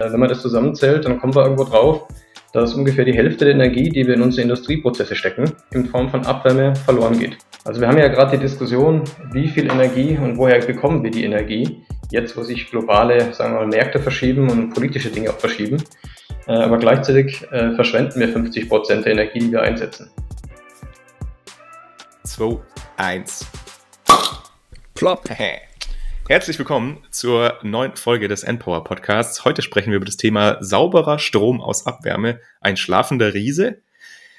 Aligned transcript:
Wenn 0.00 0.18
man 0.18 0.30
das 0.30 0.40
zusammenzählt, 0.40 1.04
dann 1.04 1.20
kommen 1.20 1.34
wir 1.34 1.42
irgendwo 1.42 1.64
drauf, 1.64 2.08
dass 2.52 2.74
ungefähr 2.74 3.04
die 3.04 3.12
Hälfte 3.12 3.44
der 3.44 3.54
Energie, 3.54 3.90
die 3.90 4.06
wir 4.06 4.14
in 4.14 4.22
unsere 4.22 4.42
Industrieprozesse 4.42 5.14
stecken, 5.14 5.52
in 5.72 5.86
Form 5.86 6.08
von 6.08 6.24
Abwärme 6.24 6.74
verloren 6.74 7.18
geht. 7.18 7.36
Also 7.64 7.80
wir 7.80 7.88
haben 7.88 7.98
ja 7.98 8.08
gerade 8.08 8.36
die 8.36 8.42
Diskussion, 8.42 9.04
wie 9.32 9.48
viel 9.48 9.70
Energie 9.70 10.16
und 10.16 10.38
woher 10.38 10.58
bekommen 10.60 11.04
wir 11.04 11.10
die 11.10 11.24
Energie, 11.24 11.82
jetzt 12.10 12.36
wo 12.36 12.42
sich 12.42 12.70
globale 12.70 13.32
sagen 13.34 13.54
wir 13.54 13.60
mal, 13.60 13.66
Märkte 13.66 14.00
verschieben 14.00 14.50
und 14.50 14.72
politische 14.72 15.10
Dinge 15.10 15.30
auch 15.30 15.38
verschieben. 15.38 15.76
Äh, 16.46 16.52
aber 16.52 16.78
gleichzeitig 16.78 17.46
äh, 17.52 17.74
verschwenden 17.74 18.18
wir 18.18 18.28
50 18.28 18.68
Prozent 18.68 19.04
der 19.04 19.12
Energie, 19.12 19.38
die 19.38 19.52
wir 19.52 19.62
einsetzen. 19.62 20.10
2, 22.24 22.58
1. 22.96 23.46
Plop. 24.94 25.28
Herzlich 26.30 26.60
willkommen 26.60 27.02
zur 27.10 27.58
neuen 27.64 27.96
Folge 27.96 28.28
des 28.28 28.44
Endpower 28.44 28.84
Podcasts. 28.84 29.44
Heute 29.44 29.62
sprechen 29.62 29.90
wir 29.90 29.96
über 29.96 30.06
das 30.06 30.16
Thema 30.16 30.58
sauberer 30.60 31.18
Strom 31.18 31.60
aus 31.60 31.86
Abwärme, 31.86 32.38
ein 32.60 32.76
schlafender 32.76 33.34
Riese. 33.34 33.82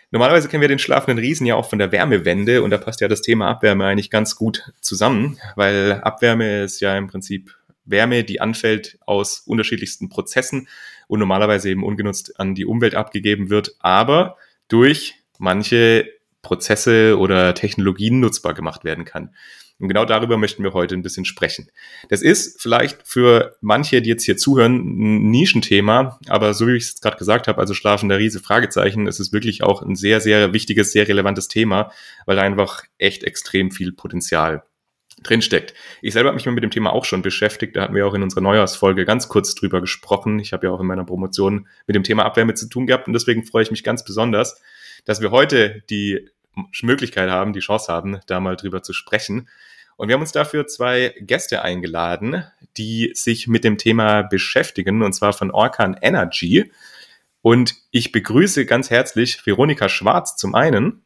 Normalerweise 0.10 0.48
kennen 0.48 0.62
wir 0.62 0.70
den 0.70 0.80
schlafenden 0.80 1.18
Riesen 1.18 1.46
ja 1.46 1.56
auch 1.56 1.70
von 1.70 1.80
der 1.80 1.92
Wärmewende 1.92 2.64
und 2.64 2.70
da 2.70 2.78
passt 2.78 3.02
ja 3.02 3.10
das 3.10 3.20
Thema 3.20 3.50
Abwärme 3.50 3.86
eigentlich 3.86 4.10
ganz 4.10 4.38
gut 4.38 4.72
zusammen, 4.80 5.38
weil 5.58 6.00
Abwärme 6.02 6.64
ist 6.64 6.80
ja 6.80 6.98
im 6.98 7.08
Prinzip 7.08 7.54
Wärme, 7.84 8.24
die 8.24 8.40
anfällt 8.40 8.98
aus 9.06 9.42
unterschiedlichsten 9.42 10.08
Prozessen 10.08 10.70
und 11.08 11.20
normalerweise 11.20 11.72
eben 11.72 11.84
ungenutzt 11.84 12.40
an 12.40 12.56
die 12.56 12.66
Umwelt 12.66 12.96
abgegeben 12.96 13.50
wird, 13.50 13.76
aber 13.80 14.38
durch 14.70 15.16
manche 15.40 16.06
Prozesse 16.42 17.18
oder 17.20 17.54
Technologien 17.54 18.22
nutzbar 18.22 18.54
gemacht 18.54 18.86
werden 18.86 19.04
kann. 19.04 19.36
Und 19.82 19.88
genau 19.88 20.06
darüber 20.06 20.38
möchten 20.38 20.64
wir 20.64 20.74
heute 20.74 20.96
ein 20.96 21.02
bisschen 21.02 21.26
sprechen. 21.26 21.70
Das 22.10 22.22
ist 22.22 22.62
vielleicht 22.62 23.08
für 23.08 23.58
manche, 23.62 24.02
die 24.02 24.10
jetzt 24.10 24.24
hier 24.24 24.38
zuhören, 24.38 24.76
ein 24.76 25.32
Nischenthema, 25.32 26.20
aber 26.28 26.54
so 26.54 26.68
wie 26.68 26.76
ich 26.76 26.84
es 26.84 27.02
gerade 27.02 27.18
gesagt 27.18 27.48
habe, 27.48 27.60
also 27.60 27.74
schlafender 27.74 28.20
Riese, 28.20 28.40
Fragezeichen, 28.40 29.08
ist 29.08 29.20
es 29.20 29.34
wirklich 29.34 29.64
auch 29.64 29.82
ein 29.82 29.96
sehr, 29.96 30.22
sehr 30.22 30.54
wichtiges, 30.54 30.92
sehr 30.92 31.08
relevantes 31.08 31.48
Thema, 31.48 31.92
weil 32.26 32.36
da 32.36 32.44
einfach 32.44 32.84
echt 33.00 33.24
extrem 33.24 33.72
viel 33.72 33.92
Potenzial 33.92 34.64
drinsteckt. 35.24 35.74
Ich 36.02 36.14
selber 36.14 36.30
habe 36.30 36.36
mich 36.36 36.46
mit 36.46 36.64
dem 36.64 36.72
Thema 36.72 36.94
auch 36.94 37.06
schon 37.06 37.22
beschäftigt. 37.22 37.76
Da 37.76 37.82
hatten 37.82 37.96
wir 37.96 38.08
auch 38.08 38.14
in 38.14 38.24
unserer 38.24 38.42
Neujahrsfolge 38.42 39.06
ganz 39.06 39.30
kurz 39.30 39.56
drüber 39.56 39.82
gesprochen. 39.82 40.40
Ich 40.40 40.54
habe 40.54 40.68
ja 40.68 40.74
auch 40.74 40.80
in 40.80 40.88
meiner 40.88 41.06
Promotion 41.06 41.68
mit 41.88 41.96
dem 41.96 42.04
Thema 42.04 42.26
Abwärme 42.26 42.54
zu 42.54 42.68
tun 42.70 42.88
gehabt 42.88 43.08
und 43.08 43.14
deswegen 43.14 43.46
freue 43.46 43.64
ich 43.64 43.72
mich 43.72 43.84
ganz 43.84 44.04
besonders, 44.04 44.62
dass 45.06 45.22
wir 45.22 45.32
heute 45.32 45.84
die 45.90 46.28
Möglichkeit 46.82 47.30
haben, 47.30 47.54
die 47.54 47.60
Chance 47.60 47.92
haben, 47.92 48.20
da 48.28 48.40
mal 48.40 48.56
drüber 48.56 48.84
zu 48.84 48.94
sprechen. 48.94 49.48
Und 50.02 50.08
wir 50.08 50.16
haben 50.16 50.22
uns 50.22 50.32
dafür 50.32 50.66
zwei 50.66 51.14
Gäste 51.20 51.62
eingeladen, 51.62 52.44
die 52.76 53.12
sich 53.14 53.48
mit 53.48 53.64
dem 53.64 53.78
Thema 53.78 54.24
beschäftigen, 54.24 55.04
und 55.04 55.14
zwar 55.14 55.32
von 55.32 55.52
Orkan 55.52 55.96
Energy. 56.02 56.72
Und 57.44 57.76
ich 57.92 58.12
begrüße 58.12 58.66
ganz 58.66 58.90
herzlich 58.90 59.46
Veronika 59.46 59.90
Schwarz 59.90 60.38
zum 60.38 60.56
einen. 60.56 61.04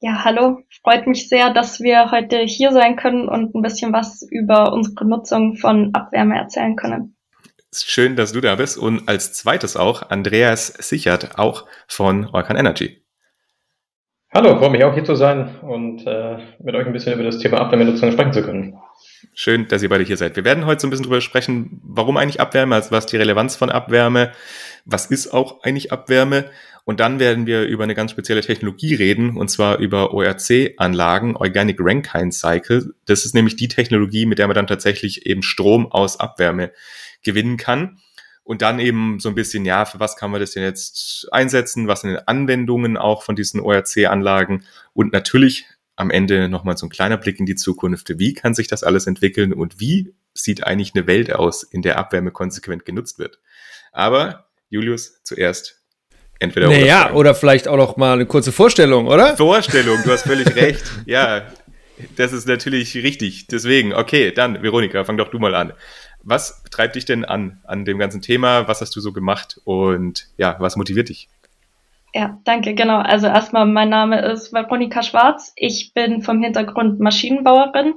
Ja, 0.00 0.22
hallo. 0.22 0.58
Freut 0.82 1.06
mich 1.06 1.30
sehr, 1.30 1.54
dass 1.54 1.80
wir 1.80 2.10
heute 2.10 2.40
hier 2.40 2.72
sein 2.72 2.96
können 2.96 3.26
und 3.26 3.54
ein 3.54 3.62
bisschen 3.62 3.90
was 3.94 4.20
über 4.20 4.74
unsere 4.74 5.06
Nutzung 5.06 5.56
von 5.56 5.94
Abwärme 5.94 6.36
erzählen 6.36 6.76
können. 6.76 7.16
Schön, 7.74 8.16
dass 8.16 8.32
du 8.32 8.42
da 8.42 8.56
bist. 8.56 8.76
Und 8.76 9.08
als 9.08 9.32
zweites 9.32 9.78
auch 9.78 10.10
Andreas 10.10 10.66
Sichert, 10.66 11.38
auch 11.38 11.64
von 11.86 12.26
Orkan 12.26 12.58
Energy. 12.58 13.02
Hallo, 14.30 14.58
freue 14.58 14.68
mich 14.70 14.84
auch 14.84 14.92
hier 14.92 15.04
zu 15.04 15.14
sein 15.14 15.56
und 15.62 16.06
äh, 16.06 16.36
mit 16.62 16.74
euch 16.74 16.86
ein 16.86 16.92
bisschen 16.92 17.14
über 17.14 17.22
das 17.22 17.38
Thema 17.38 17.60
Abwärmenutzung 17.60 18.12
sprechen 18.12 18.34
zu 18.34 18.42
können. 18.42 18.76
Schön, 19.32 19.68
dass 19.68 19.82
ihr 19.82 19.88
beide 19.88 20.04
hier 20.04 20.18
seid. 20.18 20.36
Wir 20.36 20.44
werden 20.44 20.66
heute 20.66 20.82
so 20.82 20.86
ein 20.86 20.90
bisschen 20.90 21.06
drüber 21.06 21.22
sprechen, 21.22 21.80
warum 21.82 22.18
eigentlich 22.18 22.38
Abwärme, 22.38 22.74
also 22.74 22.90
was 22.90 23.06
die 23.06 23.16
Relevanz 23.16 23.56
von 23.56 23.70
Abwärme, 23.70 24.32
was 24.84 25.06
ist 25.06 25.32
auch 25.32 25.62
eigentlich 25.62 25.92
Abwärme 25.92 26.50
und 26.84 27.00
dann 27.00 27.20
werden 27.20 27.46
wir 27.46 27.62
über 27.62 27.84
eine 27.84 27.94
ganz 27.94 28.10
spezielle 28.10 28.42
Technologie 28.42 28.94
reden 28.94 29.34
und 29.36 29.48
zwar 29.48 29.78
über 29.78 30.12
ORC-Anlagen, 30.12 31.34
Organic 31.34 31.78
Rankine 31.80 32.30
Cycle. 32.30 32.94
Das 33.06 33.24
ist 33.24 33.34
nämlich 33.34 33.56
die 33.56 33.68
Technologie, 33.68 34.26
mit 34.26 34.38
der 34.38 34.46
man 34.46 34.54
dann 34.54 34.66
tatsächlich 34.66 35.24
eben 35.24 35.42
Strom 35.42 35.90
aus 35.90 36.20
Abwärme 36.20 36.72
gewinnen 37.22 37.56
kann. 37.56 37.98
Und 38.48 38.62
dann 38.62 38.78
eben 38.78 39.20
so 39.20 39.28
ein 39.28 39.34
bisschen, 39.34 39.66
ja, 39.66 39.84
für 39.84 40.00
was 40.00 40.16
kann 40.16 40.30
man 40.30 40.40
das 40.40 40.52
denn 40.52 40.62
jetzt 40.62 41.28
einsetzen? 41.30 41.86
Was 41.86 42.00
sind 42.00 42.26
Anwendungen 42.26 42.96
auch 42.96 43.22
von 43.22 43.36
diesen 43.36 43.60
ORC-Anlagen? 43.60 44.64
Und 44.94 45.12
natürlich 45.12 45.66
am 45.96 46.08
Ende 46.08 46.48
nochmal 46.48 46.78
so 46.78 46.86
ein 46.86 46.88
kleiner 46.88 47.18
Blick 47.18 47.38
in 47.40 47.44
die 47.44 47.56
Zukunft. 47.56 48.18
Wie 48.18 48.32
kann 48.32 48.54
sich 48.54 48.66
das 48.66 48.84
alles 48.84 49.06
entwickeln 49.06 49.52
und 49.52 49.80
wie 49.80 50.14
sieht 50.32 50.66
eigentlich 50.66 50.94
eine 50.94 51.06
Welt 51.06 51.30
aus, 51.30 51.62
in 51.62 51.82
der 51.82 51.98
Abwärme 51.98 52.30
konsequent 52.30 52.86
genutzt 52.86 53.18
wird? 53.18 53.38
Aber 53.92 54.46
Julius, 54.70 55.22
zuerst 55.24 55.82
entweder 56.38 56.68
naja, 56.68 57.08
oder. 57.08 57.16
Oder 57.16 57.34
vielleicht 57.34 57.68
auch 57.68 57.76
noch 57.76 57.98
mal 57.98 58.14
eine 58.14 58.24
kurze 58.24 58.52
Vorstellung, 58.52 59.08
oder? 59.08 59.36
Vorstellung, 59.36 59.98
du 60.02 60.10
hast 60.10 60.22
völlig 60.22 60.56
recht. 60.56 60.90
Ja, 61.04 61.52
das 62.16 62.32
ist 62.32 62.48
natürlich 62.48 62.94
richtig. 62.94 63.46
Deswegen, 63.48 63.92
okay, 63.92 64.32
dann, 64.32 64.62
Veronika, 64.62 65.04
fang 65.04 65.18
doch 65.18 65.28
du 65.28 65.38
mal 65.38 65.54
an. 65.54 65.74
Was 66.22 66.62
treibt 66.70 66.96
dich 66.96 67.04
denn 67.04 67.24
an, 67.24 67.60
an 67.64 67.84
dem 67.84 67.98
ganzen 67.98 68.20
Thema? 68.20 68.68
Was 68.68 68.80
hast 68.80 68.94
du 68.96 69.00
so 69.00 69.12
gemacht 69.12 69.60
und 69.64 70.28
ja, 70.36 70.56
was 70.58 70.76
motiviert 70.76 71.08
dich? 71.08 71.28
Ja, 72.14 72.38
danke, 72.44 72.74
genau. 72.74 72.98
Also 72.98 73.26
erstmal, 73.26 73.66
mein 73.66 73.90
Name 73.90 74.20
ist 74.20 74.52
Veronika 74.52 75.02
Schwarz. 75.02 75.52
Ich 75.56 75.92
bin 75.94 76.22
vom 76.22 76.42
Hintergrund 76.42 77.00
Maschinenbauerin 77.00 77.94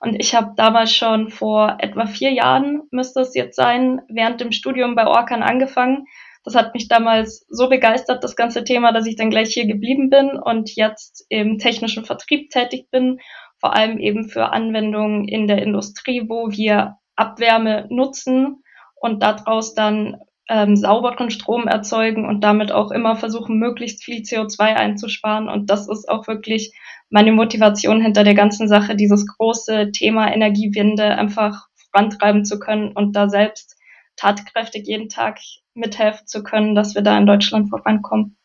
und 0.00 0.16
ich 0.18 0.34
habe 0.34 0.54
damals 0.56 0.94
schon 0.94 1.28
vor 1.28 1.76
etwa 1.78 2.06
vier 2.06 2.32
Jahren, 2.32 2.82
müsste 2.90 3.20
es 3.20 3.34
jetzt 3.34 3.56
sein, 3.56 4.00
während 4.08 4.40
dem 4.40 4.50
Studium 4.50 4.94
bei 4.94 5.06
Orkan 5.06 5.42
angefangen. 5.42 6.06
Das 6.42 6.54
hat 6.54 6.72
mich 6.72 6.88
damals 6.88 7.44
so 7.50 7.68
begeistert, 7.68 8.24
das 8.24 8.34
ganze 8.34 8.64
Thema, 8.64 8.92
dass 8.92 9.06
ich 9.06 9.16
dann 9.16 9.28
gleich 9.28 9.52
hier 9.52 9.66
geblieben 9.66 10.08
bin 10.08 10.30
und 10.30 10.74
jetzt 10.74 11.26
im 11.28 11.58
technischen 11.58 12.06
Vertrieb 12.06 12.48
tätig 12.48 12.90
bin, 12.90 13.20
vor 13.58 13.76
allem 13.76 13.98
eben 13.98 14.30
für 14.30 14.52
Anwendungen 14.52 15.28
in 15.28 15.46
der 15.46 15.60
Industrie, 15.60 16.24
wo 16.28 16.50
wir 16.50 16.96
Abwärme 17.20 17.86
nutzen 17.90 18.62
und 18.96 19.22
daraus 19.22 19.74
dann 19.74 20.16
ähm, 20.48 20.76
sauberen 20.76 21.30
Strom 21.30 21.68
erzeugen 21.68 22.28
und 22.28 22.42
damit 22.42 22.72
auch 22.72 22.90
immer 22.90 23.14
versuchen, 23.14 23.58
möglichst 23.58 24.02
viel 24.02 24.22
CO2 24.22 24.74
einzusparen. 24.74 25.48
Und 25.48 25.70
das 25.70 25.88
ist 25.88 26.08
auch 26.08 26.26
wirklich 26.26 26.72
meine 27.08 27.32
Motivation 27.32 28.00
hinter 28.00 28.24
der 28.24 28.34
ganzen 28.34 28.68
Sache, 28.68 28.96
dieses 28.96 29.26
große 29.26 29.92
Thema 29.92 30.32
Energiewende 30.32 31.04
einfach 31.04 31.68
vorantreiben 31.90 32.44
zu 32.44 32.58
können 32.58 32.92
und 32.92 33.14
da 33.14 33.28
selbst 33.28 33.76
tatkräftig 34.16 34.86
jeden 34.86 35.08
Tag 35.08 35.38
mithelfen 35.74 36.26
zu 36.26 36.42
können, 36.42 36.74
dass 36.74 36.94
wir 36.94 37.02
da 37.02 37.16
in 37.16 37.26
Deutschland 37.26 37.70
vorankommen. 37.70 38.36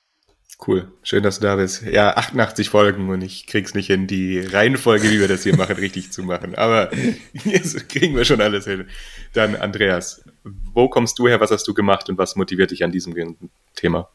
Cool, 0.65 0.87
schön, 1.03 1.21
dass 1.21 1.39
du 1.39 1.47
da 1.47 1.57
bist. 1.57 1.83
Ja, 1.83 2.15
88 2.15 2.69
Folgen 2.69 3.09
und 3.09 3.21
ich 3.21 3.45
krieg's 3.45 3.75
nicht 3.75 3.87
hin, 3.87 4.07
die 4.07 4.39
Reihenfolge, 4.39 5.11
wie 5.11 5.19
wir 5.19 5.27
das 5.27 5.43
hier 5.43 5.55
machen, 5.55 5.75
richtig 5.75 6.11
zu 6.11 6.23
machen. 6.23 6.55
Aber 6.55 6.89
jetzt 7.43 7.89
kriegen 7.89 8.15
wir 8.15 8.23
schon 8.23 8.41
alles 8.41 8.65
hin. 8.65 8.85
Dann 9.33 9.55
Andreas, 9.55 10.23
wo 10.43 10.87
kommst 10.87 11.19
du 11.19 11.27
her, 11.27 11.41
was 11.41 11.51
hast 11.51 11.67
du 11.67 11.73
gemacht 11.73 12.09
und 12.09 12.17
was 12.17 12.35
motiviert 12.35 12.71
dich 12.71 12.83
an 12.83 12.91
diesem 12.91 13.37
Thema? 13.75 14.09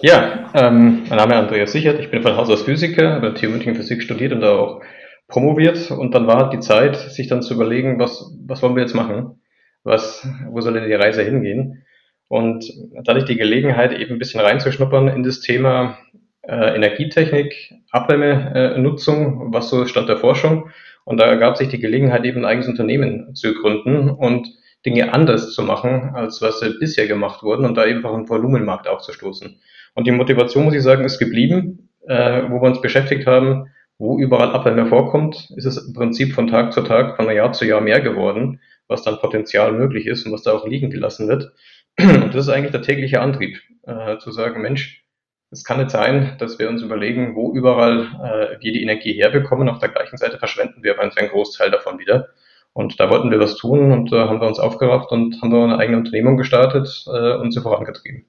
Ja, 0.00 0.50
ähm, 0.54 1.04
mein 1.08 1.18
Name 1.18 1.34
ist 1.34 1.40
Andreas 1.40 1.72
Sichert, 1.72 2.00
ich 2.00 2.10
bin 2.10 2.22
von 2.22 2.36
Haus 2.36 2.50
aus 2.50 2.62
Physiker, 2.62 3.12
habe 3.12 3.34
Theoretik 3.34 3.76
Physik 3.76 4.02
studiert 4.02 4.32
und 4.32 4.40
da 4.40 4.56
auch 4.56 4.82
promoviert 5.28 5.92
und 5.92 6.12
dann 6.12 6.26
war 6.26 6.50
die 6.50 6.58
Zeit, 6.58 6.96
sich 6.96 7.28
dann 7.28 7.40
zu 7.40 7.54
überlegen, 7.54 8.00
was, 8.00 8.32
was 8.44 8.62
wollen 8.62 8.74
wir 8.74 8.82
jetzt 8.82 8.94
machen? 8.94 9.40
Was, 9.84 10.26
wo 10.48 10.60
soll 10.60 10.74
denn 10.74 10.88
die 10.88 10.94
Reise 10.94 11.22
hingehen? 11.22 11.84
Und 12.32 12.64
da 12.94 13.12
hatte 13.12 13.18
ich 13.18 13.26
die 13.26 13.36
Gelegenheit, 13.36 13.92
eben 13.92 14.14
ein 14.14 14.18
bisschen 14.18 14.40
reinzuschnuppern 14.40 15.06
in 15.08 15.22
das 15.22 15.40
Thema 15.40 15.98
äh, 16.40 16.74
Energietechnik, 16.74 17.74
Abwärmenutzung, 17.90 19.50
äh, 19.50 19.52
was 19.52 19.68
so 19.68 19.84
stand 19.84 20.08
der 20.08 20.16
Forschung. 20.16 20.70
Und 21.04 21.18
da 21.18 21.26
ergab 21.26 21.58
sich 21.58 21.68
die 21.68 21.78
Gelegenheit, 21.78 22.24
eben 22.24 22.38
ein 22.38 22.44
eigenes 22.46 22.68
Unternehmen 22.68 23.34
zu 23.34 23.52
gründen 23.52 24.08
und 24.08 24.48
Dinge 24.86 25.12
anders 25.12 25.52
zu 25.52 25.62
machen, 25.62 26.12
als 26.14 26.40
was 26.40 26.64
bisher 26.80 27.06
gemacht 27.06 27.42
wurden 27.42 27.66
und 27.66 27.76
da 27.76 27.84
eben 27.84 28.02
auch 28.06 28.14
einen 28.14 28.30
Volumenmarkt 28.30 28.88
aufzustoßen. 28.88 29.60
Und 29.94 30.06
die 30.06 30.12
Motivation, 30.12 30.64
muss 30.64 30.74
ich 30.74 30.82
sagen, 30.82 31.04
ist 31.04 31.18
geblieben, 31.18 31.90
äh, 32.08 32.44
wo 32.48 32.62
wir 32.62 32.68
uns 32.68 32.80
beschäftigt 32.80 33.26
haben, 33.26 33.66
wo 33.98 34.18
überall 34.18 34.52
Abwärme 34.52 34.86
vorkommt, 34.86 35.50
ist 35.54 35.66
es 35.66 35.86
im 35.86 35.92
Prinzip 35.92 36.32
von 36.32 36.46
Tag 36.46 36.72
zu 36.72 36.80
Tag, 36.80 37.16
von 37.16 37.30
Jahr 37.30 37.52
zu 37.52 37.66
Jahr 37.66 37.82
mehr 37.82 38.00
geworden, 38.00 38.58
was 38.88 39.02
dann 39.02 39.18
Potenzial 39.18 39.72
möglich 39.72 40.06
ist 40.06 40.24
und 40.24 40.32
was 40.32 40.44
da 40.44 40.52
auch 40.52 40.66
liegen 40.66 40.88
gelassen 40.88 41.28
wird. 41.28 41.52
Und 41.98 42.34
das 42.34 42.46
ist 42.46 42.48
eigentlich 42.48 42.72
der 42.72 42.82
tägliche 42.82 43.20
Antrieb, 43.20 43.60
äh, 43.82 44.18
zu 44.18 44.30
sagen, 44.30 44.62
Mensch, 44.62 45.04
es 45.50 45.64
kann 45.64 45.78
nicht 45.78 45.90
sein, 45.90 46.36
dass 46.38 46.58
wir 46.58 46.68
uns 46.68 46.82
überlegen, 46.82 47.36
wo 47.36 47.52
überall 47.52 48.06
äh, 48.22 48.62
wir 48.62 48.72
die 48.72 48.82
Energie 48.82 49.12
herbekommen. 49.12 49.68
Auf 49.68 49.78
der 49.78 49.90
gleichen 49.90 50.16
Seite 50.16 50.38
verschwenden 50.38 50.82
wir 50.82 50.94
aber 50.94 51.02
einen 51.02 51.28
Großteil 51.28 51.70
davon 51.70 51.98
wieder. 51.98 52.28
Und 52.72 52.98
da 52.98 53.10
wollten 53.10 53.30
wir 53.30 53.38
was 53.38 53.56
tun 53.56 53.92
und 53.92 54.12
äh, 54.12 54.16
haben 54.16 54.40
wir 54.40 54.48
uns 54.48 54.58
aufgerafft 54.58 55.12
und 55.12 55.40
haben 55.42 55.52
wir 55.52 55.62
eine 55.62 55.78
eigene 55.78 55.98
Unternehmung 55.98 56.38
gestartet 56.38 57.04
äh, 57.06 57.34
und 57.34 57.52
sie 57.52 57.60
vorangetrieben. 57.60 58.24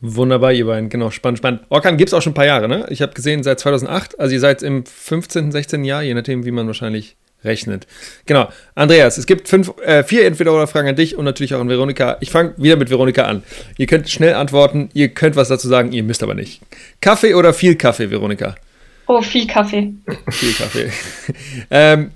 Wunderbar, 0.00 0.52
ihr 0.52 0.66
beiden, 0.66 0.88
genau, 0.88 1.10
spannend, 1.10 1.38
spannend. 1.38 1.62
Orkan 1.68 1.96
gibt 1.98 2.08
es 2.08 2.14
auch 2.14 2.22
schon 2.22 2.32
ein 2.32 2.34
paar 2.34 2.46
Jahre, 2.46 2.68
ne? 2.68 2.86
Ich 2.90 3.02
habe 3.02 3.12
gesehen, 3.12 3.42
seit 3.42 3.60
2008, 3.60 4.18
also 4.18 4.32
ihr 4.32 4.40
seid 4.40 4.62
im 4.62 4.84
15., 4.84 5.52
16. 5.52 5.84
Jahr, 5.84 6.02
je 6.02 6.14
nachdem, 6.14 6.44
wie 6.44 6.50
man 6.50 6.66
wahrscheinlich 6.66 7.16
rechnet. 7.44 7.86
Genau. 8.26 8.48
Andreas, 8.74 9.18
es 9.18 9.26
gibt 9.26 9.48
fünf, 9.48 9.72
äh, 9.84 10.02
vier 10.02 10.26
Entweder-Oder-Fragen 10.26 10.88
an 10.88 10.96
dich 10.96 11.16
und 11.16 11.24
natürlich 11.24 11.54
auch 11.54 11.60
an 11.60 11.68
Veronika. 11.68 12.16
Ich 12.20 12.30
fange 12.30 12.54
wieder 12.56 12.76
mit 12.76 12.90
Veronika 12.90 13.24
an. 13.24 13.42
Ihr 13.78 13.86
könnt 13.86 14.08
schnell 14.08 14.34
antworten, 14.34 14.90
ihr 14.94 15.08
könnt 15.08 15.36
was 15.36 15.48
dazu 15.48 15.68
sagen, 15.68 15.92
ihr 15.92 16.02
müsst 16.02 16.22
aber 16.22 16.34
nicht. 16.34 16.60
Kaffee 17.00 17.34
oder 17.34 17.52
viel 17.52 17.76
Kaffee, 17.76 18.10
Veronika? 18.10 18.56
Oh, 19.06 19.22
viel 19.22 19.46
Kaffee. 19.46 19.94
viel 20.30 20.52
Kaffee. 20.52 20.90
ähm, 21.70 22.10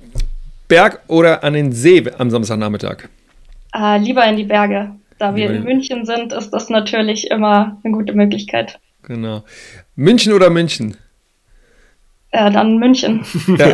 Berg 0.67 1.01
oder 1.07 1.45
an 1.45 1.53
den 1.53 1.73
See 1.73 2.05
am 2.19 2.31
Samstagnachmittag? 2.31 3.09
Äh, 3.75 3.99
lieber 3.99 4.25
in 4.27 4.37
die 4.37 4.45
Berge. 4.45 4.91
Da 5.19 5.37
wir 5.37 5.51
in 5.51 5.65
München 5.65 6.07
sind, 6.07 6.33
ist 6.33 6.51
das 6.51 6.71
natürlich 6.71 7.31
immer 7.31 7.79
eine 7.85 7.93
gute 7.93 8.15
Möglichkeit. 8.15 8.79
Genau. 9.03 9.45
München 9.95 10.33
oder 10.33 10.49
München? 10.49 10.97
Ja, 12.33 12.49
dann 12.49 12.79
München. 12.79 13.25
Ja. 13.59 13.73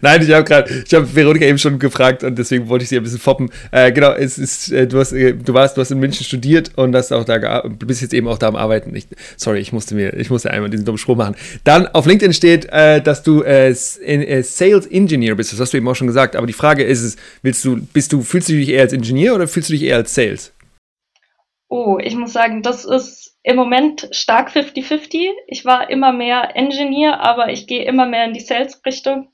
Nein, 0.00 0.22
ich 0.22 0.30
habe 0.32 0.44
gerade, 0.44 0.84
ich 0.86 0.94
habe 0.94 1.14
Veronika 1.14 1.44
eben 1.44 1.58
schon 1.58 1.78
gefragt 1.78 2.22
und 2.22 2.38
deswegen 2.38 2.68
wollte 2.68 2.84
ich 2.84 2.88
sie 2.88 2.96
ein 2.96 3.02
bisschen 3.02 3.18
foppen. 3.18 3.50
Äh, 3.70 3.92
genau, 3.92 4.12
es 4.12 4.38
ist, 4.38 4.72
äh, 4.72 4.86
du 4.86 4.98
hast, 4.98 5.12
äh, 5.12 5.34
du 5.34 5.54
warst, 5.54 5.76
du 5.76 5.80
hast 5.80 5.90
in 5.90 5.98
München 5.98 6.24
studiert 6.24 6.72
und 6.76 6.94
hast 6.94 7.12
auch 7.12 7.24
da, 7.24 7.62
bist 7.68 8.02
jetzt 8.02 8.14
eben 8.14 8.28
auch 8.28 8.38
da 8.38 8.48
am 8.48 8.56
Arbeiten. 8.56 8.94
Ich, 8.94 9.06
sorry, 9.36 9.60
ich 9.60 9.72
musste 9.72 9.94
mir, 9.94 10.14
ich 10.14 10.30
musste 10.30 10.50
einmal 10.50 10.70
diesen 10.70 10.84
dummen 10.84 10.98
Sprung 10.98 11.18
machen. 11.18 11.36
Dann 11.64 11.86
auf 11.88 12.06
LinkedIn 12.06 12.32
steht, 12.32 12.66
äh, 12.66 13.00
dass 13.00 13.22
du 13.22 13.42
äh, 13.42 13.70
äh, 13.70 14.42
Sales 14.42 14.86
Engineer 14.86 15.34
bist. 15.34 15.52
Das 15.52 15.60
hast 15.60 15.72
du 15.72 15.76
eben 15.76 15.88
auch 15.88 15.96
schon 15.96 16.06
gesagt. 16.06 16.36
Aber 16.36 16.46
die 16.46 16.52
Frage 16.52 16.84
ist 16.84 17.02
es, 17.02 17.16
willst 17.42 17.64
du, 17.64 17.80
bist 17.92 18.12
du, 18.12 18.22
fühlst 18.22 18.48
du 18.48 18.52
dich 18.52 18.68
eher 18.68 18.82
als 18.82 18.92
Ingenieur 18.92 19.34
oder 19.34 19.48
fühlst 19.48 19.68
du 19.68 19.74
dich 19.74 19.82
eher 19.82 19.96
als 19.96 20.14
Sales? 20.14 20.52
Oh, 21.68 21.98
ich 22.00 22.14
muss 22.14 22.32
sagen, 22.32 22.62
das 22.62 22.84
ist 22.84 23.36
im 23.42 23.56
Moment 23.56 24.08
stark 24.12 24.50
50-50. 24.50 25.28
Ich 25.48 25.64
war 25.64 25.90
immer 25.90 26.12
mehr 26.12 26.56
Engineer, 26.56 27.20
aber 27.20 27.50
ich 27.50 27.66
gehe 27.66 27.84
immer 27.84 28.06
mehr 28.06 28.24
in 28.24 28.32
die 28.32 28.40
Sales-Richtung. 28.40 29.28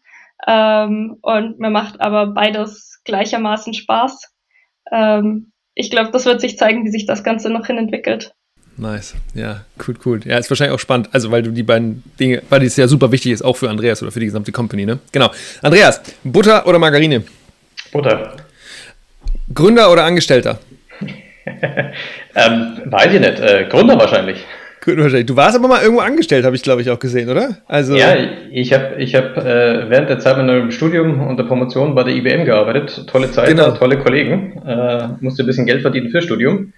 Ähm, 0.47 1.19
und 1.23 1.59
mir 1.59 1.71
macht 1.71 2.01
aber 2.01 2.29
beides 2.29 3.01
gleichermaßen 3.05 3.75
Spaß. 3.75 4.33
Ähm, 4.93 5.53
ich 5.75 5.91
glaube, 5.91 6.11
das 6.11 6.25
wird 6.25 6.41
sich 6.41 6.59
zeigen, 6.59 6.85
wie 6.85 6.91
sich 6.91 7.07
das 7.07 7.25
Ganze 7.25 7.51
noch 7.51 7.67
hin 7.67 7.79
entwickelt. 7.79 8.35
Nice. 8.77 9.15
Ja, 9.35 9.65
cool, 9.87 9.95
cool. 10.05 10.21
Ja, 10.25 10.39
ist 10.39 10.51
wahrscheinlich 10.51 10.75
auch 10.75 10.81
spannend, 10.81 11.11
also 11.13 11.31
weil 11.31 11.43
du 11.43 11.51
die 11.51 11.63
beiden 11.63 12.03
Dinge, 12.19 12.43
weil 12.49 12.61
das 12.61 12.77
ja 12.77 12.89
super 12.89 13.13
wichtig 13.13 13.33
ist, 13.33 13.43
auch 13.43 13.57
für 13.57 13.69
Andreas 13.69 14.03
oder 14.03 14.11
für 14.11 14.21
die 14.21 14.27
gesamte 14.27 14.53
Company, 14.53 14.87
ne? 14.87 14.99
Genau. 15.13 15.31
Andreas, 15.61 16.01
Butter 16.25 16.67
oder 16.67 16.79
Margarine? 16.79 17.23
Butter. 17.93 18.37
Gründer 19.53 19.93
oder 19.93 20.05
Angestellter? 20.05 20.61
ähm, 22.35 22.81
weiß 22.87 23.13
ich 23.13 23.21
nicht. 23.21 23.41
Äh, 23.41 23.67
Gründer 23.69 23.99
wahrscheinlich. 23.99 24.45
Du 24.87 25.37
warst 25.37 25.57
aber 25.57 25.69
mal 25.69 25.83
irgendwo 25.83 26.01
angestellt, 26.01 26.45
habe 26.45 26.57
ich 26.57 26.63
glaube 26.63 26.81
ich 26.81 26.91
auch 26.91 26.99
gesehen, 26.99 27.29
oder? 27.29 27.59
Also 27.67 27.97
ja, 27.97 28.17
ich 28.51 28.73
habe 28.73 28.97
ich 28.97 29.15
hab, 29.15 29.37
äh, 29.37 29.91
während 29.91 30.09
der 30.09 30.19
Zeit 30.19 30.39
meiner 30.39 30.71
Studium 30.73 31.27
und 31.27 31.37
der 31.37 31.45
Promotion 31.45 31.95
bei 31.95 32.03
der 32.03 32.15
IBM 32.15 32.47
gearbeitet. 32.47 33.07
Tolle 33.07 33.31
Zeit, 33.31 33.49
genau. 33.49 33.73
tolle 33.73 33.99
Kollegen. 33.99 34.63
Äh, 34.67 35.09
musste 35.21 35.43
ein 35.43 35.47
bisschen 35.47 35.67
Geld 35.67 35.83
verdienen 35.83 36.11
fürs 36.11 36.25
Studium. 36.25 36.73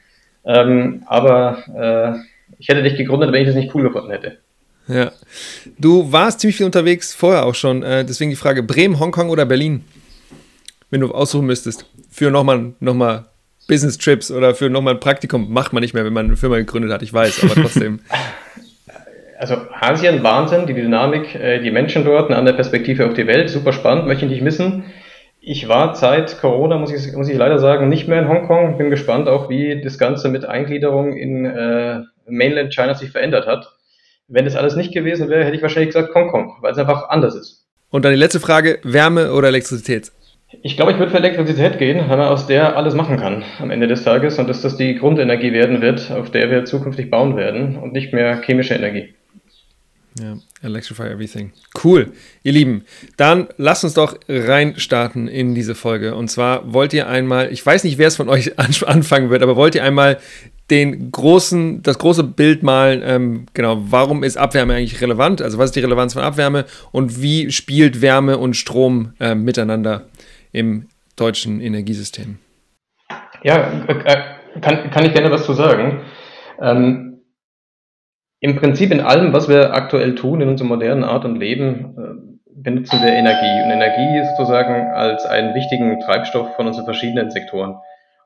Ähm, 0.44 1.04
aber 1.06 1.58
äh, 1.76 2.18
ich 2.58 2.68
hätte 2.68 2.82
dich 2.82 2.96
gegründet, 2.96 3.32
wenn 3.32 3.42
ich 3.42 3.46
das 3.46 3.56
nicht 3.56 3.72
cool 3.74 3.84
gefunden 3.84 4.10
hätte. 4.10 4.38
Ja. 4.88 5.12
Du 5.78 6.10
warst 6.10 6.40
ziemlich 6.40 6.56
viel 6.56 6.66
unterwegs 6.66 7.14
vorher 7.14 7.46
auch 7.46 7.54
schon. 7.54 7.84
Äh, 7.84 8.04
deswegen 8.04 8.30
die 8.30 8.36
Frage: 8.36 8.64
Bremen, 8.64 8.98
Hongkong 8.98 9.30
oder 9.30 9.46
Berlin? 9.46 9.84
Wenn 10.90 11.00
du 11.00 11.12
aussuchen 11.12 11.46
müsstest. 11.46 11.86
Für 12.10 12.30
nochmal 12.30 12.72
noch 12.80 12.94
mal 12.94 13.26
Business 13.68 13.98
Trips 13.98 14.30
oder 14.30 14.54
für 14.54 14.70
nochmal 14.70 14.94
ein 14.94 15.00
Praktikum 15.00 15.52
macht 15.52 15.72
man 15.72 15.82
nicht 15.82 15.94
mehr, 15.94 16.04
wenn 16.04 16.12
man 16.12 16.26
eine 16.26 16.36
Firma 16.36 16.56
gegründet 16.56 16.92
hat, 16.92 17.02
ich 17.02 17.12
weiß, 17.12 17.44
aber 17.44 17.54
trotzdem. 17.54 18.00
Also 19.38 19.56
Asien, 19.80 20.22
Wahnsinn, 20.22 20.68
die 20.68 20.72
Dynamik, 20.72 21.34
äh, 21.34 21.58
die 21.58 21.72
Menschen 21.72 22.04
dort, 22.04 22.30
eine 22.30 22.38
andere 22.38 22.54
Perspektive 22.54 23.06
auf 23.06 23.14
die 23.14 23.26
Welt, 23.26 23.50
super 23.50 23.72
spannend, 23.72 24.06
möchte 24.06 24.24
ich 24.24 24.30
nicht 24.30 24.42
missen. 24.42 24.84
Ich 25.40 25.66
war 25.66 25.96
seit 25.96 26.38
Corona, 26.40 26.78
muss 26.78 26.92
ich, 26.92 27.12
muss 27.16 27.28
ich 27.28 27.36
leider 27.36 27.58
sagen, 27.58 27.88
nicht 27.88 28.06
mehr 28.06 28.20
in 28.20 28.28
Hongkong. 28.28 28.78
Bin 28.78 28.88
gespannt 28.88 29.28
auch, 29.28 29.50
wie 29.50 29.80
das 29.82 29.98
Ganze 29.98 30.28
mit 30.28 30.44
Eingliederung 30.44 31.16
in 31.16 31.44
äh, 31.44 32.02
Mainland 32.28 32.72
China 32.72 32.94
sich 32.94 33.10
verändert 33.10 33.48
hat. 33.48 33.72
Wenn 34.28 34.44
das 34.44 34.54
alles 34.54 34.76
nicht 34.76 34.94
gewesen 34.94 35.28
wäre, 35.28 35.44
hätte 35.44 35.56
ich 35.56 35.62
wahrscheinlich 35.62 35.92
gesagt 35.92 36.14
Hongkong, 36.14 36.58
weil 36.60 36.70
es 36.70 36.78
einfach 36.78 37.08
anders 37.08 37.34
ist. 37.34 37.66
Und 37.90 38.04
dann 38.04 38.12
die 38.12 38.20
letzte 38.20 38.38
Frage, 38.38 38.78
Wärme 38.84 39.32
oder 39.32 39.48
Elektrizität? 39.48 40.12
Ich 40.60 40.76
glaube, 40.76 40.92
ich 40.92 40.98
würde 40.98 41.10
für 41.10 41.18
Elektrizität 41.18 41.78
gehen, 41.78 41.98
weil 42.08 42.18
man 42.18 42.28
aus 42.28 42.46
der 42.46 42.76
alles 42.76 42.94
machen 42.94 43.16
kann 43.16 43.42
am 43.58 43.70
Ende 43.70 43.88
des 43.88 44.04
Tages 44.04 44.38
und 44.38 44.48
dass 44.48 44.60
das 44.60 44.76
die 44.76 44.96
Grundenergie 44.96 45.52
werden 45.52 45.80
wird, 45.80 46.10
auf 46.10 46.30
der 46.30 46.50
wir 46.50 46.66
zukünftig 46.66 47.10
bauen 47.10 47.36
werden 47.36 47.76
und 47.76 47.92
nicht 47.92 48.12
mehr 48.12 48.42
chemische 48.42 48.74
Energie. 48.74 49.14
Ja, 50.20 50.36
electrify 50.60 51.04
everything. 51.04 51.52
Cool. 51.82 52.12
Ihr 52.42 52.52
Lieben, 52.52 52.84
dann 53.16 53.48
lasst 53.56 53.82
uns 53.82 53.94
doch 53.94 54.18
reinstarten 54.28 55.26
in 55.26 55.54
diese 55.54 55.74
Folge. 55.74 56.14
Und 56.14 56.28
zwar 56.28 56.70
wollt 56.70 56.92
ihr 56.92 57.08
einmal, 57.08 57.50
ich 57.50 57.64
weiß 57.64 57.84
nicht, 57.84 57.96
wer 57.96 58.08
es 58.08 58.16
von 58.16 58.28
euch 58.28 58.58
anfangen 58.86 59.30
wird, 59.30 59.42
aber 59.42 59.56
wollt 59.56 59.74
ihr 59.74 59.84
einmal 59.84 60.18
den 60.70 61.10
großen, 61.10 61.82
das 61.82 61.98
große 61.98 62.24
Bild 62.24 62.62
malen, 62.62 63.02
ähm, 63.04 63.46
genau, 63.52 63.82
warum 63.90 64.22
ist 64.22 64.36
Abwärme 64.36 64.74
eigentlich 64.74 65.00
relevant? 65.00 65.42
Also 65.42 65.58
was 65.58 65.66
ist 65.66 65.76
die 65.76 65.80
Relevanz 65.80 66.12
von 66.12 66.22
Abwärme 66.22 66.66
und 66.92 67.20
wie 67.20 67.50
spielt 67.50 68.00
Wärme 68.00 68.38
und 68.38 68.54
Strom 68.54 69.14
äh, 69.18 69.34
miteinander 69.34 70.06
im 70.52 70.88
deutschen 71.16 71.60
Energiesystem. 71.60 72.38
Ja, 73.42 73.84
äh, 73.88 74.60
kann, 74.60 74.90
kann 74.90 75.04
ich 75.04 75.12
gerne 75.12 75.30
was 75.30 75.44
zu 75.44 75.54
sagen. 75.54 76.02
Ähm, 76.60 77.22
Im 78.40 78.56
Prinzip 78.56 78.92
in 78.92 79.00
allem, 79.00 79.32
was 79.32 79.48
wir 79.48 79.74
aktuell 79.74 80.14
tun 80.14 80.40
in 80.40 80.48
unserer 80.48 80.68
modernen 80.68 81.04
Art 81.04 81.24
und 81.24 81.36
Leben, 81.36 81.96
äh, 81.96 82.32
benutzen 82.54 83.00
wir 83.02 83.12
Energie. 83.12 83.64
Und 83.64 83.70
Energie 83.70 84.20
ist 84.20 84.36
sozusagen 84.36 84.92
als 84.92 85.24
einen 85.24 85.54
wichtigen 85.54 85.98
Treibstoff 86.00 86.54
von 86.54 86.66
unseren 86.66 86.84
verschiedenen 86.84 87.30
Sektoren, 87.30 87.76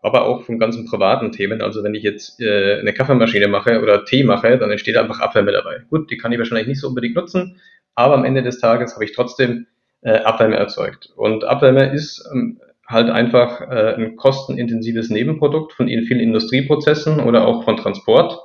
aber 0.02 0.26
auch 0.26 0.42
von 0.42 0.58
ganzen 0.58 0.86
privaten 0.86 1.32
Themen. 1.32 1.62
Also 1.62 1.82
wenn 1.82 1.94
ich 1.94 2.02
jetzt 2.02 2.40
äh, 2.40 2.80
eine 2.80 2.92
Kaffeemaschine 2.92 3.48
mache 3.48 3.80
oder 3.80 4.04
Tee 4.04 4.24
mache, 4.24 4.58
dann 4.58 4.70
entsteht 4.70 4.96
einfach 4.96 5.20
Abwärme 5.20 5.52
dabei. 5.52 5.80
Gut, 5.88 6.10
die 6.10 6.18
kann 6.18 6.32
ich 6.32 6.38
wahrscheinlich 6.38 6.66
nicht 6.66 6.80
so 6.80 6.88
unbedingt 6.88 7.14
nutzen, 7.14 7.60
aber 7.94 8.14
am 8.14 8.24
Ende 8.24 8.42
des 8.42 8.58
Tages 8.58 8.94
habe 8.94 9.04
ich 9.04 9.12
trotzdem 9.12 9.66
äh, 10.06 10.22
Abwärme 10.22 10.56
erzeugt. 10.56 11.10
Und 11.16 11.44
Abwärme 11.44 11.92
ist 11.92 12.24
ähm, 12.32 12.60
halt 12.86 13.10
einfach 13.10 13.60
äh, 13.60 13.94
ein 13.96 14.16
kostenintensives 14.16 15.10
Nebenprodukt 15.10 15.72
von 15.72 15.88
vielen 15.88 16.20
Industrieprozessen 16.20 17.18
oder 17.18 17.46
auch 17.46 17.64
von 17.64 17.76
Transport. 17.76 18.38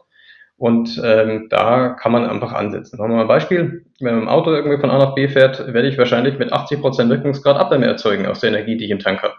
Und 0.57 0.99
ähm, 1.03 1.47
da 1.49 1.89
kann 1.89 2.11
man 2.11 2.25
einfach 2.25 2.53
ansetzen. 2.53 2.97
Machen 2.97 3.11
wir 3.11 3.17
mal 3.17 3.21
ein 3.23 3.27
Beispiel. 3.27 3.85
Wenn 3.99 4.15
man 4.15 4.23
im 4.23 4.29
Auto 4.29 4.51
irgendwie 4.51 4.79
von 4.79 4.89
A 4.89 4.97
nach 4.97 5.13
B 5.13 5.27
fährt, 5.27 5.71
werde 5.71 5.87
ich 5.87 5.97
wahrscheinlich 5.99 6.39
mit 6.39 6.51
80% 6.51 7.09
Wirkungsgrad 7.09 7.57
Abwärme 7.57 7.85
erzeugen 7.85 8.25
aus 8.25 8.39
der 8.39 8.49
Energie, 8.49 8.77
die 8.77 8.85
ich 8.85 8.91
im 8.91 8.99
Tank 8.99 9.21
habe. 9.21 9.35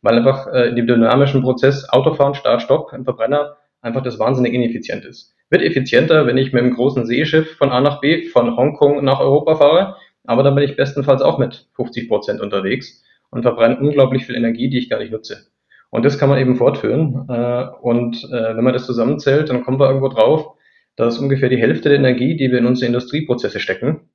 Weil 0.00 0.16
einfach 0.16 0.46
äh, 0.52 0.68
in 0.68 0.76
dem 0.76 0.86
dynamischen 0.86 1.42
Prozess 1.42 1.86
Autofahren, 1.90 2.34
Start, 2.34 2.62
Stopp 2.62 2.92
im 2.94 3.04
Verbrenner 3.04 3.56
einfach 3.82 4.02
das 4.02 4.18
wahnsinnig 4.18 4.54
ineffizient 4.54 5.04
ist. 5.04 5.34
Wird 5.50 5.62
effizienter, 5.62 6.26
wenn 6.26 6.38
ich 6.38 6.52
mit 6.52 6.62
einem 6.62 6.74
großen 6.74 7.06
Seeschiff 7.06 7.56
von 7.56 7.70
A 7.70 7.80
nach 7.80 8.00
B, 8.00 8.26
von 8.28 8.56
Hongkong 8.56 9.04
nach 9.04 9.20
Europa 9.20 9.56
fahre, 9.56 9.96
aber 10.28 10.42
dann 10.42 10.54
bin 10.54 10.64
ich 10.64 10.76
bestenfalls 10.76 11.22
auch 11.22 11.38
mit 11.38 11.68
50 11.74 12.06
Prozent 12.06 12.40
unterwegs 12.40 13.02
und 13.30 13.42
verbrenne 13.42 13.78
unglaublich 13.80 14.26
viel 14.26 14.36
Energie, 14.36 14.68
die 14.68 14.78
ich 14.78 14.90
gar 14.90 14.98
nicht 14.98 15.10
nutze. 15.10 15.46
Und 15.90 16.04
das 16.04 16.18
kann 16.18 16.28
man 16.28 16.38
eben 16.38 16.56
fortführen. 16.56 17.26
Äh, 17.30 17.64
und 17.80 18.22
äh, 18.24 18.56
wenn 18.56 18.64
man 18.64 18.74
das 18.74 18.84
zusammenzählt, 18.84 19.48
dann 19.48 19.64
kommen 19.64 19.80
wir 19.80 19.86
irgendwo 19.86 20.08
drauf, 20.08 20.54
dass 20.96 21.18
ungefähr 21.18 21.48
die 21.48 21.56
Hälfte 21.56 21.88
der 21.88 21.98
Energie, 21.98 22.36
die 22.36 22.50
wir 22.50 22.58
in 22.58 22.66
unsere 22.66 22.88
Industrieprozesse 22.88 23.58
stecken, 23.58 24.10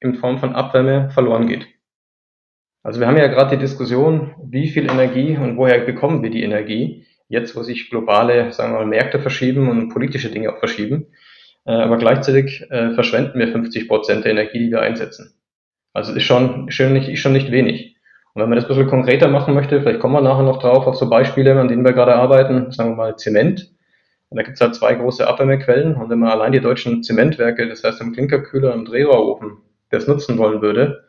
in 0.00 0.14
Form 0.14 0.38
von 0.38 0.54
Abwärme 0.54 1.10
verloren 1.10 1.46
geht. 1.46 1.68
Also 2.82 2.98
wir 2.98 3.06
haben 3.06 3.16
ja 3.16 3.28
gerade 3.28 3.56
die 3.56 3.62
Diskussion, 3.62 4.34
wie 4.42 4.68
viel 4.68 4.90
Energie 4.90 5.36
und 5.36 5.56
woher 5.56 5.78
bekommen 5.80 6.22
wir 6.24 6.30
die 6.30 6.42
Energie, 6.42 7.06
jetzt 7.28 7.54
wo 7.54 7.62
sich 7.62 7.90
globale, 7.90 8.52
sagen 8.52 8.72
wir 8.72 8.80
mal, 8.80 8.86
Märkte 8.86 9.20
verschieben 9.20 9.68
und 9.68 9.90
politische 9.90 10.30
Dinge 10.30 10.52
auch 10.52 10.58
verschieben. 10.58 11.06
Äh, 11.64 11.72
aber 11.72 11.98
gleichzeitig 11.98 12.66
verschwenden 12.68 13.38
wir 13.38 13.46
50 13.46 13.86
Prozent 13.86 14.24
der 14.24 14.32
Energie, 14.32 14.58
die 14.58 14.70
wir 14.70 14.80
einsetzen. 14.80 15.35
Also 15.96 16.12
ist 16.12 16.24
schon, 16.24 16.70
schon, 16.70 16.92
nicht, 16.92 17.08
ist 17.08 17.20
schon 17.20 17.32
nicht 17.32 17.50
wenig. 17.50 17.96
Und 18.34 18.42
wenn 18.42 18.50
man 18.50 18.56
das 18.56 18.66
ein 18.66 18.68
bisschen 18.68 18.86
konkreter 18.86 19.28
machen 19.28 19.54
möchte, 19.54 19.80
vielleicht 19.80 19.98
kommen 19.98 20.12
wir 20.12 20.20
nachher 20.20 20.42
noch 20.42 20.58
drauf 20.58 20.86
auf 20.86 20.96
so 20.96 21.08
Beispiele, 21.08 21.58
an 21.58 21.68
denen 21.68 21.86
wir 21.86 21.94
gerade 21.94 22.14
arbeiten, 22.14 22.70
sagen 22.70 22.90
wir 22.90 22.96
mal 22.96 23.16
Zement. 23.16 23.72
Und 24.28 24.36
da 24.36 24.42
gibt 24.42 24.56
es 24.56 24.60
halt 24.60 24.74
zwei 24.74 24.92
große 24.92 25.26
Abwärmequellen. 25.26 25.94
Und 25.94 26.10
wenn 26.10 26.18
man 26.18 26.28
allein 26.28 26.52
die 26.52 26.60
deutschen 26.60 27.02
Zementwerke, 27.02 27.66
das 27.66 27.82
heißt 27.82 28.02
im 28.02 28.12
Klinkerkühler, 28.12 28.74
im 28.74 28.84
Drehrohrofen, 28.84 29.56
das 29.88 30.06
nutzen 30.06 30.36
wollen 30.36 30.60
würde, 30.60 31.04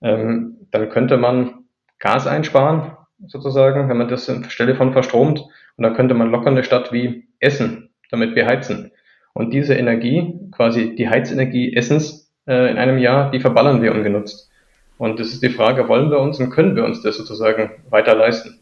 ähm, 0.00 0.58
dann 0.70 0.90
könnte 0.90 1.16
man 1.16 1.64
Gas 1.98 2.28
einsparen, 2.28 2.92
sozusagen, 3.26 3.88
wenn 3.88 3.96
man 3.96 4.06
das 4.06 4.30
anstelle 4.30 4.76
von 4.76 4.92
verstromt. 4.92 5.40
Und 5.76 5.82
dann 5.82 5.94
könnte 5.94 6.14
man 6.14 6.30
locker 6.30 6.50
eine 6.50 6.62
Stadt 6.62 6.92
wie 6.92 7.26
Essen 7.40 7.90
damit 8.12 8.36
beheizen. 8.36 8.92
Und 9.32 9.52
diese 9.52 9.74
Energie, 9.74 10.38
quasi 10.52 10.94
die 10.94 11.08
Heizenergie 11.08 11.74
Essens 11.74 12.29
äh, 12.50 12.70
in 12.70 12.78
einem 12.78 12.98
Jahr, 12.98 13.30
die 13.30 13.40
verballern 13.40 13.80
wir 13.80 13.94
ungenutzt. 13.94 14.50
Und 14.98 15.18
das 15.20 15.28
ist 15.28 15.42
die 15.42 15.48
Frage, 15.48 15.88
wollen 15.88 16.10
wir 16.10 16.18
uns 16.18 16.40
und 16.40 16.50
können 16.50 16.76
wir 16.76 16.84
uns 16.84 17.00
das 17.00 17.16
sozusagen 17.16 17.70
weiter 17.88 18.14
leisten? 18.14 18.58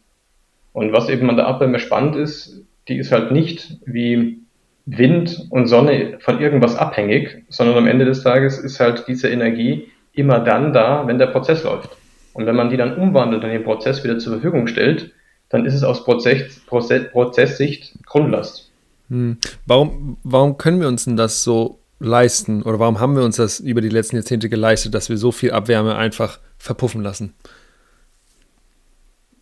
Und 0.71 0.93
was 0.93 1.09
eben 1.09 1.29
an 1.29 1.35
der 1.35 1.47
Abwärme 1.47 1.79
spannend 1.79 2.15
ist, 2.15 2.61
die 2.87 2.97
ist 2.97 3.11
halt 3.11 3.31
nicht 3.31 3.77
wie 3.85 4.39
Wind 4.85 5.47
und 5.49 5.67
Sonne 5.67 6.17
von 6.19 6.39
irgendwas 6.39 6.75
abhängig, 6.75 7.43
sondern 7.49 7.77
am 7.77 7.87
Ende 7.87 8.05
des 8.05 8.23
Tages 8.23 8.59
ist 8.59 8.79
halt 8.79 9.05
diese 9.07 9.27
Energie 9.27 9.87
immer 10.13 10.39
dann 10.39 10.71
da, 10.71 11.05
wenn 11.07 11.17
der 11.17 11.27
Prozess 11.27 11.63
läuft. 11.63 11.89
Und 12.33 12.45
wenn 12.45 12.55
man 12.55 12.69
die 12.69 12.77
dann 12.77 12.95
umwandelt 12.95 13.43
und 13.43 13.49
den 13.49 13.63
Prozess 13.63 14.03
wieder 14.03 14.19
zur 14.19 14.33
Verfügung 14.33 14.67
stellt, 14.67 15.11
dann 15.49 15.65
ist 15.65 15.73
es 15.73 15.83
aus 15.83 16.03
Prozess, 16.05 16.59
Prozess, 16.67 17.11
Prozesssicht 17.11 17.93
Grundlast. 18.05 18.71
Hm. 19.09 19.37
Warum, 19.65 20.17
warum 20.23 20.57
können 20.57 20.79
wir 20.79 20.87
uns 20.87 21.05
denn 21.05 21.17
das 21.17 21.43
so 21.43 21.78
leisten 21.99 22.63
oder 22.63 22.79
warum 22.79 22.99
haben 22.99 23.15
wir 23.15 23.23
uns 23.23 23.35
das 23.35 23.59
über 23.59 23.81
die 23.81 23.89
letzten 23.89 24.15
Jahrzehnte 24.15 24.49
geleistet, 24.49 24.93
dass 24.93 25.09
wir 25.09 25.17
so 25.17 25.31
viel 25.31 25.51
Abwärme 25.51 25.95
einfach 25.95 26.39
verpuffen 26.57 27.01
lassen? 27.03 27.33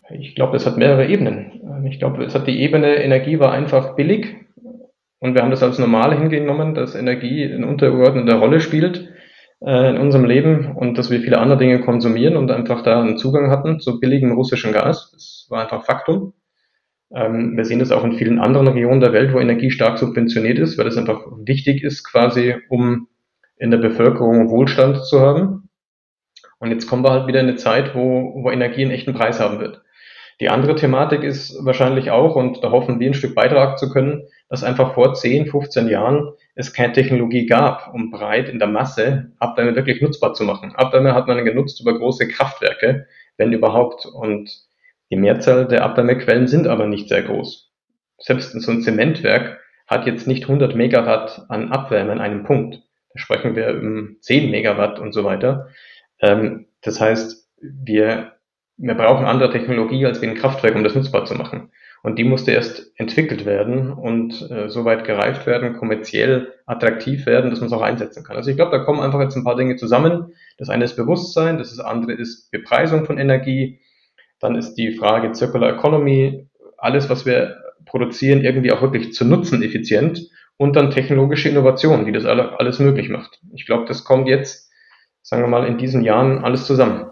Ich 0.09 0.35
glaube, 0.35 0.55
es 0.57 0.65
hat 0.65 0.77
mehrere 0.77 1.07
Ebenen. 1.07 1.85
Ich 1.89 1.99
glaube, 1.99 2.23
es 2.23 2.33
hat 2.33 2.47
die 2.47 2.59
Ebene, 2.61 2.95
Energie 2.95 3.39
war 3.39 3.51
einfach 3.51 3.95
billig 3.95 4.35
und 5.19 5.35
wir 5.35 5.41
haben 5.41 5.51
das 5.51 5.63
als 5.63 5.79
normal 5.79 6.17
hingenommen, 6.17 6.75
dass 6.75 6.95
Energie 6.95 7.43
eine 7.45 7.67
untergeordnete 7.67 8.35
Rolle 8.35 8.59
spielt 8.59 9.09
äh, 9.61 9.89
in 9.89 9.97
unserem 9.97 10.25
Leben 10.25 10.75
und 10.75 10.97
dass 10.97 11.09
wir 11.09 11.19
viele 11.19 11.39
andere 11.39 11.57
Dinge 11.57 11.81
konsumieren 11.81 12.37
und 12.37 12.51
einfach 12.51 12.83
da 12.83 13.01
einen 13.01 13.17
Zugang 13.17 13.49
hatten 13.49 13.79
zu 13.79 13.99
billigem 13.99 14.31
russischem 14.31 14.71
Gas. 14.71 15.11
Das 15.13 15.47
war 15.49 15.63
einfach 15.63 15.85
Faktum. 15.85 16.33
Ähm, 17.13 17.55
wir 17.55 17.65
sehen 17.65 17.79
das 17.79 17.91
auch 17.91 18.03
in 18.03 18.17
vielen 18.17 18.39
anderen 18.39 18.67
Regionen 18.67 18.99
der 18.99 19.13
Welt, 19.13 19.33
wo 19.33 19.39
Energie 19.39 19.71
stark 19.71 19.97
subventioniert 19.97 20.59
ist, 20.59 20.77
weil 20.77 20.87
es 20.87 20.97
einfach 20.97 21.25
wichtig 21.45 21.83
ist, 21.83 22.03
quasi, 22.03 22.55
um 22.69 23.07
in 23.57 23.71
der 23.71 23.77
Bevölkerung 23.77 24.49
Wohlstand 24.49 25.05
zu 25.05 25.21
haben. 25.21 25.69
Und 26.59 26.71
jetzt 26.71 26.87
kommen 26.87 27.03
wir 27.03 27.11
halt 27.11 27.27
wieder 27.27 27.39
in 27.39 27.47
eine 27.47 27.55
Zeit, 27.55 27.95
wo, 27.95 28.43
wo 28.43 28.51
Energie 28.51 28.81
einen 28.81 28.91
echten 28.91 29.13
Preis 29.13 29.39
haben 29.39 29.59
wird. 29.59 29.81
Die 30.39 30.49
andere 30.49 30.75
Thematik 30.75 31.23
ist 31.23 31.57
wahrscheinlich 31.65 32.11
auch, 32.11 32.35
und 32.35 32.63
da 32.63 32.71
hoffen 32.71 32.99
wir 32.99 33.09
ein 33.09 33.15
Stück 33.15 33.33
beitragen 33.33 33.77
zu 33.77 33.89
können, 33.89 34.27
dass 34.49 34.63
einfach 34.63 34.93
vor 34.93 35.15
10, 35.15 35.47
15 35.47 35.87
Jahren 35.87 36.31
es 36.53 36.73
keine 36.73 36.93
Technologie 36.93 37.47
gab, 37.47 37.93
um 37.93 38.11
breit 38.11 38.47
in 38.47 38.59
der 38.59 38.67
Masse 38.67 39.31
Abwärme 39.39 39.75
wirklich 39.75 40.01
nutzbar 40.01 40.33
zu 40.33 40.43
machen. 40.43 40.75
Abwärme 40.75 41.15
hat 41.15 41.27
man 41.27 41.43
genutzt 41.43 41.81
über 41.81 41.97
große 41.97 42.27
Kraftwerke, 42.27 43.07
wenn 43.37 43.51
überhaupt. 43.51 44.05
Und 44.05 44.66
die 45.09 45.15
Mehrzahl 45.15 45.67
der 45.67 45.83
Abwärmequellen 45.83 46.47
sind 46.47 46.67
aber 46.67 46.87
nicht 46.87 47.09
sehr 47.09 47.23
groß. 47.23 47.71
Selbst 48.19 48.51
so 48.51 48.71
ein 48.71 48.81
Zementwerk 48.81 49.59
hat 49.87 50.05
jetzt 50.05 50.27
nicht 50.27 50.43
100 50.43 50.75
Megawatt 50.75 51.45
an 51.49 51.71
Abwärme 51.71 52.11
an 52.11 52.19
einem 52.19 52.43
Punkt. 52.43 52.81
Da 53.13 53.19
sprechen 53.19 53.55
wir 53.55 53.69
um 53.69 54.17
10 54.21 54.51
Megawatt 54.51 54.99
und 54.99 55.13
so 55.13 55.23
weiter. 55.23 55.69
Ähm, 56.19 56.67
das 56.81 56.99
heißt, 56.99 57.47
wir 57.61 58.37
wir 58.77 58.93
brauchen 58.93 59.25
andere 59.25 59.51
Technologie 59.51 60.05
als 60.05 60.21
wie 60.21 60.27
ein 60.27 60.35
Kraftwerk, 60.35 60.75
um 60.75 60.83
das 60.83 60.95
nutzbar 60.95 61.25
zu 61.25 61.33
machen. 61.33 61.71
Und 62.03 62.19
die 62.19 62.23
musste 62.23 62.51
erst 62.51 62.91
entwickelt 62.95 63.43
werden 63.43 63.91
und 63.91 64.49
äh, 64.51 64.69
soweit 64.69 65.03
gereift 65.03 65.47
werden, 65.47 65.75
kommerziell 65.75 66.53
attraktiv 66.67 67.25
werden, 67.25 67.49
dass 67.49 67.59
man 67.59 67.67
es 67.67 67.73
auch 67.73 67.81
einsetzen 67.81 68.23
kann. 68.23 68.37
Also 68.37 68.51
ich 68.51 68.55
glaube, 68.55 68.77
da 68.77 68.83
kommen 68.83 69.01
einfach 69.01 69.19
jetzt 69.19 69.35
ein 69.35 69.43
paar 69.43 69.55
Dinge 69.55 69.77
zusammen. 69.77 70.31
Das 70.59 70.69
eine 70.69 70.85
ist 70.85 70.95
Bewusstsein, 70.95 71.57
das 71.57 71.77
andere 71.79 72.13
ist 72.13 72.51
Bepreisung 72.51 73.05
von 73.05 73.17
Energie. 73.17 73.79
Dann 74.39 74.55
ist 74.55 74.75
die 74.75 74.93
Frage 74.93 75.33
Circular 75.33 75.73
Economy, 75.75 76.47
alles, 76.77 77.09
was 77.09 77.25
wir 77.25 77.57
produzieren, 77.85 78.41
irgendwie 78.41 78.71
auch 78.71 78.81
wirklich 78.81 79.13
zu 79.13 79.25
nutzen, 79.25 79.63
effizient. 79.63 80.29
Und 80.57 80.75
dann 80.75 80.91
technologische 80.91 81.49
Innovation, 81.49 82.05
die 82.05 82.11
das 82.11 82.25
alles 82.25 82.79
möglich 82.79 83.09
macht. 83.09 83.39
Ich 83.53 83.65
glaube, 83.65 83.85
das 83.85 84.03
kommt 84.03 84.27
jetzt, 84.27 84.71
sagen 85.21 85.43
wir 85.43 85.47
mal, 85.47 85.67
in 85.67 85.77
diesen 85.77 86.03
Jahren 86.03 86.43
alles 86.43 86.65
zusammen. 86.65 87.11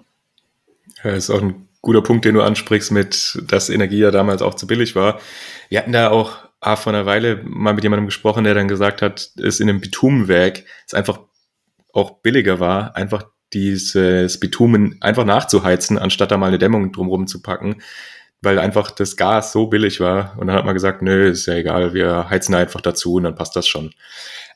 Ja, 1.04 1.12
ist 1.12 1.30
auch 1.30 1.42
ein 1.42 1.68
guter 1.82 2.02
Punkt, 2.02 2.26
den 2.26 2.34
du 2.34 2.42
ansprichst, 2.42 2.92
mit, 2.92 3.40
dass 3.48 3.70
Energie 3.70 4.00
ja 4.00 4.10
damals 4.10 4.42
auch 4.42 4.56
zu 4.56 4.66
billig 4.66 4.96
war. 4.96 5.20
Wir 5.70 5.78
hatten 5.78 5.92
da 5.92 6.10
auch 6.10 6.40
ah, 6.60 6.76
vor 6.76 6.94
einer 6.94 7.06
Weile 7.06 7.42
mal 7.44 7.74
mit 7.74 7.84
jemandem 7.84 8.08
gesprochen, 8.08 8.44
der 8.44 8.56
dann 8.56 8.68
gesagt 8.68 9.04
hat, 9.04 9.30
es 9.38 9.60
in 9.60 9.70
einem 9.70 9.82
Bitumenwerk 9.82 10.64
es 10.88 10.96
einfach 10.96 11.20
auch 11.94 12.22
billiger 12.22 12.60
war, 12.60 12.96
einfach 12.96 13.28
dieses 13.54 14.40
Bitumen 14.40 14.98
einfach 15.02 15.26
nachzuheizen, 15.26 15.98
anstatt 15.98 16.32
da 16.32 16.38
mal 16.38 16.48
eine 16.48 16.58
Dämmung 16.58 16.92
drumherum 16.92 17.28
zu 17.28 17.42
packen, 17.42 17.82
weil 18.42 18.60
einfach 18.60 18.92
das 18.92 19.16
Gas 19.16 19.52
so 19.52 19.68
billig 19.68 20.00
war. 20.00 20.36
Und 20.38 20.48
dann 20.48 20.56
hat 20.56 20.66
man 20.66 20.74
gesagt, 20.74 21.02
nö, 21.02 21.30
ist 21.30 21.46
ja 21.46 21.56
egal, 21.56 21.94
wir 21.94 22.30
heizen 22.30 22.56
einfach 22.56 22.82
dazu 22.82 23.16
und 23.16 23.24
dann 23.24 23.36
passt 23.36 23.56
das 23.56 23.68
schon. 23.68 23.92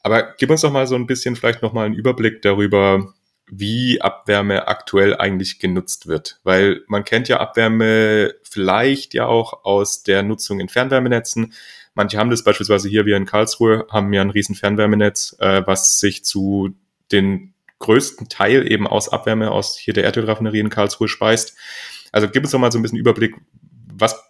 Aber 0.04 0.34
gib 0.38 0.50
uns 0.50 0.62
doch 0.62 0.72
mal 0.72 0.88
so 0.88 0.96
ein 0.96 1.08
bisschen 1.08 1.36
vielleicht 1.36 1.62
nochmal 1.62 1.86
einen 1.86 1.96
Überblick 1.96 2.42
darüber, 2.42 3.14
wie 3.52 4.00
Abwärme 4.02 4.68
aktuell 4.68 5.16
eigentlich 5.18 5.60
genutzt 5.60 6.08
wird. 6.08 6.40
Weil 6.44 6.82
man 6.88 7.04
kennt 7.04 7.28
ja 7.28 7.40
Abwärme 7.40 8.34
vielleicht 8.44 9.14
ja 9.14 9.26
auch 9.26 9.66
aus 9.66 10.04
der 10.04 10.24
Nutzung 10.24 10.60
in 10.60 10.70
Fernwärmenetzen. 10.70 11.54
Manche 11.96 12.18
haben 12.18 12.30
das 12.30 12.44
beispielsweise 12.44 12.90
hier, 12.90 13.06
wir 13.06 13.18
in 13.18 13.26
Karlsruhe, 13.26 13.88
haben 13.90 14.14
ja 14.14 14.22
ein 14.22 14.30
riesen 14.30 14.56
Fernwärmenetz, 14.56 15.36
äh, 15.40 15.64
was 15.66 16.00
sich 16.00 16.24
zu 16.24 16.76
den 17.12 17.54
größten 17.80 18.30
Teil 18.30 18.70
eben 18.72 18.88
aus 18.88 19.10
Abwärme 19.10 19.52
aus 19.52 19.78
hier 19.78 19.94
der 19.94 20.04
Erdölraffinerie 20.04 20.60
in 20.60 20.70
Karlsruhe 20.70 21.08
speist. 21.08 21.58
Also 22.12 22.28
gib 22.30 22.44
uns 22.44 22.52
doch 22.52 22.60
mal 22.60 22.72
so 22.72 22.80
ein 22.80 22.82
bisschen 22.82 22.98
Überblick, 22.98 23.36
was, 23.94 24.22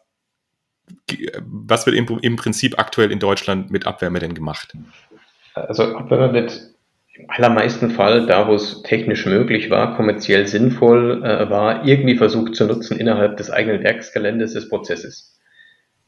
was 1.41 1.85
wird 1.85 1.95
im, 1.95 2.19
im 2.21 2.35
Prinzip 2.35 2.77
aktuell 2.77 3.11
in 3.11 3.19
Deutschland 3.19 3.71
mit 3.71 3.87
Abwärme 3.87 4.19
denn 4.19 4.33
gemacht? 4.33 4.73
Also 5.53 5.95
Abwärme 5.95 6.33
wird 6.33 6.69
im 7.15 7.29
allermeisten 7.29 7.91
Fall, 7.91 8.25
da 8.27 8.47
wo 8.47 8.55
es 8.55 8.81
technisch 8.83 9.25
möglich 9.25 9.69
war, 9.69 9.95
kommerziell 9.95 10.47
sinnvoll 10.47 11.21
äh, 11.23 11.49
war, 11.49 11.85
irgendwie 11.85 12.15
versucht 12.15 12.55
zu 12.55 12.65
nutzen 12.65 12.97
innerhalb 12.97 13.35
des 13.37 13.51
eigenen 13.51 13.83
Werksgeländes 13.83 14.53
des 14.53 14.69
Prozesses. 14.69 15.37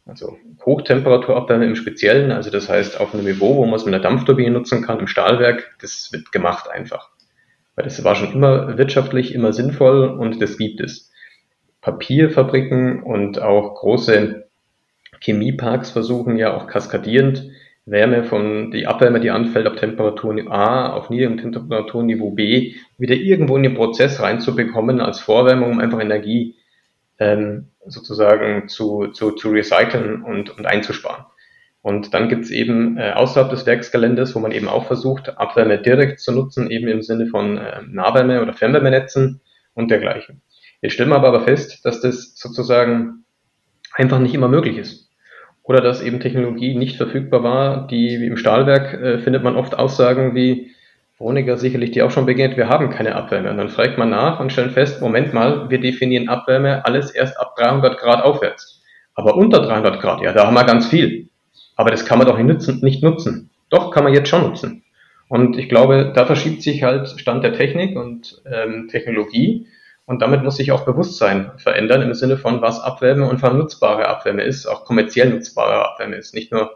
Also 0.05 0.37
Hochtemperaturabwärme 0.65 1.65
im 1.65 1.75
Speziellen, 1.75 2.31
also 2.31 2.49
das 2.49 2.69
heißt 2.69 2.99
auf 2.99 3.13
einem 3.13 3.25
Niveau, 3.25 3.55
wo 3.55 3.65
man 3.65 3.75
es 3.75 3.85
mit 3.85 3.93
einer 3.93 4.01
Dampfturbine 4.01 4.51
nutzen 4.51 4.83
kann, 4.83 4.99
im 4.99 5.07
Stahlwerk, 5.07 5.75
das 5.81 6.09
wird 6.11 6.31
gemacht 6.31 6.69
einfach. 6.69 7.11
Weil 7.75 7.85
das 7.85 8.03
war 8.03 8.15
schon 8.15 8.33
immer 8.33 8.77
wirtschaftlich, 8.77 9.33
immer 9.33 9.53
sinnvoll 9.53 10.09
und 10.09 10.41
das 10.41 10.57
gibt 10.57 10.81
es. 10.81 11.11
Papierfabriken 11.81 13.01
und 13.01 13.41
auch 13.41 13.75
große 13.75 14.47
Chemieparks 15.19 15.91
versuchen 15.91 16.37
ja 16.37 16.55
auch 16.55 16.67
kaskadierend 16.67 17.49
Wärme 17.85 18.23
von, 18.23 18.71
die 18.71 18.85
Abwärme, 18.85 19.19
die 19.19 19.31
anfällt 19.31 19.67
auf 19.67 19.75
Temperatur 19.75 20.51
A, 20.51 20.93
auf 20.93 21.09
niedrigem 21.09 21.37
Temperaturniveau 21.37 22.31
B, 22.31 22.75
wieder 22.97 23.15
irgendwo 23.15 23.57
in 23.57 23.63
den 23.63 23.75
Prozess 23.75 24.21
reinzubekommen 24.21 25.01
als 25.01 25.19
Vorwärmung, 25.19 25.71
um 25.71 25.79
einfach 25.79 25.99
Energie 25.99 26.55
ähm, 27.19 27.69
sozusagen 27.87 28.67
zu, 28.67 29.07
zu, 29.07 29.31
zu 29.31 29.49
recyceln 29.49 30.21
und, 30.21 30.55
und 30.55 30.65
einzusparen. 30.65 31.25
Und 31.81 32.13
dann 32.13 32.29
gibt's 32.29 32.51
eben 32.51 32.97
äh, 32.97 33.11
außerhalb 33.11 33.49
des 33.49 33.65
Werksgeländes, 33.65 34.35
wo 34.35 34.39
man 34.39 34.51
eben 34.51 34.67
auch 34.67 34.85
versucht, 34.85 35.37
Abwärme 35.37 35.79
direkt 35.79 36.19
zu 36.19 36.31
nutzen, 36.31 36.69
eben 36.69 36.87
im 36.87 37.01
Sinne 37.01 37.27
von 37.27 37.57
äh, 37.57 37.81
Nahwärme- 37.87 38.41
oder 38.41 38.53
Fernwärmenetzen 38.53 39.41
und 39.73 39.89
dergleichen. 39.89 40.41
Jetzt 40.81 40.93
stellen 40.93 41.09
wir 41.09 41.17
aber 41.17 41.41
fest, 41.41 41.83
dass 41.83 42.01
das 42.01 42.33
sozusagen 42.35 43.25
einfach 43.93 44.19
nicht 44.19 44.33
immer 44.33 44.47
möglich 44.47 44.77
ist 44.77 45.09
oder 45.63 45.81
dass 45.81 46.01
eben 46.01 46.19
Technologie 46.19 46.75
nicht 46.75 46.97
verfügbar 46.97 47.43
war. 47.43 47.87
Die 47.87 48.19
wie 48.19 48.27
im 48.27 48.37
Stahlwerk 48.37 48.93
äh, 48.93 49.19
findet 49.19 49.43
man 49.43 49.55
oft 49.55 49.77
Aussagen 49.77 50.35
wie 50.35 50.71
Veronika 51.17 51.55
sicherlich 51.55 51.91
die 51.91 52.01
auch 52.01 52.11
schon 52.11 52.25
begegnet, 52.25 52.57
wir 52.57 52.67
haben 52.67 52.89
keine 52.89 53.15
Abwärme. 53.15 53.51
Und 53.51 53.57
dann 53.57 53.69
fragt 53.69 53.97
man 53.97 54.09
nach 54.09 54.39
und 54.39 54.51
stellen 54.51 54.71
fest, 54.71 55.01
Moment 55.01 55.33
mal, 55.33 55.69
wir 55.69 55.79
definieren 55.79 56.29
Abwärme 56.29 56.83
alles 56.83 57.11
erst 57.11 57.39
ab 57.39 57.55
300 57.57 57.99
Grad 57.99 58.23
aufwärts. 58.23 58.81
Aber 59.13 59.35
unter 59.35 59.61
300 59.61 60.01
Grad, 60.01 60.21
ja, 60.21 60.33
da 60.33 60.47
haben 60.47 60.55
wir 60.55 60.63
ganz 60.63 60.87
viel. 60.87 61.29
Aber 61.81 61.89
das 61.89 62.05
kann 62.05 62.19
man 62.19 62.27
doch 62.27 62.37
nicht 62.37 63.01
nutzen. 63.01 63.49
Doch, 63.71 63.89
kann 63.89 64.03
man 64.03 64.13
jetzt 64.13 64.29
schon 64.29 64.43
nutzen. 64.43 64.83
Und 65.29 65.57
ich 65.57 65.67
glaube, 65.67 66.11
da 66.13 66.27
verschiebt 66.27 66.61
sich 66.61 66.83
halt 66.83 67.07
Stand 67.19 67.43
der 67.43 67.53
Technik 67.53 67.97
und 67.97 68.39
ähm, 68.45 68.87
Technologie. 68.87 69.65
Und 70.05 70.21
damit 70.21 70.43
muss 70.43 70.57
sich 70.57 70.71
auch 70.71 70.85
Bewusstsein 70.85 71.53
verändern 71.57 72.03
im 72.03 72.13
Sinne 72.13 72.37
von, 72.37 72.61
was 72.61 72.79
Abwärme 72.79 73.27
und 73.27 73.41
wann 73.41 73.57
nutzbare 73.57 74.07
Abwärme 74.07 74.43
ist, 74.43 74.67
auch 74.67 74.85
kommerziell 74.85 75.31
nutzbare 75.31 75.83
Abwärme 75.83 76.17
ist, 76.17 76.35
nicht 76.35 76.51
nur, 76.51 76.69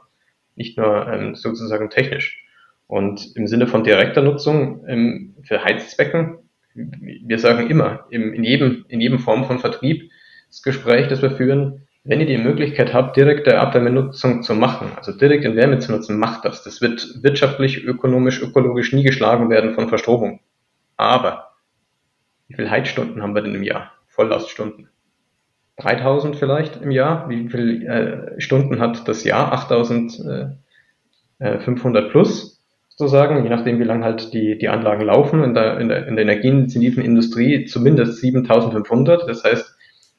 nicht 0.55 0.75
nur 0.75 1.07
ähm, 1.07 1.35
sozusagen 1.35 1.91
technisch. 1.91 2.43
Und 2.88 3.35
im 3.35 3.45
Sinne 3.45 3.67
von 3.67 3.83
direkter 3.83 4.24
Nutzung 4.24 4.88
ähm, 4.88 5.35
für 5.43 5.63
Heizzwecken, 5.63 6.39
wir 6.74 7.38
sagen 7.38 7.69
immer, 7.69 8.07
im, 8.09 8.33
in, 8.33 8.43
jedem, 8.43 8.85
in 8.88 9.01
jedem 9.01 9.19
Form 9.19 9.45
von 9.45 9.59
Vertrieb, 9.59 10.09
das 10.47 10.63
Gespräch, 10.63 11.09
das 11.09 11.21
wir 11.21 11.29
führen, 11.29 11.85
wenn 12.05 12.19
ihr 12.19 12.27
die 12.27 12.38
Möglichkeit 12.38 12.93
habt, 12.93 13.17
direkte 13.17 13.59
Abwärmenutzung 13.59 14.43
zu 14.43 14.53
machen, 14.53 14.91
also 14.95 15.12
direkt 15.12 15.43
in 15.43 15.55
Wärme 15.55 15.79
zu 15.79 15.91
nutzen, 15.91 16.19
macht 16.19 16.45
das. 16.45 16.63
Das 16.63 16.79
wird 16.79 17.24
wirtschaftlich, 17.24 17.83
ökonomisch, 17.83 18.43
ökologisch 18.43 18.93
nie 18.93 19.03
geschlagen 19.03 19.50
werden 19.50 19.74
von 19.74 19.89
Verstromung. 19.89 20.39
Aber 20.97 21.50
wie 22.47 22.53
viele 22.53 22.69
Heizstunden 22.69 23.24
haben 23.24 23.33
wir 23.33 23.41
denn 23.41 23.55
im 23.55 23.63
Jahr? 23.63 23.91
Volllaststunden. 24.07 24.89
3000 25.77 26.35
vielleicht 26.35 26.79
im 26.81 26.91
Jahr. 26.91 27.27
Wie 27.27 27.50
viele 27.50 27.85
äh, 27.85 28.39
Stunden 28.39 28.79
hat 28.79 29.07
das 29.07 29.24
Jahr? 29.24 29.51
8500 29.51 32.05
äh, 32.05 32.09
plus 32.09 32.63
sozusagen, 32.89 33.43
je 33.43 33.50
nachdem, 33.50 33.79
wie 33.79 33.83
lange 33.83 34.05
halt 34.05 34.31
die, 34.31 34.59
die 34.59 34.69
Anlagen 34.69 35.03
laufen. 35.03 35.43
In 35.43 35.55
der, 35.55 35.79
in 35.79 35.89
der, 35.89 36.07
in 36.07 36.15
der 36.15 36.24
energieintensiven 36.24 37.03
Industrie 37.03 37.65
zumindest 37.65 38.21
7500. 38.21 39.27
Das 39.27 39.43
heißt, 39.43 39.75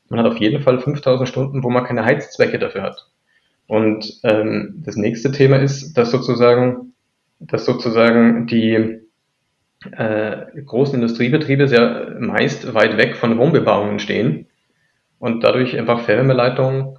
man 0.09 0.21
hat 0.21 0.27
auf 0.27 0.39
jeden 0.39 0.63
Fall 0.63 0.79
5000 0.79 1.29
Stunden, 1.29 1.63
wo 1.63 1.71
man 1.71 1.85
keine 1.85 2.05
Heizzwecke 2.05 2.59
dafür 2.59 2.83
hat. 2.83 3.11
Und 3.67 4.21
ähm, 4.23 4.83
das 4.85 4.97
nächste 4.97 5.33
Thema 5.33 5.57
ist, 5.57 5.95
dass 5.95 6.11
sozusagen, 6.11 6.95
dass 7.41 7.65
sozusagen 7.65 8.47
die 8.47 9.01
äh, 9.93 10.63
großen 10.65 10.95
Industriebetriebe 10.95 11.69
sehr 11.69 12.17
meist 12.21 12.75
weit 12.75 12.97
weg 12.97 13.17
von 13.17 13.39
Wohnbebauungen 13.39 13.99
stehen 13.99 14.47
und 15.19 15.43
dadurch 15.43 15.77
einfach 15.79 16.01
Fernwärmeleitungen 16.01 16.99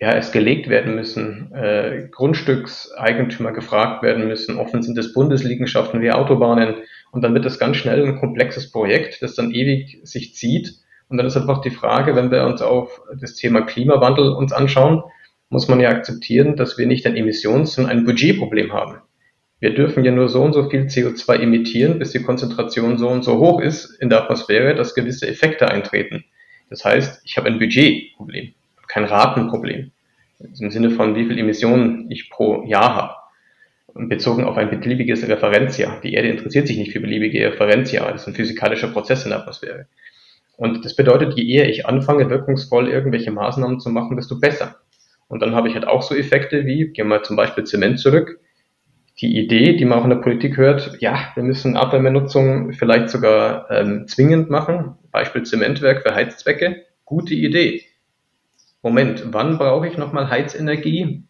ja, 0.00 0.14
es 0.14 0.32
gelegt 0.32 0.68
werden 0.68 0.96
müssen, 0.96 1.52
äh, 1.54 2.08
Grundstückseigentümer 2.10 3.52
gefragt 3.52 4.02
werden 4.02 4.26
müssen, 4.26 4.58
offen 4.58 4.82
sind 4.82 4.98
es 4.98 5.12
Bundesliegenschaften 5.12 6.00
wie 6.00 6.10
Autobahnen 6.10 6.74
und 7.12 7.22
dann 7.22 7.34
wird 7.34 7.44
das 7.44 7.60
ganz 7.60 7.76
schnell 7.76 8.04
ein 8.04 8.18
komplexes 8.18 8.72
Projekt, 8.72 9.22
das 9.22 9.36
dann 9.36 9.52
ewig 9.52 10.00
sich 10.02 10.34
zieht 10.34 10.81
und 11.12 11.18
dann 11.18 11.26
ist 11.26 11.36
einfach 11.36 11.60
die 11.60 11.70
Frage, 11.70 12.16
wenn 12.16 12.30
wir 12.30 12.44
uns 12.44 12.60
auf 12.60 13.00
das 13.20 13.34
Thema 13.34 13.62
Klimawandel 13.62 14.30
uns 14.30 14.52
anschauen, 14.52 15.02
muss 15.48 15.68
man 15.68 15.78
ja 15.78 15.90
akzeptieren, 15.90 16.56
dass 16.56 16.78
wir 16.78 16.86
nicht 16.86 17.06
ein 17.06 17.16
Emissions-, 17.16 17.74
sondern 17.74 17.98
ein 17.98 18.04
Budgetproblem 18.04 18.72
haben. 18.72 18.96
Wir 19.60 19.74
dürfen 19.74 20.02
ja 20.04 20.10
nur 20.10 20.28
so 20.28 20.42
und 20.42 20.54
so 20.54 20.68
viel 20.68 20.86
CO2 20.86 21.36
emittieren, 21.36 22.00
bis 22.00 22.10
die 22.10 22.22
Konzentration 22.22 22.98
so 22.98 23.08
und 23.08 23.22
so 23.22 23.38
hoch 23.38 23.60
ist 23.60 23.96
in 24.00 24.08
der 24.08 24.22
Atmosphäre, 24.24 24.74
dass 24.74 24.94
gewisse 24.94 25.28
Effekte 25.28 25.68
eintreten. 25.68 26.24
Das 26.68 26.84
heißt, 26.84 27.20
ich 27.24 27.36
habe 27.36 27.46
ein 27.46 27.60
Budgetproblem 27.60 28.54
kein 28.92 29.04
Ratenproblem. 29.04 29.90
Im 30.38 30.70
Sinne 30.70 30.90
von, 30.90 31.14
wie 31.14 31.24
viel 31.24 31.38
Emissionen 31.38 32.10
ich 32.10 32.28
pro 32.28 32.64
Jahr 32.64 32.94
habe. 32.94 34.08
Bezogen 34.08 34.44
auf 34.44 34.56
ein 34.56 34.70
beliebiges 34.70 35.26
Referenzjahr. 35.26 36.00
Die 36.02 36.14
Erde 36.14 36.28
interessiert 36.28 36.66
sich 36.66 36.76
nicht 36.76 36.92
für 36.92 37.00
beliebige 37.00 37.46
Referenzjahre. 37.46 38.12
Das 38.12 38.22
ist 38.22 38.28
ein 38.28 38.34
physikalischer 38.34 38.88
Prozess 38.88 39.24
in 39.24 39.30
der 39.30 39.40
Atmosphäre. 39.40 39.86
Und 40.56 40.84
das 40.84 40.94
bedeutet, 40.94 41.34
je 41.36 41.44
eher 41.44 41.68
ich 41.68 41.86
anfange, 41.86 42.30
wirkungsvoll 42.30 42.88
irgendwelche 42.88 43.30
Maßnahmen 43.30 43.80
zu 43.80 43.90
machen, 43.90 44.16
desto 44.16 44.38
besser. 44.38 44.76
Und 45.28 45.40
dann 45.40 45.54
habe 45.54 45.68
ich 45.68 45.74
halt 45.74 45.86
auch 45.86 46.02
so 46.02 46.14
Effekte 46.14 46.66
wie, 46.66 46.88
gehen 46.88 47.08
wir 47.08 47.22
zum 47.22 47.36
Beispiel 47.36 47.64
Zement 47.64 47.98
zurück, 47.98 48.38
die 49.20 49.38
Idee, 49.38 49.76
die 49.76 49.84
man 49.84 49.98
auch 49.98 50.04
in 50.04 50.10
der 50.10 50.16
Politik 50.16 50.56
hört, 50.56 50.96
ja, 51.00 51.30
wir 51.34 51.42
müssen 51.42 51.76
Abwärmenutzung 51.76 52.72
vielleicht 52.72 53.08
sogar 53.10 53.70
ähm, 53.70 54.06
zwingend 54.08 54.50
machen, 54.50 54.96
Beispiel 55.10 55.42
Zementwerk 55.42 56.02
für 56.02 56.14
Heizzwecke, 56.14 56.84
gute 57.04 57.34
Idee. 57.34 57.82
Moment, 58.82 59.22
wann 59.32 59.58
brauche 59.58 59.86
ich 59.86 59.96
nochmal 59.96 60.28
Heizenergie? 60.28 61.24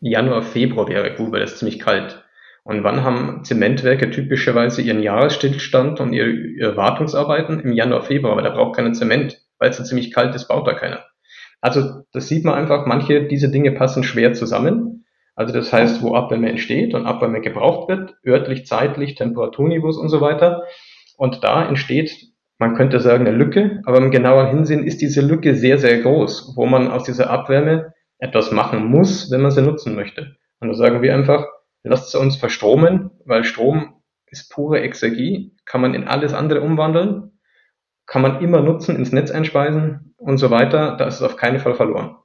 Januar, 0.00 0.42
Februar 0.42 0.88
wäre 0.88 1.14
gut, 1.14 1.30
weil 1.30 1.40
das 1.40 1.58
ziemlich 1.58 1.78
kalt. 1.78 2.21
Und 2.64 2.84
wann 2.84 3.02
haben 3.02 3.44
Zementwerke 3.44 4.10
typischerweise 4.10 4.82
ihren 4.82 5.02
Jahresstillstand 5.02 6.00
und 6.00 6.12
ihre, 6.12 6.30
ihre 6.30 6.76
Wartungsarbeiten? 6.76 7.60
Im 7.60 7.72
Januar, 7.72 8.02
Februar, 8.02 8.36
weil 8.36 8.44
da 8.44 8.50
braucht 8.50 8.76
keiner 8.76 8.92
Zement, 8.92 9.38
weil 9.58 9.70
es 9.70 9.76
so 9.76 9.84
ziemlich 9.84 10.12
kalt 10.12 10.34
ist, 10.34 10.48
baut 10.48 10.66
da 10.66 10.74
keiner. 10.74 11.04
Also 11.60 12.02
das 12.12 12.28
sieht 12.28 12.44
man 12.44 12.54
einfach, 12.54 12.86
manche 12.86 13.24
diese 13.26 13.50
Dinge 13.50 13.72
passen 13.72 14.04
schwer 14.04 14.32
zusammen. 14.34 15.04
Also 15.34 15.52
das 15.52 15.72
heißt, 15.72 16.02
wo 16.02 16.14
Abwärme 16.14 16.50
entsteht 16.50 16.94
und 16.94 17.06
Abwärme 17.06 17.40
gebraucht 17.40 17.88
wird, 17.88 18.14
örtlich, 18.26 18.66
zeitlich, 18.66 19.14
Temperaturniveaus 19.14 19.96
und 19.96 20.08
so 20.08 20.20
weiter. 20.20 20.64
Und 21.16 21.42
da 21.42 21.66
entsteht 21.66 22.32
man 22.62 22.76
könnte 22.76 23.00
sagen, 23.00 23.26
eine 23.26 23.36
Lücke, 23.36 23.82
aber 23.86 23.98
im 23.98 24.12
genaueren 24.12 24.50
Hinsehen 24.50 24.86
ist 24.86 25.02
diese 25.02 25.20
Lücke 25.20 25.56
sehr, 25.56 25.78
sehr 25.78 26.00
groß, 26.00 26.52
wo 26.54 26.64
man 26.64 26.92
aus 26.92 27.02
dieser 27.02 27.28
Abwärme 27.28 27.92
etwas 28.18 28.52
machen 28.52 28.84
muss, 28.84 29.32
wenn 29.32 29.40
man 29.40 29.50
sie 29.50 29.62
nutzen 29.62 29.96
möchte. 29.96 30.36
Und 30.60 30.68
da 30.68 30.74
sagen 30.74 31.02
wir 31.02 31.12
einfach, 31.12 31.48
lasst 31.82 32.14
uns 32.14 32.36
verstromen, 32.36 33.10
weil 33.24 33.44
Strom 33.44 34.02
ist 34.26 34.50
pure 34.50 34.80
Exergie, 34.80 35.54
kann 35.64 35.80
man 35.80 35.94
in 35.94 36.04
alles 36.08 36.32
andere 36.32 36.60
umwandeln, 36.60 37.32
kann 38.06 38.22
man 38.22 38.40
immer 38.40 38.60
nutzen, 38.60 38.96
ins 38.96 39.12
Netz 39.12 39.30
einspeisen 39.30 40.14
und 40.16 40.38
so 40.38 40.50
weiter, 40.50 40.96
da 40.96 41.06
ist 41.06 41.16
es 41.16 41.22
auf 41.22 41.36
keinen 41.36 41.60
Fall 41.60 41.74
verloren. 41.74 42.16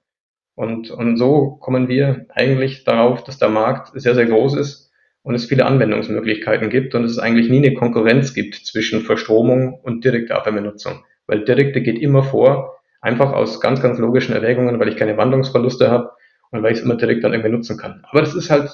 Und, 0.56 0.90
und 0.90 1.18
so 1.18 1.58
kommen 1.58 1.88
wir 1.88 2.26
eigentlich 2.30 2.84
darauf, 2.84 3.24
dass 3.24 3.38
der 3.38 3.50
Markt 3.50 3.92
sehr, 4.00 4.16
sehr 4.16 4.26
groß 4.26 4.56
ist 4.56 4.92
und 5.22 5.36
es 5.36 5.46
viele 5.46 5.66
Anwendungsmöglichkeiten 5.66 6.70
gibt 6.70 6.96
und 6.96 7.04
es 7.04 7.20
eigentlich 7.20 7.50
nie 7.50 7.58
eine 7.58 7.74
Konkurrenz 7.74 8.34
gibt 8.34 8.56
zwischen 8.56 9.02
Verstromung 9.02 9.80
und 9.82 10.04
direkter 10.04 10.36
Abwärmenutzung. 10.36 11.04
Weil 11.28 11.44
direkte 11.44 11.82
geht 11.82 12.00
immer 12.00 12.24
vor, 12.24 12.80
einfach 13.02 13.34
aus 13.34 13.60
ganz, 13.60 13.82
ganz 13.82 14.00
logischen 14.00 14.34
Erwägungen, 14.34 14.80
weil 14.80 14.88
ich 14.88 14.96
keine 14.96 15.18
Wandlungsverluste 15.18 15.92
habe 15.92 16.12
und 16.52 16.64
weil 16.64 16.72
ich 16.72 16.80
es 16.80 16.84
immer 16.86 16.96
direkt 16.96 17.24
dann 17.24 17.34
irgendwie 17.34 17.52
nutzen 17.52 17.78
kann. 17.78 18.04
Aber 18.10 18.22
das 18.22 18.34
ist 18.34 18.50
halt 18.50 18.72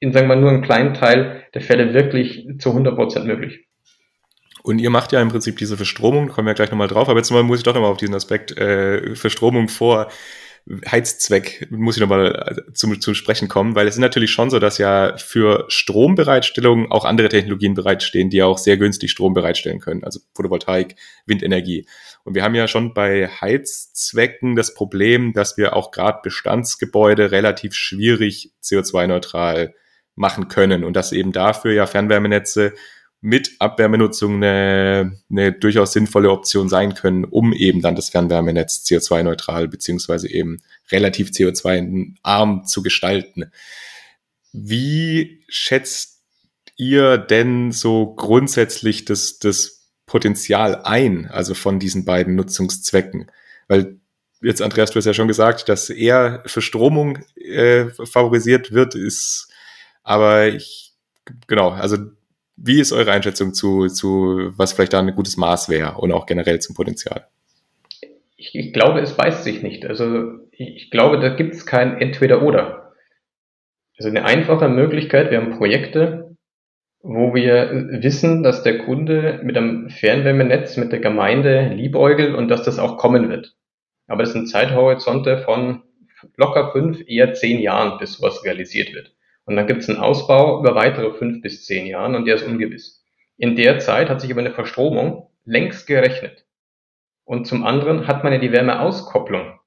in, 0.00 0.12
sagen 0.12 0.28
wir 0.28 0.34
mal, 0.34 0.40
nur 0.40 0.50
einem 0.50 0.62
kleinen 0.62 0.94
Teil 0.94 1.44
der 1.54 1.60
Fälle 1.60 1.94
wirklich 1.94 2.46
zu 2.58 2.70
100 2.70 2.96
Prozent 2.96 3.26
möglich. 3.26 3.66
Und 4.62 4.78
ihr 4.78 4.90
macht 4.90 5.12
ja 5.12 5.22
im 5.22 5.28
Prinzip 5.28 5.56
diese 5.56 5.76
Verstromung, 5.76 6.28
kommen 6.28 6.46
wir 6.46 6.54
gleich 6.54 6.70
nochmal 6.70 6.88
drauf, 6.88 7.08
aber 7.08 7.18
jetzt 7.18 7.30
muss 7.30 7.58
ich 7.58 7.64
doch 7.64 7.74
nochmal 7.74 7.90
auf 7.90 7.96
diesen 7.96 8.14
Aspekt 8.14 8.56
äh, 8.58 9.14
Verstromung 9.14 9.68
vor 9.68 10.08
Heizzweck 10.88 11.66
muss 11.70 11.96
ich 11.96 12.00
nochmal 12.00 12.64
äh, 12.68 12.72
zum, 12.74 13.00
zum 13.00 13.14
Sprechen 13.14 13.48
kommen, 13.48 13.74
weil 13.74 13.88
es 13.88 13.94
ist 13.94 14.00
natürlich 14.00 14.30
schon 14.30 14.50
so, 14.50 14.58
dass 14.58 14.78
ja 14.78 15.16
für 15.16 15.64
Strombereitstellung 15.68 16.92
auch 16.92 17.04
andere 17.04 17.28
Technologien 17.28 17.74
bereitstehen, 17.74 18.30
die 18.30 18.42
auch 18.42 18.58
sehr 18.58 18.76
günstig 18.76 19.10
Strom 19.10 19.34
bereitstellen 19.34 19.80
können, 19.80 20.04
also 20.04 20.20
Photovoltaik, 20.34 20.96
Windenergie. 21.26 21.86
Und 22.24 22.34
wir 22.34 22.44
haben 22.44 22.54
ja 22.54 22.68
schon 22.68 22.94
bei 22.94 23.28
Heizzwecken 23.28 24.54
das 24.54 24.74
Problem, 24.74 25.32
dass 25.32 25.56
wir 25.56 25.74
auch 25.74 25.90
gerade 25.90 26.20
Bestandsgebäude 26.22 27.30
relativ 27.30 27.74
schwierig 27.74 28.52
CO2-neutral 28.62 29.74
machen 30.16 30.48
können 30.48 30.84
und 30.84 30.94
dass 30.94 31.12
eben 31.12 31.32
dafür 31.32 31.72
ja 31.72 31.86
Fernwärmenetze 31.86 32.74
mit 33.22 33.52
Abwärmenutzung 33.58 34.36
eine, 34.36 35.18
eine 35.30 35.52
durchaus 35.52 35.92
sinnvolle 35.92 36.30
Option 36.30 36.68
sein 36.68 36.94
können, 36.94 37.24
um 37.24 37.52
eben 37.52 37.82
dann 37.82 37.94
das 37.94 38.08
Fernwärmenetz 38.08 38.84
CO2-neutral 38.86 39.68
beziehungsweise 39.68 40.30
eben 40.30 40.62
relativ 40.90 41.28
CO2-arm 41.30 42.64
zu 42.64 42.82
gestalten. 42.82 43.50
Wie 44.52 45.44
schätzt 45.48 46.22
ihr 46.76 47.18
denn 47.18 47.72
so 47.72 48.14
grundsätzlich 48.14 49.04
das, 49.04 49.38
das 49.38 49.88
Potenzial 50.06 50.82
ein, 50.84 51.26
also 51.26 51.54
von 51.54 51.78
diesen 51.78 52.06
beiden 52.06 52.36
Nutzungszwecken? 52.36 53.30
Weil 53.68 54.00
jetzt, 54.40 54.62
Andreas, 54.62 54.90
du 54.90 54.96
hast 54.96 55.04
ja 55.04 55.14
schon 55.14 55.28
gesagt, 55.28 55.68
dass 55.68 55.90
eher 55.90 56.42
Verstromung 56.46 57.18
äh, 57.36 57.90
favorisiert 57.90 58.72
wird, 58.72 58.94
ist, 58.94 59.49
aber 60.02 60.48
ich, 60.48 60.92
genau, 61.46 61.70
also 61.70 61.96
wie 62.56 62.80
ist 62.80 62.92
eure 62.92 63.12
Einschätzung 63.12 63.54
zu, 63.54 63.86
zu 63.86 64.52
was 64.56 64.72
vielleicht 64.72 64.92
da 64.92 65.00
ein 65.00 65.14
gutes 65.14 65.36
Maß 65.36 65.68
wäre 65.68 65.94
und 65.94 66.12
auch 66.12 66.26
generell 66.26 66.60
zum 66.60 66.74
Potenzial? 66.74 67.26
Ich, 68.36 68.54
ich 68.54 68.72
glaube, 68.72 69.00
es 69.00 69.16
weiß 69.16 69.44
sich 69.44 69.62
nicht. 69.62 69.86
Also 69.86 70.32
ich 70.52 70.90
glaube, 70.90 71.20
da 71.20 71.30
gibt 71.30 71.54
es 71.54 71.66
kein 71.66 71.98
Entweder-Oder. 71.98 72.92
Also 73.98 74.08
eine 74.08 74.24
einfache 74.24 74.68
Möglichkeit, 74.68 75.30
wir 75.30 75.38
haben 75.38 75.56
Projekte, 75.56 76.36
wo 77.02 77.34
wir 77.34 77.70
wissen, 78.02 78.42
dass 78.42 78.62
der 78.62 78.78
Kunde 78.78 79.40
mit 79.42 79.56
einem 79.56 79.88
Fernwärmenetz 79.88 80.76
mit 80.76 80.92
der 80.92 81.00
Gemeinde 81.00 81.68
liebäugelt 81.74 82.34
und 82.34 82.48
dass 82.48 82.62
das 82.62 82.78
auch 82.78 82.98
kommen 82.98 83.30
wird. 83.30 83.54
Aber 84.06 84.22
das 84.22 84.32
sind 84.32 84.48
Zeithorizonte 84.48 85.38
von 85.38 85.82
locker 86.36 86.72
fünf, 86.72 87.00
eher 87.06 87.32
zehn 87.32 87.60
Jahren, 87.60 87.98
bis 87.98 88.14
sowas 88.14 88.44
realisiert 88.44 88.92
wird. 88.92 89.14
Und 89.44 89.56
dann 89.56 89.66
gibt 89.66 89.82
es 89.82 89.88
einen 89.88 89.98
Ausbau 89.98 90.60
über 90.60 90.74
weitere 90.74 91.12
fünf 91.12 91.42
bis 91.42 91.64
zehn 91.64 91.86
Jahren 91.86 92.14
und 92.14 92.24
der 92.24 92.36
ist 92.36 92.46
ungewiss. 92.46 93.04
In 93.36 93.56
der 93.56 93.78
Zeit 93.78 94.08
hat 94.08 94.20
sich 94.20 94.30
aber 94.30 94.40
eine 94.40 94.52
Verstromung 94.52 95.28
längst 95.44 95.86
gerechnet. 95.86 96.44
Und 97.24 97.46
zum 97.46 97.64
anderen 97.64 98.06
hat 98.06 98.22
man 98.22 98.32
ja 98.32 98.38
die 98.38 98.52
Wärmeauskopplung 98.52 99.58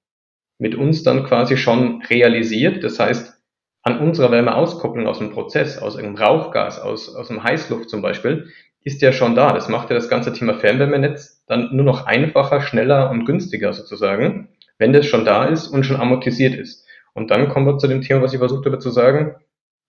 mit 0.58 0.76
uns 0.76 1.04
dann 1.04 1.26
quasi 1.26 1.58
schon 1.58 2.02
realisiert. 2.04 2.84
Das 2.84 3.00
heißt, 3.00 3.42
an 3.82 4.00
unserer 4.00 4.32
Wärmeauskopplung 4.32 5.08
aus 5.08 5.20
dem 5.20 5.32
Prozess, 5.32 5.78
aus 5.78 5.98
einem 5.98 6.16
Rauchgas, 6.16 6.80
aus, 6.80 7.14
aus 7.16 7.28
dem 7.28 7.44
Heißluft 7.44 7.90
zum 7.90 8.02
Beispiel, 8.02 8.48
ist 8.82 9.02
ja 9.02 9.12
schon 9.12 9.36
da. 9.36 9.54
Das 9.54 9.70
macht 9.70 9.90
ja 9.90 9.96
das 9.96 10.10
ganze 10.10 10.34
Thema 10.34 10.54
Fernwärmenetz 10.56 11.44
dann 11.48 11.76
nur 11.76 11.86
noch 11.86 12.06
einfacher, 12.06 12.62
schneller 12.62 13.10
und 13.10 13.26
günstiger 13.26 13.74
sozusagen, 13.74 14.50
wenn 14.78 14.94
das 14.94 15.06
schon 15.06 15.26
da 15.26 15.46
ist 15.46 15.68
und 15.68 15.86
schon 15.86 16.00
amortisiert 16.00 16.56
ist. 16.56 16.86
Und 17.14 17.32
dann 17.32 17.50
kommen 17.50 17.66
wir 17.66 17.78
zu 17.78 17.88
dem 17.88 18.02
Thema, 18.02 18.22
was 18.22 18.34
ich 18.34 18.40
versucht 18.40 18.66
habe 18.66 18.80
zu 18.80 18.90
sagen 18.90 19.36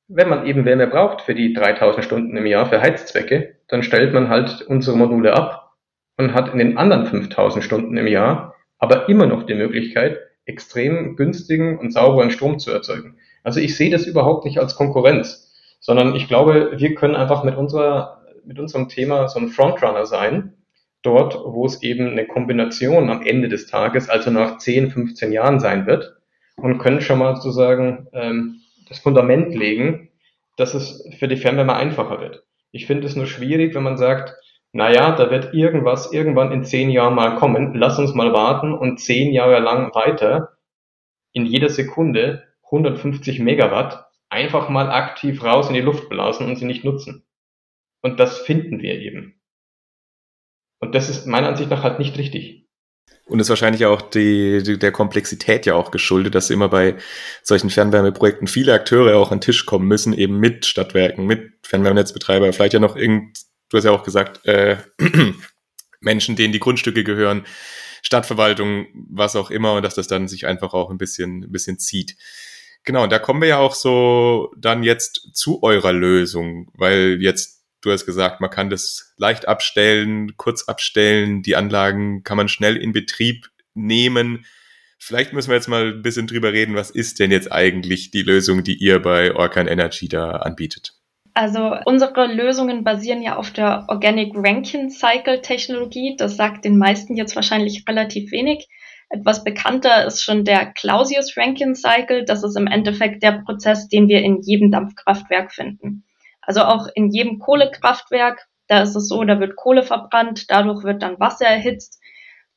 wenn 0.09 0.29
man 0.29 0.47
eben 0.47 0.65
Wärme 0.65 0.87
braucht 0.87 1.23
für 1.23 1.35
die 1.35 1.53
3000 1.53 2.05
Stunden 2.05 2.37
im 2.37 2.47
Jahr 2.47 2.67
für 2.67 2.81
Heizzwecke, 2.81 3.57
dann 3.69 3.83
stellt 3.83 4.13
man 4.13 4.29
halt 4.29 4.63
unsere 4.63 4.97
Module 4.97 5.35
ab 5.35 5.73
und 6.17 6.35
hat 6.35 6.53
in 6.53 6.59
den 6.59 6.77
anderen 6.77 7.07
5000 7.07 7.65
Stunden 7.65 7.97
im 7.97 8.07
Jahr 8.07 8.55
aber 8.79 9.09
immer 9.09 9.27
noch 9.27 9.45
die 9.45 9.55
Möglichkeit, 9.55 10.19
extrem 10.45 11.17
günstigen 11.17 11.79
und 11.79 11.93
sauberen 11.93 12.31
Strom 12.31 12.59
zu 12.59 12.71
erzeugen. 12.71 13.17
Also 13.43 13.61
ich 13.61 13.77
sehe 13.77 13.91
das 13.91 14.07
überhaupt 14.07 14.45
nicht 14.45 14.59
als 14.59 14.77
Konkurrenz, 14.77 15.53
sondern 15.81 16.15
ich 16.15 16.29
glaube, 16.29 16.73
wir 16.77 16.95
können 16.95 17.17
einfach 17.17 17.45
mit 17.45 17.57
unserer, 17.57 18.23
mit 18.45 18.59
unserem 18.59 18.89
Thema 18.89 19.29
so 19.29 19.39
ein 19.39 19.49
Frontrunner 19.49 20.05
sein, 20.05 20.53
dort, 21.03 21.35
wo 21.35 21.65
es 21.65 21.83
eben 21.83 22.11
eine 22.11 22.27
Kombination 22.27 23.11
am 23.11 23.23
Ende 23.23 23.49
des 23.49 23.67
Tages, 23.67 24.11
also 24.11 24.31
nach 24.31 24.59
10, 24.59 24.91
15 24.91 25.33
Jahren 25.33 25.61
sein 25.61 25.87
wird 25.87 26.17
und 26.57 26.79
können 26.79 27.01
schon 27.01 27.19
mal 27.19 27.37
sozusagen 27.37 28.09
ähm, 28.13 28.61
das 28.95 29.03
Fundament 29.03 29.55
legen, 29.55 30.11
dass 30.57 30.75
es 30.75 31.09
für 31.19 31.29
die 31.29 31.37
Fernwärme 31.37 31.75
einfacher 31.75 32.21
wird. 32.21 32.45
Ich 32.71 32.87
finde 32.87 33.07
es 33.07 33.17
nur 33.17 33.27
schwierig, 33.27 33.75
wenn 33.75 33.83
man 33.83 33.97
sagt, 33.97 34.35
naja, 34.73 35.15
da 35.15 35.31
wird 35.31 35.55
irgendwas 35.55 36.13
irgendwann 36.13 36.53
in 36.53 36.65
zehn 36.65 36.91
Jahren 36.91 37.15
mal 37.15 37.37
kommen, 37.37 37.75
lass 37.75 37.99
uns 37.99 38.15
mal 38.15 38.33
warten 38.33 38.73
und 38.73 38.99
zehn 38.99 39.33
Jahre 39.33 39.61
lang 39.61 39.95
weiter 39.95 40.57
in 41.33 41.47
jeder 41.47 41.69
Sekunde 41.69 42.45
150 42.65 43.41
Megawatt 43.41 44.07
einfach 44.29 44.69
mal 44.69 44.91
aktiv 44.91 45.43
raus 45.45 45.69
in 45.69 45.75
die 45.75 45.81
Luft 45.81 46.09
blasen 46.09 46.47
und 46.47 46.57
sie 46.57 46.65
nicht 46.65 46.85
nutzen. 46.85 47.25
Und 48.03 48.19
das 48.21 48.39
finden 48.39 48.83
wir 48.83 48.95
eben. 48.95 49.41
Und 50.81 50.95
das 50.95 51.09
ist 51.09 51.27
meiner 51.27 51.49
Ansicht 51.49 51.71
nach 51.71 51.83
halt 51.83 51.99
nicht 51.99 52.19
richtig. 52.19 52.64
Und 53.27 53.41
ist 53.41 53.49
wahrscheinlich 53.49 53.87
auch 53.87 54.03
die, 54.03 54.63
die, 54.63 54.79
der 54.79 54.93
Komplexität 54.93 55.65
ja 55.65 55.75
auch 55.75 55.91
geschuldet, 55.91 56.35
dass 56.35 56.51
immer 56.51 56.69
bei 56.69 56.97
solchen 57.43 57.71
Fernwärmeprojekten 57.71 58.47
viele 58.47 58.75
Akteure 58.75 59.17
auch 59.17 59.31
an 59.31 59.39
den 59.39 59.43
Tisch 59.43 59.65
kommen 59.65 59.89
müssen, 59.89 60.13
eben 60.13 60.39
mit 60.39 60.67
Stadtwerken, 60.67 61.27
mit 61.27 61.53
Fernwärmenetzbetreiber, 61.63 62.53
vielleicht 62.53 62.75
ja 62.75 62.81
noch 62.81 62.97
irgend, 62.97 63.39
du 63.71 63.79
hast 63.79 63.85
ja 63.85 63.93
auch 63.93 64.03
gesagt, 64.03 64.45
äh, 64.47 64.77
Menschen, 66.01 66.37
denen 66.37 66.53
die 66.53 66.61
Grundstücke 66.61 67.03
gehören, 67.03 67.45
Stadtverwaltung, 68.03 68.87
was 69.09 69.37
auch 69.37 69.51
immer, 69.51 69.73
und 69.73 69.83
dass 69.83 69.95
das 69.95 70.07
dann 70.07 70.29
sich 70.29 70.47
einfach 70.47 70.75
auch 70.75 70.91
ein 70.91 70.99
bisschen, 70.99 71.45
ein 71.45 71.53
bisschen 71.53 71.79
zieht. 71.79 72.17
Genau, 72.85 73.05
und 73.05 73.11
da 73.11 73.19
kommen 73.19 73.41
wir 73.41 73.49
ja 73.49 73.59
auch 73.59 73.75
so 73.75 74.53
dann 74.59 74.83
jetzt 74.83 75.31
zu 75.33 75.63
eurer 75.63 75.95
Lösung, 75.95 76.71
weil 76.75 77.17
jetzt 77.23 77.64
Du 77.85 77.93
hast 77.93 78.07
gesagt, 78.07 78.41
man 78.41 78.49
kann 78.49 78.71
das 78.71 79.15
leicht 79.19 79.47
abstellen, 79.47 80.39
kurz 80.39 80.69
abstellen. 80.69 81.43
Die 81.43 81.55
Anlagen 81.55 82.23
kann 82.23 82.39
man 82.39 82.49
schnell 82.49 82.79
in 82.79 82.93
Betrieb 82.93 83.51
nehmen. 83.75 84.47
Vielleicht 84.99 85.35
müssen 85.35 85.51
wir 85.51 85.57
jetzt 85.57 85.69
mal 85.69 85.89
ein 85.89 86.01
bisschen 86.03 86.27
drüber 86.27 86.55
reden, 86.55 86.75
was 86.77 86.91
ist 86.91 87.21
denn 87.21 87.31
jetzt 87.31 87.53
eigentlich 87.53 88.11
die 88.11 88.23
Lösung, 88.23 88.65
die 88.65 88.79
ihr 88.79 89.03
bei 89.03 89.35
Orkan 89.37 89.69
Energy 89.69 90.09
da 90.09 90.31
anbietet? 90.31 90.95
Also 91.35 91.77
unsere 91.85 92.33
Lösungen 92.33 92.85
basieren 92.85 93.21
ja 93.21 93.37
auf 93.37 93.51
der 93.51 93.85
Organic 93.89 94.33
Rankine 94.35 94.89
Cycle 94.89 95.43
Technologie. 95.43 96.15
Das 96.17 96.37
sagt 96.37 96.65
den 96.65 96.79
meisten 96.79 97.17
jetzt 97.17 97.37
wahrscheinlich 97.37 97.85
relativ 97.87 98.33
wenig. 98.33 98.67
Etwas 99.11 99.45
bekannter 99.45 100.07
ist 100.07 100.23
schon 100.23 100.47
der 100.47 100.73
Clausius 100.73 101.37
Rankine 101.37 101.75
Cycle. 101.75 102.25
Das 102.25 102.43
ist 102.45 102.57
im 102.57 102.67
Endeffekt 102.67 103.23
der 103.23 103.43
Prozess, 103.45 103.89
den 103.89 104.09
wir 104.09 104.23
in 104.23 104.41
jedem 104.41 104.71
Dampfkraftwerk 104.71 105.53
finden. 105.53 106.05
Also 106.47 106.63
auch 106.63 106.89
in 106.95 107.11
jedem 107.11 107.39
Kohlekraftwerk, 107.39 108.47
da 108.69 108.83
ist 108.83 108.95
es 108.95 109.09
so, 109.09 109.23
da 109.25 109.41
wird 109.41 109.57
Kohle 109.57 109.83
verbrannt, 109.83 110.51
dadurch 110.51 110.85
wird 110.85 111.03
dann 111.03 111.21
Wasser 111.21 111.47
erhitzt, 111.47 112.01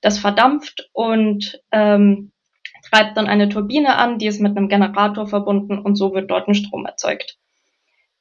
das 0.02 0.20
verdampft 0.20 0.90
und 0.94 1.62
ähm, 1.72 2.32
treibt 2.90 3.18
dann 3.18 3.28
eine 3.28 3.50
Turbine 3.50 3.96
an, 3.96 4.20
die 4.20 4.28
ist 4.28 4.42
mit 4.42 4.56
einem 4.56 4.70
Generator 4.70 5.28
verbunden 5.28 5.80
und 5.80 5.96
so 5.96 6.14
wird 6.14 6.30
dort 6.32 6.48
ein 6.48 6.54
Strom 6.54 6.86
erzeugt. 6.86 7.38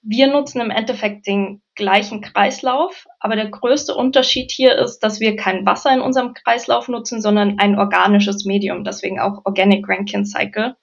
Wir 0.09 0.29
nutzen 0.29 0.61
im 0.61 0.71
Endeffekt 0.71 1.27
den 1.27 1.63
gleichen 1.75 2.21
Kreislauf, 2.21 3.07
aber 3.19 3.35
der 3.35 3.51
größte 3.51 3.93
Unterschied 3.93 4.53
hier 4.53 4.77
ist, 4.77 5.01
dass 5.01 5.19
wir 5.19 5.35
kein 5.35 5.67
Wasser 5.67 5.93
in 5.93 6.01
unserem 6.01 6.33
Kreislauf 6.33 6.87
nutzen, 6.87 7.21
sondern 7.21 7.59
ein 7.59 7.77
organisches 7.77 8.45
Medium, 8.45 8.85
deswegen 8.85 9.19
auch 9.19 9.45
Organic 9.45 9.89
Rankine 9.89 10.25
Cycle. 10.25 10.77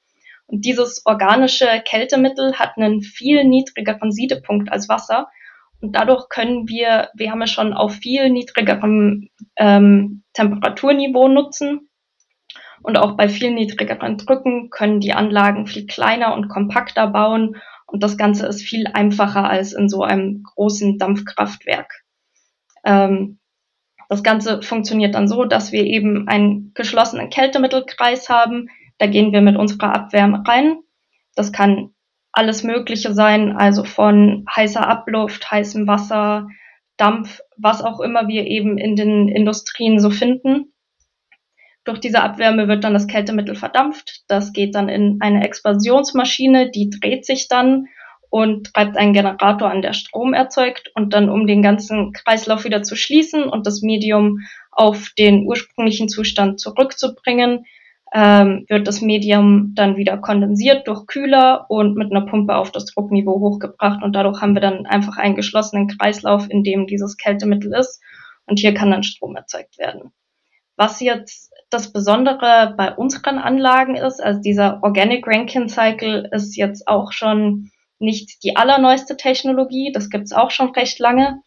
Dieses 0.62 1.06
organische 1.06 1.68
Kältemittel 1.84 2.60
hat 2.60 2.78
einen 2.78 3.02
viel 3.02 3.44
niedrigeren 3.44 4.12
Siedepunkt 4.12 4.72
als 4.72 4.88
Wasser. 4.88 5.28
Und 5.82 5.96
dadurch 5.96 6.30
können 6.30 6.68
wir 6.68 7.10
Wärme 7.16 7.48
schon 7.48 7.74
auf 7.74 7.94
viel 7.94 8.30
niedrigerem 8.30 9.30
ähm, 9.58 10.24
Temperaturniveau 10.34 11.28
nutzen. 11.28 11.90
Und 12.84 12.98
auch 12.98 13.18
bei 13.18 13.30
viel 13.30 13.52
niedrigeren 13.52 14.18
Drücken 14.18 14.70
können 14.70 15.00
die 15.00 15.14
Anlagen 15.14 15.66
viel 15.66 15.88
kleiner 15.88 16.34
und 16.36 16.50
kompakter 16.50 17.08
bauen. 17.08 17.56
Und 17.88 18.04
das 18.04 18.18
Ganze 18.18 18.46
ist 18.46 18.62
viel 18.62 18.88
einfacher 18.94 19.50
als 19.50 19.74
in 19.74 19.90
so 19.90 20.04
einem 20.04 20.44
großen 20.44 20.98
Dampfkraftwerk. 21.00 22.04
Ähm, 22.84 23.40
das 24.10 24.22
Ganze 24.22 24.62
funktioniert 24.62 25.16
dann 25.16 25.28
so, 25.28 25.46
dass 25.46 25.72
wir 25.72 25.84
eben 25.84 26.28
einen 26.28 26.74
geschlossenen 26.76 27.30
Kältemittelkreis 27.30 28.30
haben, 28.30 28.70
da 29.04 29.08
gehen 29.08 29.34
wir 29.34 29.42
mit 29.42 29.58
unserer 29.58 29.94
Abwärme 29.94 30.48
rein. 30.48 30.78
Das 31.36 31.52
kann 31.52 31.90
alles 32.32 32.64
Mögliche 32.64 33.14
sein, 33.14 33.52
also 33.52 33.84
von 33.84 34.46
heißer 34.56 34.88
Abluft, 34.88 35.52
heißem 35.52 35.88
Wasser, 35.88 36.48
Dampf, 36.96 37.42
was 37.58 37.82
auch 37.82 38.00
immer 38.00 38.30
wir 38.30 38.48
eben 38.48 38.78
in 38.78 38.96
den 38.96 39.28
Industrien 39.28 40.00
so 40.00 40.10
finden. 40.10 40.72
Durch 41.84 42.00
diese 42.00 42.22
Abwärme 42.22 42.70
wird 42.70 42.86
dann 42.86 42.94
das 42.94 43.08
Kältemittel 43.08 43.56
verdampft. 43.56 44.24
Das 44.30 44.54
geht 44.54 44.74
dann 44.74 44.88
in 44.88 45.18
eine 45.20 45.44
Expansionsmaschine, 45.44 46.72
die 46.72 46.90
dreht 46.90 47.26
sich 47.26 47.50
dann 47.50 47.88
und 48.30 48.74
treibt 48.74 48.96
einen 48.96 49.12
Generator 49.12 49.70
an, 49.70 49.82
der 49.82 49.92
Strom 49.92 50.34
erzeugt. 50.34 50.92
Und 50.96 51.14
dann, 51.14 51.28
um 51.28 51.46
den 51.46 51.62
ganzen 51.62 52.14
Kreislauf 52.14 52.64
wieder 52.64 52.84
zu 52.84 52.96
schließen 52.96 53.44
und 53.44 53.68
das 53.68 53.82
Medium 53.82 54.40
auf 54.72 55.10
den 55.18 55.46
ursprünglichen 55.46 56.08
Zustand 56.08 56.62
zurückzubringen, 56.62 57.66
ähm, 58.14 58.66
wird 58.70 58.88
das 58.88 59.02
Medium 59.02 59.74
dann 59.74 59.98
wieder 59.98 60.18
kondensiert 60.18 60.88
durch 60.88 61.08
Kühler 61.08 61.66
und 61.70 61.96
mit 61.96 62.12
einer 62.12 62.26
Pumpe 62.26 62.56
auf 62.56 62.72
das 62.72 62.86
Druckniveau 62.86 63.40
hochgebracht 63.40 64.04
und 64.04 64.14
dadurch 64.14 64.40
haben 64.40 64.54
wir 64.54 64.62
dann 64.62 64.86
einfach 64.86 65.18
einen 65.18 65.36
geschlossenen 65.36 65.88
Kreislauf, 65.88 66.48
in 66.50 66.64
dem 66.64 66.86
dieses 66.86 67.18
Kältemittel 67.18 67.74
ist 67.74 68.02
und 68.46 68.60
hier 68.60 68.74
kann 68.76 68.92
dann 68.92 69.04
Strom 69.04 69.36
erzeugt 69.36 69.80
werden. 69.80 70.12
Was 70.76 71.00
jetzt 71.00 71.52
das 71.72 71.92
Besondere 71.92 72.76
bei 72.78 72.94
unseren 72.94 73.40
Anlagen 73.40 73.96
ist, 73.96 74.24
also 74.24 74.40
dieser 74.40 74.84
Organic 74.84 75.26
Rankine 75.26 75.68
Cycle 75.68 76.30
ist 76.32 76.56
jetzt 76.56 76.88
auch 76.88 77.12
schon 77.12 77.72
nicht 77.98 78.44
die 78.44 78.56
allerneueste 78.56 79.18
Technologie, 79.18 79.92
das 79.92 80.10
gibt's 80.10 80.34
auch 80.34 80.52
schon 80.52 80.70
recht 80.72 81.00
lange. 81.00 81.42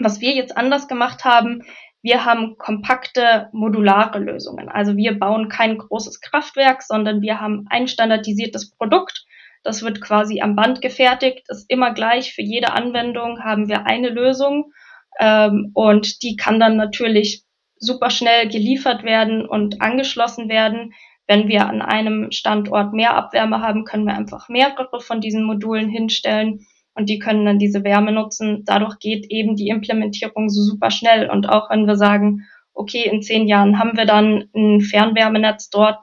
Was 0.00 0.20
wir 0.20 0.32
jetzt 0.32 0.56
anders 0.56 0.88
gemacht 0.88 1.24
haben, 1.24 1.62
wir 2.04 2.26
haben 2.26 2.58
kompakte 2.58 3.48
modulare 3.52 4.18
Lösungen. 4.18 4.68
Also 4.68 4.94
wir 4.94 5.18
bauen 5.18 5.48
kein 5.48 5.78
großes 5.78 6.20
Kraftwerk, 6.20 6.82
sondern 6.82 7.22
wir 7.22 7.40
haben 7.40 7.64
ein 7.70 7.88
standardisiertes 7.88 8.72
Produkt. 8.72 9.24
Das 9.62 9.82
wird 9.82 10.02
quasi 10.02 10.42
am 10.42 10.54
Band 10.54 10.82
gefertigt, 10.82 11.46
ist 11.48 11.64
immer 11.70 11.94
gleich. 11.94 12.34
Für 12.34 12.42
jede 12.42 12.74
Anwendung 12.74 13.42
haben 13.42 13.70
wir 13.70 13.86
eine 13.86 14.10
Lösung 14.10 14.74
ähm, 15.18 15.70
und 15.72 16.22
die 16.22 16.36
kann 16.36 16.60
dann 16.60 16.76
natürlich 16.76 17.44
super 17.78 18.10
schnell 18.10 18.50
geliefert 18.50 19.02
werden 19.02 19.48
und 19.48 19.80
angeschlossen 19.80 20.50
werden. 20.50 20.92
Wenn 21.26 21.48
wir 21.48 21.66
an 21.66 21.80
einem 21.80 22.30
Standort 22.32 22.92
mehr 22.92 23.14
Abwärme 23.14 23.62
haben, 23.62 23.84
können 23.84 24.04
wir 24.04 24.14
einfach 24.14 24.50
mehrere 24.50 25.00
von 25.00 25.22
diesen 25.22 25.44
Modulen 25.44 25.88
hinstellen 25.88 26.66
und 26.94 27.08
die 27.08 27.18
können 27.18 27.44
dann 27.44 27.58
diese 27.58 27.84
Wärme 27.84 28.12
nutzen. 28.12 28.62
Dadurch 28.64 28.98
geht 28.98 29.26
eben 29.30 29.56
die 29.56 29.68
Implementierung 29.68 30.48
so 30.48 30.62
super 30.62 30.90
schnell. 30.90 31.28
Und 31.28 31.48
auch 31.48 31.70
wenn 31.70 31.86
wir 31.86 31.96
sagen, 31.96 32.46
okay, 32.72 33.08
in 33.10 33.22
zehn 33.22 33.46
Jahren 33.48 33.78
haben 33.78 33.96
wir 33.96 34.06
dann 34.06 34.48
ein 34.54 34.80
Fernwärmenetz 34.80 35.70
dort, 35.70 36.02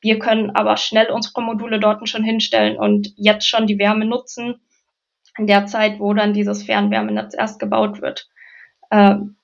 wir 0.00 0.18
können 0.18 0.50
aber 0.50 0.76
schnell 0.76 1.10
unsere 1.10 1.42
Module 1.42 1.78
dort 1.78 2.06
schon 2.08 2.24
hinstellen 2.24 2.76
und 2.76 3.12
jetzt 3.16 3.46
schon 3.46 3.66
die 3.66 3.78
Wärme 3.78 4.04
nutzen, 4.04 4.56
in 5.38 5.46
der 5.46 5.66
Zeit, 5.66 6.00
wo 6.00 6.12
dann 6.12 6.34
dieses 6.34 6.62
Fernwärmenetz 6.62 7.34
erst 7.34 7.58
gebaut 7.58 8.02
wird. 8.02 8.28
Ähm, 8.90 9.36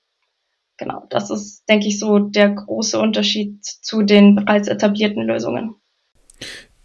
genau, 0.77 1.05
das 1.09 1.31
ist, 1.31 1.67
denke 1.67 1.87
ich, 1.87 1.99
so 1.99 2.19
der 2.19 2.49
große 2.49 2.99
Unterschied 2.99 3.63
zu 3.63 4.03
den 4.03 4.35
bereits 4.35 4.67
etablierten 4.67 5.23
Lösungen. 5.23 5.75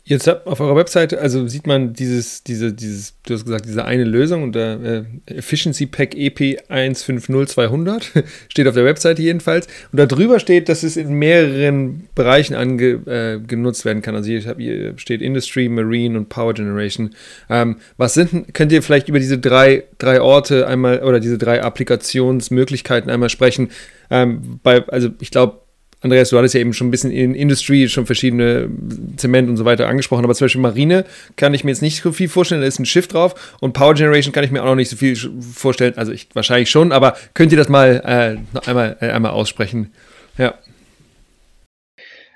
Jetzt 0.07 0.29
auf 0.29 0.61
eurer 0.61 0.77
Webseite, 0.77 1.19
also 1.19 1.47
sieht 1.47 1.67
man 1.67 1.95
dieses, 1.95 2.45
diese, 2.45 2.75
dieses, 2.75 3.15
du 3.23 3.33
hast 3.33 3.47
gesagt, 3.47 3.65
diese 3.65 3.87
eine 3.87 4.05
Lösung 4.05 4.43
und 4.43 4.55
der 4.55 5.07
äh, 5.27 5.35
Efficiency 5.35 5.87
Pack 5.87 6.15
EP 6.15 6.61
150200 6.69 8.13
steht 8.49 8.67
auf 8.69 8.75
der 8.75 8.85
Webseite 8.85 9.23
jedenfalls. 9.23 9.67
Und 9.93 9.99
da 9.99 10.05
drüber 10.05 10.41
steht, 10.41 10.69
dass 10.69 10.83
es 10.83 10.99
in 10.99 11.15
mehreren 11.15 12.07
Bereichen 12.15 12.55
ange, 12.55 12.85
äh, 13.07 13.41
genutzt 13.47 13.87
werden 13.87 14.03
kann. 14.03 14.15
Also 14.15 14.29
hier, 14.29 14.55
hier, 14.59 14.93
steht 14.99 15.23
Industry, 15.23 15.71
Marine 15.71 16.19
und 16.19 16.29
Power 16.29 16.53
Generation. 16.53 17.15
Ähm, 17.49 17.77
was 17.97 18.13
sind, 18.13 18.53
könnt 18.53 18.73
ihr 18.73 18.83
vielleicht 18.83 19.09
über 19.09 19.21
diese 19.21 19.39
drei, 19.39 19.85
drei 19.97 20.21
Orte 20.21 20.67
einmal 20.67 21.03
oder 21.03 21.19
diese 21.19 21.39
drei 21.39 21.63
Applikationsmöglichkeiten 21.63 23.11
einmal 23.11 23.31
sprechen? 23.31 23.71
Ähm, 24.11 24.61
bei, 24.63 24.87
also 24.89 25.09
ich 25.21 25.31
glaube, 25.31 25.64
Andreas, 26.05 26.29
du 26.29 26.37
hattest 26.37 26.55
ja 26.55 26.61
eben 26.61 26.75
schon 26.75 26.89
ein 26.89 26.91
bisschen 26.91 27.11
in 27.11 27.35
Industrie, 27.35 27.89
schon 27.89 28.05
verschiedene 28.05 28.69
Zement 29.17 29.49
und 29.49 29.57
so 29.57 29.65
weiter 29.65 29.89
angesprochen, 29.89 30.23
aber 30.23 30.35
zum 30.35 30.45
Beispiel 30.45 30.61
Marine 30.61 31.07
kann 31.37 31.55
ich 31.55 31.65
mir 31.65 31.71
jetzt 31.71 31.81
nicht 31.81 32.03
so 32.03 32.13
viel 32.13 32.29
vorstellen, 32.29 32.61
da 32.61 32.67
ist 32.67 32.79
ein 32.79 32.85
Schiff 32.85 33.09
drauf 33.09 33.57
und 33.61 33.73
Power 33.73 33.95
Generation 33.95 34.33
kann 34.33 34.45
ich 34.45 34.51
mir 34.51 34.61
auch 34.61 34.67
noch 34.67 34.75
nicht 34.75 34.91
so 34.91 34.97
viel 34.97 35.17
vorstellen, 35.41 35.95
also 35.97 36.13
ich 36.13 36.29
wahrscheinlich 36.35 36.71
schon, 36.71 36.93
aber 36.93 37.17
könnt 37.33 37.53
ihr 37.53 37.59
das 37.59 37.71
mal 37.71 38.03
äh, 38.05 38.55
noch 38.55 38.69
einmal, 38.69 38.99
äh, 39.01 39.11
einmal 39.11 39.33
aussprechen? 39.33 39.95
Ja. 40.37 40.55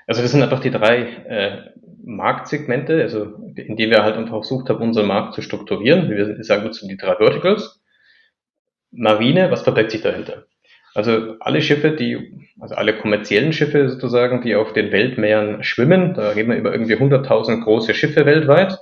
Also 0.07 0.23
das 0.23 0.31
sind 0.31 0.41
einfach 0.41 0.61
die 0.61 0.71
drei 0.71 1.01
äh, 1.27 1.57
Marktsegmente, 2.03 2.99
also 3.03 3.35
in 3.55 3.77
die 3.77 3.91
wir 3.91 4.03
halt 4.03 4.15
einfach 4.15 4.37
versucht 4.37 4.69
haben, 4.69 4.81
unseren 4.81 5.05
Markt 5.05 5.35
zu 5.35 5.43
strukturieren. 5.43 6.09
Wir 6.09 6.43
sagen 6.43 6.63
dazu 6.63 6.87
die 6.87 6.97
drei 6.97 7.17
Verticals. 7.17 7.79
Marine, 8.89 9.51
was 9.51 9.61
verbirgt 9.61 9.91
sich 9.91 10.01
dahinter? 10.01 10.45
Also 10.95 11.35
alle 11.39 11.61
Schiffe, 11.61 11.91
die, 11.91 12.49
also 12.59 12.75
alle 12.75 12.97
kommerziellen 12.97 13.53
Schiffe 13.53 13.89
sozusagen, 13.89 14.41
die 14.41 14.55
auf 14.55 14.73
den 14.73 14.91
Weltmeeren 14.91 15.63
schwimmen, 15.63 16.13
da 16.13 16.29
reden 16.29 16.49
wir 16.49 16.57
über 16.57 16.71
irgendwie 16.71 16.95
100.000 16.95 17.63
große 17.63 17.93
Schiffe 17.93 18.25
weltweit, 18.25 18.79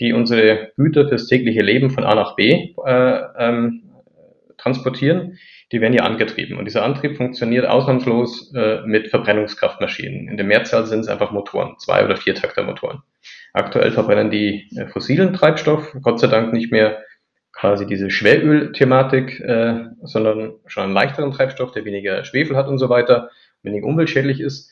die 0.00 0.12
unsere 0.12 0.72
Güter 0.76 1.08
fürs 1.08 1.26
tägliche 1.26 1.62
Leben 1.62 1.90
von 1.90 2.04
A 2.04 2.14
nach 2.14 2.36
B 2.36 2.74
äh, 2.84 3.20
ähm, 3.38 3.82
transportieren, 4.58 5.38
die 5.72 5.80
werden 5.80 5.94
ja 5.94 6.04
angetrieben. 6.04 6.58
Und 6.58 6.66
dieser 6.66 6.84
Antrieb 6.84 7.16
funktioniert 7.16 7.66
ausnahmslos 7.66 8.52
äh, 8.54 8.82
mit 8.84 9.08
Verbrennungskraftmaschinen. 9.08 10.28
In 10.28 10.36
der 10.36 10.46
Mehrzahl 10.46 10.86
sind 10.86 11.00
es 11.00 11.08
einfach 11.08 11.32
Motoren, 11.32 11.76
zwei- 11.78 12.04
oder 12.04 12.16
viertakter 12.16 12.62
Motoren. 12.62 13.02
Aktuell 13.52 13.90
verbrennen 13.90 14.30
die 14.30 14.68
äh, 14.76 14.86
fossilen 14.86 15.32
Treibstoff, 15.32 15.94
Gott 16.02 16.20
sei 16.20 16.28
Dank 16.28 16.52
nicht 16.52 16.70
mehr 16.70 17.02
quasi 17.56 17.86
diese 17.86 18.10
Schweröl-Thematik, 18.10 19.40
äh, 19.40 19.86
sondern 20.02 20.54
schon 20.66 20.84
einen 20.84 20.92
leichteren 20.92 21.32
Treibstoff, 21.32 21.72
der 21.72 21.84
weniger 21.84 22.22
Schwefel 22.24 22.56
hat 22.56 22.68
und 22.68 22.78
so 22.78 22.88
weiter, 22.90 23.30
weniger 23.62 23.86
umweltschädlich 23.86 24.40
ist. 24.40 24.70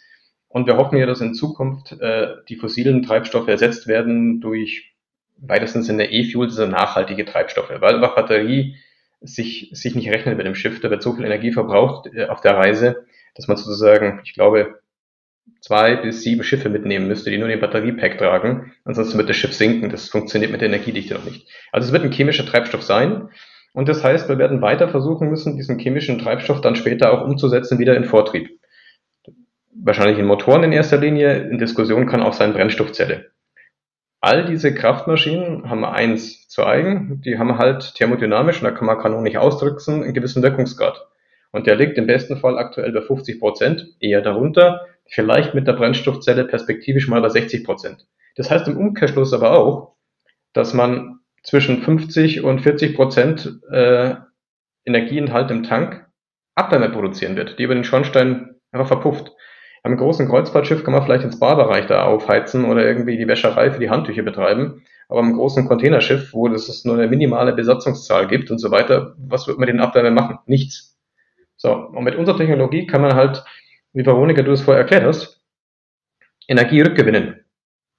Und 0.49 0.67
wir 0.67 0.77
hoffen 0.77 0.99
ja, 0.99 1.07
dass 1.07 1.23
in 1.23 1.35
Zukunft 1.35 1.93
äh, 2.01 2.35
die 2.49 2.57
fossilen 2.57 3.03
Treibstoffe 3.03 3.49
ersetzt 3.49 3.89
werden 3.89 4.41
durch 4.41 4.95
weitestens 5.39 5.89
in 5.89 5.99
der 5.99 6.13
E-Fuel, 6.13 6.49
diese 6.49 6.69
nachhaltige 6.69 7.25
Treibstoffe, 7.25 7.73
weil 7.81 7.95
einfach 7.95 8.15
Batterie 8.15 8.77
sich, 9.21 9.71
sich 9.73 9.95
nicht 9.95 10.11
rechnet 10.11 10.37
mit 10.37 10.47
dem 10.47 10.55
Schiff, 10.55 10.81
da 10.81 10.91
wird 10.91 11.03
so 11.03 11.15
viel 11.15 11.25
Energie 11.25 11.53
verbraucht 11.53 12.09
äh, 12.15 12.27
auf 12.27 12.43
der 12.43 12.57
Reise, 12.57 13.07
dass 13.35 13.49
man 13.49 13.57
sozusagen, 13.57 14.21
ich 14.25 14.35
glaube, 14.35 14.79
zwei 15.61 15.97
bis 15.97 16.23
sieben 16.23 16.43
Schiffe 16.45 16.69
mitnehmen 16.69 17.09
müsste, 17.09 17.31
die 17.31 17.39
nur 17.39 17.49
den 17.49 17.61
Batteriepack 17.61 18.19
tragen. 18.19 18.73
Ansonsten 18.85 19.17
wird 19.17 19.31
das 19.31 19.37
Schiff 19.37 19.55
sinken. 19.55 19.89
Das 19.89 20.11
funktioniert 20.11 20.53
mit 20.53 20.61
der 20.61 20.69
Energiedichte 20.69 21.15
noch 21.15 21.25
nicht. 21.25 21.49
Also 21.73 21.87
es 21.87 21.93
wird 21.93 22.05
ein 22.05 22.13
chemischer 22.13 22.45
Treibstoff 22.45 22.83
sein. 22.83 23.31
Und 23.73 23.89
das 23.89 24.05
heißt, 24.05 24.29
wir 24.29 24.39
werden 24.39 24.61
weiter 24.61 24.89
versuchen 24.89 25.31
müssen, 25.31 25.57
diesen 25.57 25.79
chemischen 25.79 26.19
Treibstoff 26.19 26.61
dann 26.61 26.77
später 26.77 27.13
auch 27.13 27.27
umzusetzen, 27.27 27.79
wieder 27.79 27.97
in 27.97 28.05
Vortrieb. 28.05 28.61
Wahrscheinlich 29.75 30.19
in 30.19 30.27
Motoren 30.27 30.63
in 30.65 30.73
erster 30.73 30.99
Linie. 30.99 31.49
In 31.49 31.59
Diskussion 31.59 32.07
kann 32.07 32.23
auch 32.23 32.35
sein 32.35 32.53
Brennstoffzelle. 32.53 33.31
All 34.21 34.45
diese 34.45 34.75
Kraftmaschinen 34.75 35.69
haben 35.69 35.85
eins 35.85 36.47
zu 36.49 36.65
eigen. 36.65 37.21
Die 37.23 37.39
haben 37.39 37.59
halt 37.59 37.95
thermodynamisch, 37.95 38.63
und 38.63 38.65
da 38.65 38.71
kann 38.71 38.87
man 38.87 38.99
Kanon 38.99 39.23
nicht 39.23 39.39
ausdrücken, 39.39 40.03
einen 40.03 40.15
gewissen 40.15 40.43
Wirkungsgrad. 40.43 41.07
Und 41.53 41.67
der 41.67 41.77
liegt 41.77 41.99
im 41.99 42.07
besten 42.07 42.37
Fall 42.37 42.59
aktuell 42.59 42.93
bei 42.93 43.01
50 43.01 43.41
Prozent, 43.41 43.87
eher 43.99 44.23
darunter 44.23 44.87
vielleicht 45.09 45.55
mit 45.55 45.67
der 45.67 45.75
Brennstoffzelle 45.75 46.45
perspektivisch 46.45 47.09
mal 47.09 47.21
bei 47.21 47.29
60 47.29 47.65
Prozent. 47.65 48.07
Das 48.37 48.51
heißt 48.51 48.69
im 48.69 48.77
Umkehrschluss 48.77 49.33
aber 49.33 49.59
auch, 49.59 49.97
dass 50.53 50.75
man 50.75 51.21
zwischen 51.43 51.83
50 51.83 52.43
und 52.43 52.61
40 52.61 52.97
Prozent 52.97 53.61
äh, 53.71 54.15
Energieinhalt 54.85 55.51
im 55.51 55.63
Tank 55.63 56.07
Abwärme 56.55 56.89
produzieren 56.91 57.37
wird, 57.37 57.59
die 57.59 57.65
über 57.65 57.75
den 57.75 57.85
Schornstein 57.85 58.55
einfach 58.73 58.87
verpufft. 58.87 59.33
Am 59.83 59.97
großen 59.97 60.29
Kreuzfahrtschiff 60.29 60.85
kann 60.85 60.95
man 60.95 61.03
vielleicht 61.03 61.25
ins 61.25 61.39
Barbereich 61.39 61.87
da 61.87 62.05
aufheizen 62.05 62.65
oder 62.65 62.87
irgendwie 62.87 63.19
die 63.19 63.29
Wäscherei 63.29 63.71
für 63.71 63.81
die 63.81 63.91
Handtücher 63.91 64.23
betreiben. 64.23 64.83
Aber 65.09 65.21
am 65.21 65.35
großen 65.35 65.69
Containerschiff, 65.69 66.33
wo 66.33 66.49
es 66.49 66.85
nur 66.85 66.95
eine 66.95 67.09
minimale 67.09 67.53
Besatzungszahl 67.53 68.27
gibt 68.27 68.51
und 68.51 68.59
so 68.59 68.71
weiter, 68.71 69.15
was 69.19 69.47
wird 69.47 69.59
man 69.59 69.67
den 69.67 69.81
Abwärme 69.81 70.11
machen? 70.11 70.39
Nichts. 70.47 70.97
So, 71.57 71.73
und 71.75 72.05
mit 72.05 72.17
unserer 72.17 72.39
Technologie 72.39 72.87
kann 72.87 73.03
man 73.03 73.15
halt 73.15 73.45
wie 73.95 74.05
Veronika 74.05 74.43
du 74.43 74.53
es 74.53 74.61
vorher 74.61 74.83
erklärt 74.83 75.05
hast, 75.05 75.41
Energie 76.49 76.83
rückgewinnen. 76.83 77.45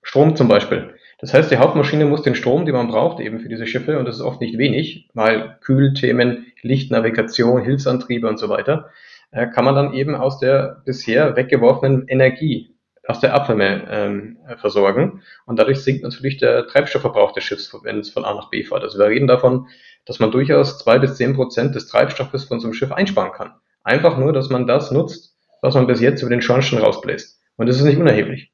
Strom 0.03 0.35
zum 0.35 0.47
Beispiel. 0.47 0.93
Das 1.19 1.33
heißt, 1.33 1.49
die 1.49 1.57
Hauptmaschine 1.57 2.05
muss 2.05 2.21
den 2.21 2.35
Strom, 2.35 2.65
den 2.65 2.75
man 2.75 2.89
braucht, 2.89 3.19
eben 3.19 3.39
für 3.39 3.49
diese 3.49 3.65
Schiffe, 3.65 3.97
und 3.97 4.05
das 4.05 4.17
ist 4.17 4.21
oft 4.21 4.41
nicht 4.41 4.57
wenig, 4.57 5.09
weil 5.13 5.57
Kühlthemen, 5.61 6.47
Lichtnavigation, 6.61 7.63
Hilfsantriebe 7.63 8.27
und 8.27 8.37
so 8.37 8.49
weiter, 8.49 8.89
äh, 9.31 9.47
kann 9.47 9.65
man 9.65 9.73
dann 9.73 9.93
eben 9.93 10.13
aus 10.13 10.39
der 10.39 10.81
bisher 10.85 11.35
weggeworfenen 11.35 12.07
Energie, 12.07 12.75
aus 13.07 13.21
der 13.21 13.33
Abwärme 13.33 13.87
ähm, 13.89 14.37
versorgen. 14.57 15.21
Und 15.45 15.57
dadurch 15.57 15.79
sinkt 15.79 16.03
natürlich 16.03 16.37
der 16.37 16.67
Treibstoffverbrauch 16.67 17.31
des 17.31 17.45
Schiffs, 17.45 17.75
wenn 17.83 17.99
es 17.99 18.09
von 18.09 18.25
A 18.25 18.33
nach 18.33 18.49
B 18.49 18.63
fährt. 18.63 18.83
Also 18.83 18.99
wir 18.99 19.07
reden 19.07 19.27
davon, 19.27 19.67
dass 20.05 20.19
man 20.19 20.31
durchaus 20.31 20.77
zwei 20.79 20.99
bis 20.99 21.15
zehn 21.15 21.33
Prozent 21.35 21.73
des 21.73 21.87
Treibstoffes 21.87 22.43
von 22.45 22.59
so 22.59 22.67
einem 22.67 22.73
Schiff 22.73 22.91
einsparen 22.91 23.31
kann. 23.31 23.53
Einfach 23.83 24.17
nur, 24.17 24.33
dass 24.33 24.49
man 24.49 24.67
das 24.67 24.91
nutzt, 24.91 25.34
was 25.65 25.75
man 25.75 25.87
bis 25.87 25.99
jetzt 25.99 26.21
über 26.21 26.29
den 26.29 26.41
Schornstein 26.41 26.79
rausbläst. 26.79 27.41
Und 27.57 27.67
das 27.67 27.77
ist 27.77 27.83
nicht 27.83 27.97
unerheblich. 27.97 28.51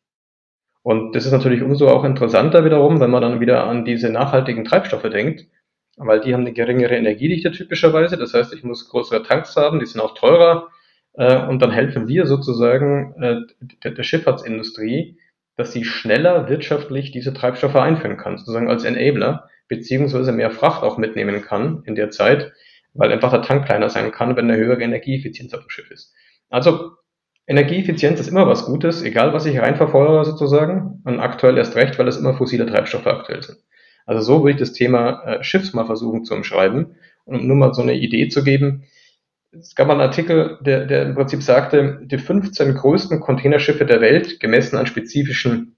Und 0.84 1.15
das 1.15 1.26
ist 1.26 1.32
natürlich 1.32 1.62
umso 1.62 1.89
auch 1.89 2.04
interessanter 2.04 2.65
wiederum, 2.65 3.00
wenn 3.00 3.12
man 3.12 3.21
dann 3.21 3.39
wieder 3.39 3.65
an 3.65 3.86
diese 3.86 4.10
nachhaltigen 4.10 4.63
Treibstoffe 4.63 5.10
denkt, 5.10 5.45
weil 5.97 6.21
die 6.21 6.34
haben 6.34 6.41
eine 6.41 6.54
geringere 6.54 6.95
Energiedichte 6.95 7.52
typischerweise. 7.52 8.17
Das 8.17 8.34
heißt, 8.34 8.54
ich 8.54 8.63
muss 8.63 8.89
größere 8.89 9.24
Tanks 9.24 9.56
haben, 9.56 9.80
die 9.80 9.86
sind 9.86 10.02
auch 10.02 10.15
teurer. 10.15 10.69
Äh, 11.13 11.45
und 11.45 11.62
dann 11.62 11.71
helfen 11.71 12.08
wir 12.08 12.26
sozusagen 12.26 13.13
äh, 13.21 13.41
der, 13.84 13.91
der 13.91 14.04
Schifffahrtsindustrie, 14.04 15.19
dass 15.58 15.74
sie 15.74 15.84
schneller 15.84 16.50
wirtschaftlich 16.50 17.12
diese 17.12 17.34
Treibstoffe 17.34 17.76
einführen 17.76 18.17
kann, 18.17 18.38
sozusagen 18.38 18.69
als 18.69 18.86
Enabler, 18.86 19.50
beziehungsweise 19.67 20.32
mehr 20.32 20.50
Fracht 20.50 20.82
auch 20.84 20.97
mitnehmen 20.97 21.41
kann 21.41 21.84
in 21.86 21.95
der 21.95 22.10
Zeit, 22.10 22.54
weil 22.93 23.12
einfach 23.12 23.32
der 23.32 23.41
Tank 23.41 23.65
kleiner 23.65 23.89
sein 23.89 24.12
kann, 24.12 24.36
wenn 24.36 24.50
eine 24.50 24.58
höhere 24.58 24.82
Energieeffizienz 24.82 25.54
auf 25.54 25.62
dem 25.62 25.69
Schiff 25.69 25.91
ist. 25.91 26.13
Also 26.50 26.93
Energieeffizienz 27.47 28.19
ist 28.19 28.30
immer 28.30 28.47
was 28.47 28.65
Gutes, 28.65 29.01
egal 29.01 29.34
was 29.34 29.45
ich 29.45 29.60
reinverfeuere 29.60 30.23
sozusagen. 30.25 31.01
Und 31.04 31.19
aktuell 31.19 31.58
erst 31.58 31.75
recht, 31.75 31.97
weil 31.97 32.08
es 32.08 32.17
immer 32.17 32.34
fossile 32.34 32.65
Treibstoffe 32.65 33.08
aktuell 33.08 33.43
sind. 33.43 33.60
Also 34.06 34.21
so 34.21 34.39
würde 34.43 34.51
ich 34.51 34.58
das 34.58 34.73
Thema 34.73 35.23
äh, 35.23 35.43
Schiffs 35.43 35.73
mal 35.73 35.86
versuchen 35.86 36.23
zu 36.23 36.34
umschreiben. 36.34 36.95
Und 37.25 37.41
um 37.41 37.47
nur 37.47 37.58
mal 37.58 37.73
so 37.73 37.82
eine 37.82 37.93
Idee 37.93 38.30
zu 38.30 38.43
geben, 38.43 38.84
es 39.51 39.75
gab 39.75 39.88
mal 39.88 39.93
einen 39.93 40.01
Artikel, 40.01 40.58
der, 40.62 40.86
der 40.86 41.04
im 41.04 41.15
Prinzip 41.15 41.43
sagte, 41.43 41.99
die 42.04 42.17
15 42.17 42.73
größten 42.73 43.19
Containerschiffe 43.19 43.86
der 43.86 43.99
Welt, 43.99 44.39
gemessen 44.39 44.77
an 44.77 44.86
spezifischen, 44.86 45.75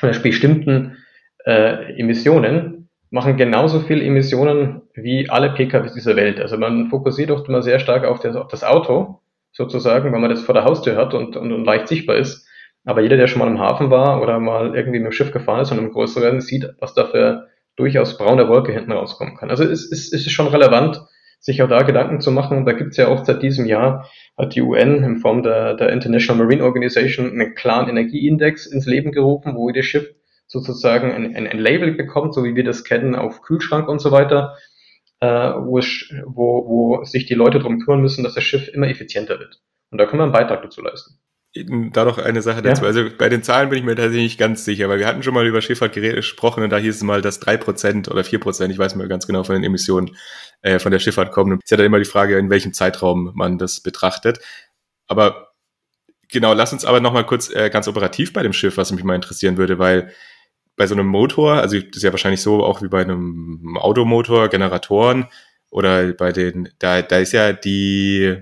äh, 0.00 0.18
bestimmten 0.20 0.96
äh, 1.44 1.98
Emissionen, 2.00 2.88
machen 3.10 3.36
genauso 3.36 3.80
viel 3.80 4.02
Emissionen 4.02 4.82
wie 4.94 5.28
alle 5.28 5.50
PKWs 5.50 5.94
dieser 5.94 6.16
Welt. 6.16 6.40
Also 6.40 6.56
man 6.56 6.88
fokussiert 6.88 7.30
oft 7.30 7.48
immer 7.48 7.62
sehr 7.62 7.78
stark 7.78 8.04
auf 8.04 8.20
das, 8.20 8.34
auf 8.34 8.48
das 8.48 8.64
Auto 8.64 9.20
sozusagen, 9.54 10.12
weil 10.12 10.20
man 10.20 10.30
das 10.30 10.42
vor 10.42 10.54
der 10.54 10.64
Haustür 10.64 10.96
hat 10.96 11.14
und, 11.14 11.36
und, 11.36 11.52
und 11.52 11.64
leicht 11.64 11.88
sichtbar 11.88 12.16
ist. 12.16 12.46
Aber 12.84 13.00
jeder, 13.00 13.16
der 13.16 13.28
schon 13.28 13.38
mal 13.38 13.48
im 13.48 13.60
Hafen 13.60 13.90
war 13.90 14.20
oder 14.20 14.38
mal 14.40 14.76
irgendwie 14.76 14.98
mit 14.98 15.06
dem 15.06 15.12
Schiff 15.12 15.32
gefahren 15.32 15.62
ist 15.62 15.72
und 15.72 15.78
im 15.78 15.90
größeren, 15.90 16.40
sieht, 16.40 16.68
was 16.80 16.92
da 16.92 17.06
für 17.06 17.48
durchaus 17.76 18.18
braune 18.18 18.48
Wolke 18.48 18.72
hinten 18.72 18.92
rauskommen 18.92 19.36
kann. 19.36 19.50
Also 19.50 19.64
es 19.64 19.90
ist, 19.90 20.12
es 20.12 20.26
ist 20.26 20.32
schon 20.32 20.48
relevant, 20.48 21.00
sich 21.40 21.62
auch 21.62 21.68
da 21.68 21.82
Gedanken 21.82 22.20
zu 22.20 22.30
machen. 22.30 22.58
Und 22.58 22.66
da 22.66 22.72
gibt 22.72 22.90
es 22.90 22.96
ja 22.96 23.08
auch 23.08 23.24
seit 23.24 23.42
diesem 23.42 23.66
Jahr, 23.66 24.08
hat 24.36 24.54
die 24.54 24.62
UN 24.62 25.02
in 25.02 25.16
Form 25.18 25.42
der, 25.42 25.74
der 25.74 25.90
International 25.90 26.44
Marine 26.44 26.64
Organization 26.64 27.30
einen 27.30 27.54
klaren 27.54 27.88
Energieindex 27.88 28.66
ins 28.66 28.86
Leben 28.86 29.12
gerufen, 29.12 29.54
wo 29.54 29.68
jedes 29.68 29.86
Schiff 29.86 30.08
sozusagen 30.46 31.12
ein, 31.12 31.34
ein, 31.34 31.46
ein 31.46 31.58
Label 31.58 31.92
bekommt, 31.92 32.34
so 32.34 32.44
wie 32.44 32.54
wir 32.54 32.64
das 32.64 32.84
kennen 32.84 33.14
auf 33.14 33.40
Kühlschrank 33.40 33.88
und 33.88 34.00
so 34.00 34.10
weiter 34.10 34.56
äh, 35.20 35.26
wo, 35.26 35.78
es, 35.78 36.12
wo, 36.24 36.66
wo 36.66 37.04
sich 37.04 37.26
die 37.26 37.34
Leute 37.34 37.58
darum 37.58 37.80
kümmern 37.80 38.00
müssen, 38.00 38.24
dass 38.24 38.34
das 38.34 38.44
Schiff 38.44 38.68
immer 38.68 38.88
effizienter 38.88 39.38
wird. 39.38 39.60
Und 39.90 39.98
da 39.98 40.06
können 40.06 40.20
wir 40.20 40.24
einen 40.24 40.32
Beitrag 40.32 40.62
dazu 40.62 40.82
leisten. 40.82 41.18
Da 41.92 42.04
doch 42.04 42.18
eine 42.18 42.42
Sache 42.42 42.62
dazu. 42.62 42.82
Ja. 42.82 42.88
Also 42.88 43.04
bei 43.16 43.28
den 43.28 43.44
Zahlen 43.44 43.68
bin 43.68 43.78
ich 43.78 43.84
mir 43.84 43.94
tatsächlich 43.94 44.24
nicht 44.24 44.38
ganz 44.38 44.64
sicher, 44.64 44.88
weil 44.88 44.98
wir 44.98 45.06
hatten 45.06 45.22
schon 45.22 45.34
mal 45.34 45.46
über 45.46 45.60
Schifffahrt 45.60 45.92
gesprochen 45.92 46.64
und 46.64 46.70
da 46.70 46.78
hieß 46.78 46.96
es 46.96 47.02
mal, 47.04 47.22
dass 47.22 47.38
drei 47.38 47.56
Prozent 47.56 48.08
oder 48.08 48.24
vier 48.24 48.40
Prozent, 48.40 48.72
ich 48.72 48.78
weiß 48.78 48.96
mal 48.96 49.06
ganz 49.06 49.28
genau, 49.28 49.44
von 49.44 49.54
den 49.54 49.62
Emissionen 49.62 50.16
äh, 50.62 50.80
von 50.80 50.90
der 50.90 50.98
Schifffahrt 50.98 51.30
kommen. 51.30 51.52
Und 51.52 51.58
es 51.58 51.66
ist 51.66 51.70
ja 51.70 51.76
dann 51.76 51.86
immer 51.86 52.00
die 52.00 52.06
Frage, 52.06 52.38
in 52.38 52.50
welchem 52.50 52.72
Zeitraum 52.72 53.30
man 53.36 53.56
das 53.56 53.80
betrachtet. 53.80 54.40
Aber 55.06 55.52
genau, 56.28 56.54
lass 56.54 56.72
uns 56.72 56.84
aber 56.84 56.98
nochmal 56.98 57.24
kurz 57.24 57.54
äh, 57.54 57.70
ganz 57.70 57.86
operativ 57.86 58.32
bei 58.32 58.42
dem 58.42 58.52
Schiff, 58.52 58.76
was 58.76 58.90
mich 58.90 59.04
mal 59.04 59.14
interessieren 59.14 59.56
würde, 59.56 59.78
weil 59.78 60.10
bei 60.76 60.86
so 60.86 60.94
einem 60.94 61.06
Motor, 61.06 61.54
also 61.54 61.78
das 61.78 61.96
ist 61.96 62.02
ja 62.02 62.12
wahrscheinlich 62.12 62.40
so 62.40 62.64
auch 62.64 62.82
wie 62.82 62.88
bei 62.88 63.02
einem 63.02 63.76
Automotor, 63.76 64.48
Generatoren 64.48 65.26
oder 65.70 66.12
bei 66.12 66.32
den, 66.32 66.68
da, 66.78 67.02
da 67.02 67.18
ist 67.18 67.32
ja 67.32 67.52
die 67.52 68.36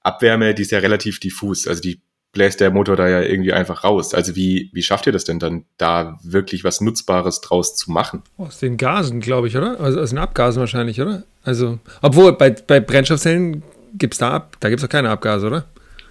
Abwärme, 0.00 0.54
die 0.54 0.62
ist 0.62 0.70
ja 0.70 0.78
relativ 0.78 1.18
diffus, 1.18 1.66
also 1.66 1.80
die 1.80 2.00
bläst 2.34 2.60
der 2.60 2.70
Motor 2.70 2.96
da 2.96 3.08
ja 3.08 3.22
irgendwie 3.22 3.52
einfach 3.52 3.84
raus. 3.84 4.12
Also 4.12 4.36
wie, 4.36 4.70
wie 4.72 4.82
schafft 4.82 5.06
ihr 5.06 5.12
das 5.12 5.24
denn 5.24 5.38
dann, 5.38 5.64
da 5.78 6.18
wirklich 6.22 6.64
was 6.64 6.80
Nutzbares 6.80 7.40
draus 7.40 7.76
zu 7.76 7.90
machen? 7.90 8.22
Aus 8.36 8.58
den 8.58 8.76
Gasen, 8.76 9.20
glaube 9.20 9.46
ich, 9.48 9.56
oder? 9.56 9.80
Also 9.80 10.00
aus 10.00 10.10
den 10.10 10.18
Abgasen 10.18 10.60
wahrscheinlich, 10.60 11.00
oder? 11.00 11.22
Also, 11.44 11.78
obwohl 12.02 12.32
bei, 12.32 12.50
bei 12.50 12.80
Brennstoffzellen 12.80 13.62
gibt 13.94 14.14
es 14.14 14.18
da 14.18 14.32
ab, 14.32 14.56
da 14.60 14.68
gibt 14.68 14.80
es 14.80 14.86
doch 14.86 14.90
keine 14.92 15.10
Abgase, 15.10 15.46
oder? 15.46 15.64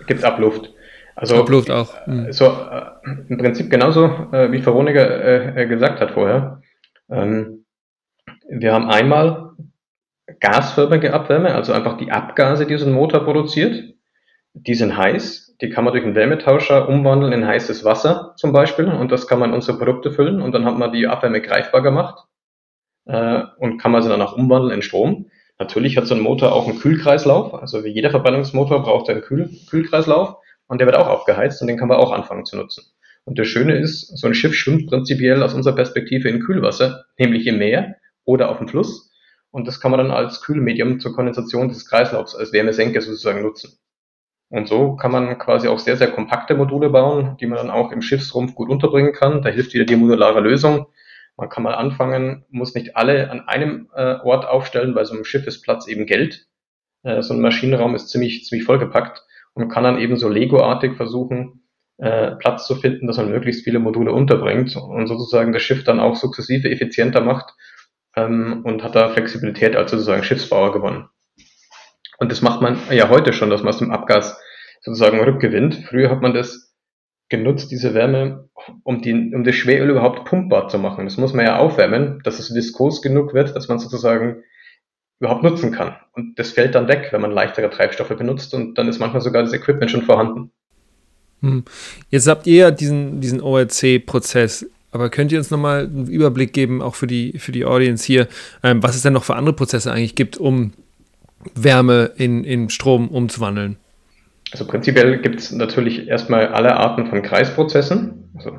Gibt 0.07 0.21
es 0.21 0.25
Abluft. 0.25 0.72
Also 1.15 1.39
Abluft 1.39 1.69
auch. 1.69 1.93
Mhm. 2.07 2.31
So 2.31 2.45
äh, 2.45 2.85
im 3.29 3.37
Prinzip 3.37 3.69
genauso 3.69 4.05
äh, 4.31 4.51
wie 4.51 4.65
Veronika 4.65 4.99
äh, 4.99 5.63
äh, 5.63 5.67
gesagt 5.67 5.99
hat 5.99 6.11
vorher. 6.11 6.61
Ähm, 7.09 7.65
wir 8.49 8.73
haben 8.73 8.89
einmal 8.89 9.51
gasförmige 10.39 11.13
Abwärme, 11.13 11.53
also 11.53 11.73
einfach 11.73 11.97
die 11.97 12.11
Abgase, 12.11 12.65
die 12.65 12.77
so 12.77 12.85
ein 12.85 12.93
Motor 12.93 13.23
produziert. 13.23 13.93
Die 14.53 14.75
sind 14.75 14.95
heiß, 14.95 15.55
die 15.61 15.69
kann 15.69 15.83
man 15.83 15.93
durch 15.93 16.05
einen 16.05 16.15
Wärmetauscher 16.15 16.87
umwandeln 16.87 17.33
in 17.33 17.47
heißes 17.47 17.83
Wasser 17.83 18.33
zum 18.37 18.51
Beispiel 18.51 18.87
und 18.87 19.11
das 19.11 19.27
kann 19.27 19.39
man 19.39 19.49
in 19.49 19.55
unsere 19.55 19.77
Produkte 19.77 20.11
füllen 20.11 20.41
und 20.41 20.51
dann 20.53 20.65
hat 20.65 20.77
man 20.77 20.91
die 20.91 21.07
Abwärme 21.07 21.41
greifbar 21.41 21.81
gemacht 21.81 22.25
äh, 23.05 23.41
und 23.57 23.79
kann 23.79 23.91
man 23.91 24.03
sie 24.03 24.09
dann 24.09 24.21
auch 24.21 24.37
umwandeln 24.37 24.73
in 24.73 24.81
Strom. 24.83 25.31
Natürlich 25.57 25.97
hat 25.97 26.05
so 26.05 26.13
ein 26.13 26.21
Motor 26.21 26.51
auch 26.51 26.67
einen 26.67 26.79
Kühlkreislauf, 26.79 27.53
also 27.55 27.83
wie 27.83 27.89
jeder 27.89 28.11
Verbrennungsmotor 28.11 28.83
braucht 28.83 29.09
er 29.09 29.15
einen 29.15 29.23
Kühl 29.23 29.49
Kühlkreislauf 29.69 30.37
und 30.67 30.79
der 30.79 30.87
wird 30.87 30.97
auch 30.97 31.07
aufgeheizt 31.07 31.61
und 31.61 31.67
den 31.67 31.77
kann 31.77 31.87
man 31.87 31.97
auch 31.97 32.11
anfangen 32.11 32.45
zu 32.45 32.57
nutzen. 32.57 32.83
Und 33.25 33.39
das 33.39 33.47
Schöne 33.47 33.77
ist, 33.77 34.17
so 34.17 34.27
ein 34.27 34.33
Schiff 34.33 34.53
schwimmt 34.53 34.87
prinzipiell 34.87 35.41
aus 35.43 35.53
unserer 35.53 35.75
Perspektive 35.75 36.29
in 36.29 36.41
Kühlwasser, 36.41 37.05
nämlich 37.17 37.47
im 37.47 37.57
Meer 37.57 37.95
oder 38.25 38.49
auf 38.49 38.57
dem 38.57 38.67
Fluss. 38.67 39.11
Und 39.51 39.67
das 39.67 39.79
kann 39.79 39.91
man 39.91 39.99
dann 39.99 40.11
als 40.11 40.41
Kühlmedium 40.41 40.99
zur 40.99 41.13
Kondensation 41.13 41.69
des 41.69 41.87
Kreislaufs, 41.87 42.35
als 42.35 42.51
Wärmesenke 42.53 43.01
sozusagen 43.01 43.41
nutzen. 43.41 43.77
Und 44.49 44.67
so 44.67 44.95
kann 44.95 45.11
man 45.11 45.37
quasi 45.37 45.67
auch 45.67 45.79
sehr, 45.79 45.97
sehr 45.97 46.11
kompakte 46.11 46.55
Module 46.55 46.89
bauen, 46.89 47.37
die 47.39 47.45
man 47.45 47.57
dann 47.57 47.71
auch 47.71 47.91
im 47.91 48.01
Schiffsrumpf 48.01 48.55
gut 48.55 48.69
unterbringen 48.69 49.13
kann. 49.13 49.41
Da 49.41 49.49
hilft 49.49 49.73
wieder 49.73 49.85
die 49.85 49.95
modulare 49.95 50.41
Lösung. 50.41 50.87
Man 51.37 51.49
kann 51.49 51.63
mal 51.63 51.73
anfangen, 51.73 52.45
muss 52.49 52.75
nicht 52.75 52.95
alle 52.95 53.31
an 53.31 53.47
einem 53.47 53.89
äh, 53.95 54.15
Ort 54.23 54.45
aufstellen, 54.45 54.93
bei 54.93 55.03
so 55.05 55.13
einem 55.13 55.25
Schiff 55.25 55.47
ist 55.47 55.63
Platz 55.63 55.87
eben 55.87 56.05
Geld. 56.05 56.47
Äh, 57.03 57.23
so 57.23 57.33
ein 57.33 57.41
Maschinenraum 57.41 57.95
ist 57.95 58.09
ziemlich, 58.09 58.45
ziemlich 58.45 58.65
vollgepackt 58.65 59.23
und 59.53 59.69
kann 59.69 59.83
dann 59.83 59.99
eben 59.99 60.17
so 60.17 60.29
Lego-artig 60.29 60.95
versuchen, 60.95 61.63
äh, 61.97 62.31
Platz 62.37 62.67
zu 62.67 62.75
finden, 62.75 63.07
dass 63.07 63.17
man 63.17 63.29
möglichst 63.29 63.63
viele 63.63 63.79
Module 63.79 64.11
unterbringt 64.11 64.75
und 64.75 65.07
sozusagen 65.07 65.53
das 65.53 65.61
Schiff 65.61 65.83
dann 65.83 65.99
auch 65.99 66.15
sukzessive 66.15 66.69
effizienter 66.69 67.21
macht 67.21 67.53
ähm, 68.15 68.61
und 68.65 68.83
hat 68.83 68.95
da 68.95 69.09
Flexibilität 69.09 69.75
als 69.75 69.91
sozusagen 69.91 70.23
Schiffsbauer 70.23 70.73
gewonnen. 70.73 71.07
Und 72.17 72.31
das 72.31 72.41
macht 72.41 72.61
man 72.61 72.77
ja 72.91 73.09
heute 73.09 73.33
schon, 73.33 73.49
dass 73.49 73.61
man 73.61 73.69
aus 73.69 73.79
dem 73.79 73.91
Abgas 73.91 74.39
sozusagen 74.81 75.19
rückgewinnt. 75.19 75.85
Früher 75.87 76.09
hat 76.09 76.21
man 76.21 76.33
das 76.33 76.73
genutzt, 77.29 77.71
diese 77.71 77.93
Wärme, 77.93 78.49
um, 78.83 79.01
die, 79.01 79.33
um 79.33 79.43
das 79.43 79.55
Schweröl 79.55 79.89
überhaupt 79.89 80.25
pumpbar 80.25 80.69
zu 80.69 80.77
machen. 80.77 81.05
Das 81.05 81.17
muss 81.17 81.33
man 81.33 81.45
ja 81.45 81.57
aufwärmen, 81.57 82.21
dass 82.23 82.39
es 82.39 82.53
viskos 82.53 83.01
genug 83.01 83.33
wird, 83.33 83.55
dass 83.55 83.67
man 83.67 83.79
sozusagen 83.79 84.43
überhaupt 85.23 85.43
nutzen 85.43 85.71
kann. 85.71 85.95
Und 86.11 86.37
das 86.37 86.51
fällt 86.51 86.75
dann 86.75 86.89
weg, 86.89 87.07
wenn 87.11 87.21
man 87.21 87.31
leichtere 87.31 87.69
Treibstoffe 87.69 88.15
benutzt 88.15 88.53
und 88.53 88.77
dann 88.77 88.89
ist 88.89 88.99
manchmal 88.99 89.21
sogar 89.21 89.41
das 89.41 89.53
Equipment 89.53 89.89
schon 89.89 90.03
vorhanden. 90.03 90.51
Hm. 91.41 91.63
Jetzt 92.09 92.27
habt 92.27 92.45
ihr 92.45 92.57
ja 92.57 92.71
diesen, 92.71 93.21
diesen 93.21 93.41
ORC-Prozess 93.41 94.65
aber 94.93 95.09
könnt 95.09 95.31
ihr 95.31 95.39
uns 95.39 95.49
nochmal 95.49 95.85
einen 95.85 96.05
Überblick 96.05 96.53
geben, 96.53 96.83
auch 96.83 96.93
für 96.93 97.07
die, 97.07 97.39
für 97.39 97.51
die 97.51 97.65
Audience 97.65 98.05
hier, 98.05 98.27
ähm, 98.61 98.83
was 98.83 98.95
es 98.95 99.01
denn 99.01 99.13
noch 99.13 99.23
für 99.23 99.35
andere 99.35 99.55
Prozesse 99.55 99.91
eigentlich 99.91 100.13
gibt, 100.13 100.37
um 100.37 100.71
Wärme 101.55 102.11
in, 102.15 102.43
in 102.43 102.69
Strom 102.69 103.07
umzuwandeln? 103.07 103.77
Also 104.51 104.67
prinzipiell 104.67 105.17
gibt 105.17 105.39
es 105.39 105.51
natürlich 105.51 106.07
erstmal 106.07 106.49
alle 106.49 106.75
Arten 106.75 107.07
von 107.07 107.23
Kreisprozessen. 107.23 108.29
Also 108.35 108.55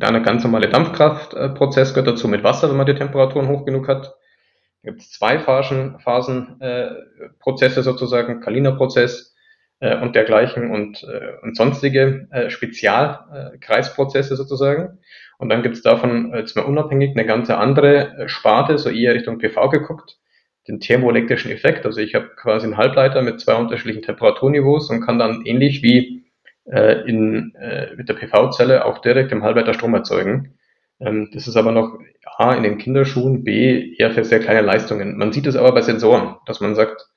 eine 0.00 0.22
ganz 0.22 0.42
normale 0.42 0.70
Dampfkraftprozess 0.70 1.92
gehört 1.92 2.08
dazu 2.08 2.26
mit 2.26 2.42
Wasser, 2.42 2.70
wenn 2.70 2.78
man 2.78 2.86
die 2.86 2.94
Temperaturen 2.94 3.48
hoch 3.48 3.66
genug 3.66 3.88
hat. 3.88 4.14
Gibt 4.82 5.02
es 5.02 5.10
zwei 5.10 5.38
Phasen, 5.38 5.98
Phasen 6.00 6.60
äh, 6.60 6.90
Prozesse 7.38 7.82
sozusagen, 7.82 8.40
Kaliner 8.40 8.72
Prozess 8.72 9.36
äh, 9.80 10.00
und 10.00 10.14
dergleichen 10.14 10.70
und, 10.70 11.02
äh, 11.04 11.38
und 11.42 11.56
sonstige 11.56 12.28
äh, 12.30 12.50
Spezialkreisprozesse 12.50 14.36
sozusagen. 14.36 14.98
Und 15.38 15.48
dann 15.48 15.62
gibt 15.62 15.76
es 15.76 15.82
davon 15.82 16.32
jetzt 16.34 16.56
mal 16.56 16.64
unabhängig 16.64 17.10
eine 17.10 17.26
ganze 17.26 17.58
andere 17.58 18.16
äh, 18.16 18.28
Sparte, 18.28 18.78
so 18.78 18.90
eher 18.90 19.14
Richtung 19.14 19.38
PV 19.38 19.68
geguckt 19.68 20.20
den 20.68 20.80
thermoelektrischen 20.80 21.50
Effekt. 21.50 21.86
Also 21.86 22.00
ich 22.00 22.14
habe 22.14 22.30
quasi 22.36 22.66
einen 22.66 22.76
Halbleiter 22.76 23.22
mit 23.22 23.40
zwei 23.40 23.54
unterschiedlichen 23.54 24.02
Temperaturniveaus 24.02 24.90
und 24.90 25.00
kann 25.00 25.18
dann 25.18 25.44
ähnlich 25.44 25.82
wie 25.82 26.24
äh, 26.64 27.08
in, 27.08 27.54
äh, 27.56 27.94
mit 27.96 28.08
der 28.08 28.14
PV-Zelle 28.14 28.84
auch 28.84 28.98
direkt 28.98 29.32
im 29.32 29.42
Halbleiter 29.42 29.74
Strom 29.74 29.94
erzeugen. 29.94 30.54
Ähm, 31.00 31.30
das 31.32 31.48
ist 31.48 31.56
aber 31.56 31.72
noch 31.72 31.98
A 32.36 32.54
in 32.54 32.62
den 32.62 32.78
Kinderschuhen, 32.78 33.44
B 33.44 33.94
eher 33.96 34.12
für 34.12 34.24
sehr 34.24 34.40
kleine 34.40 34.60
Leistungen. 34.60 35.16
Man 35.16 35.32
sieht 35.32 35.46
es 35.46 35.56
aber 35.56 35.72
bei 35.72 35.82
Sensoren, 35.82 36.36
dass 36.46 36.60
man 36.60 36.74
sagt, 36.74 37.08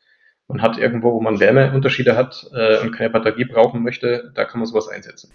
man 0.47 0.61
hat 0.61 0.77
irgendwo, 0.77 1.13
wo 1.13 1.21
man 1.21 1.39
Wärmeunterschiede 1.39 2.15
hat 2.15 2.45
äh, 2.53 2.79
und 2.79 2.91
keine 2.91 3.09
Batterie 3.09 3.45
brauchen 3.45 3.83
möchte, 3.83 4.31
da 4.35 4.45
kann 4.45 4.59
man 4.59 4.67
sowas 4.67 4.87
einsetzen. 4.87 5.31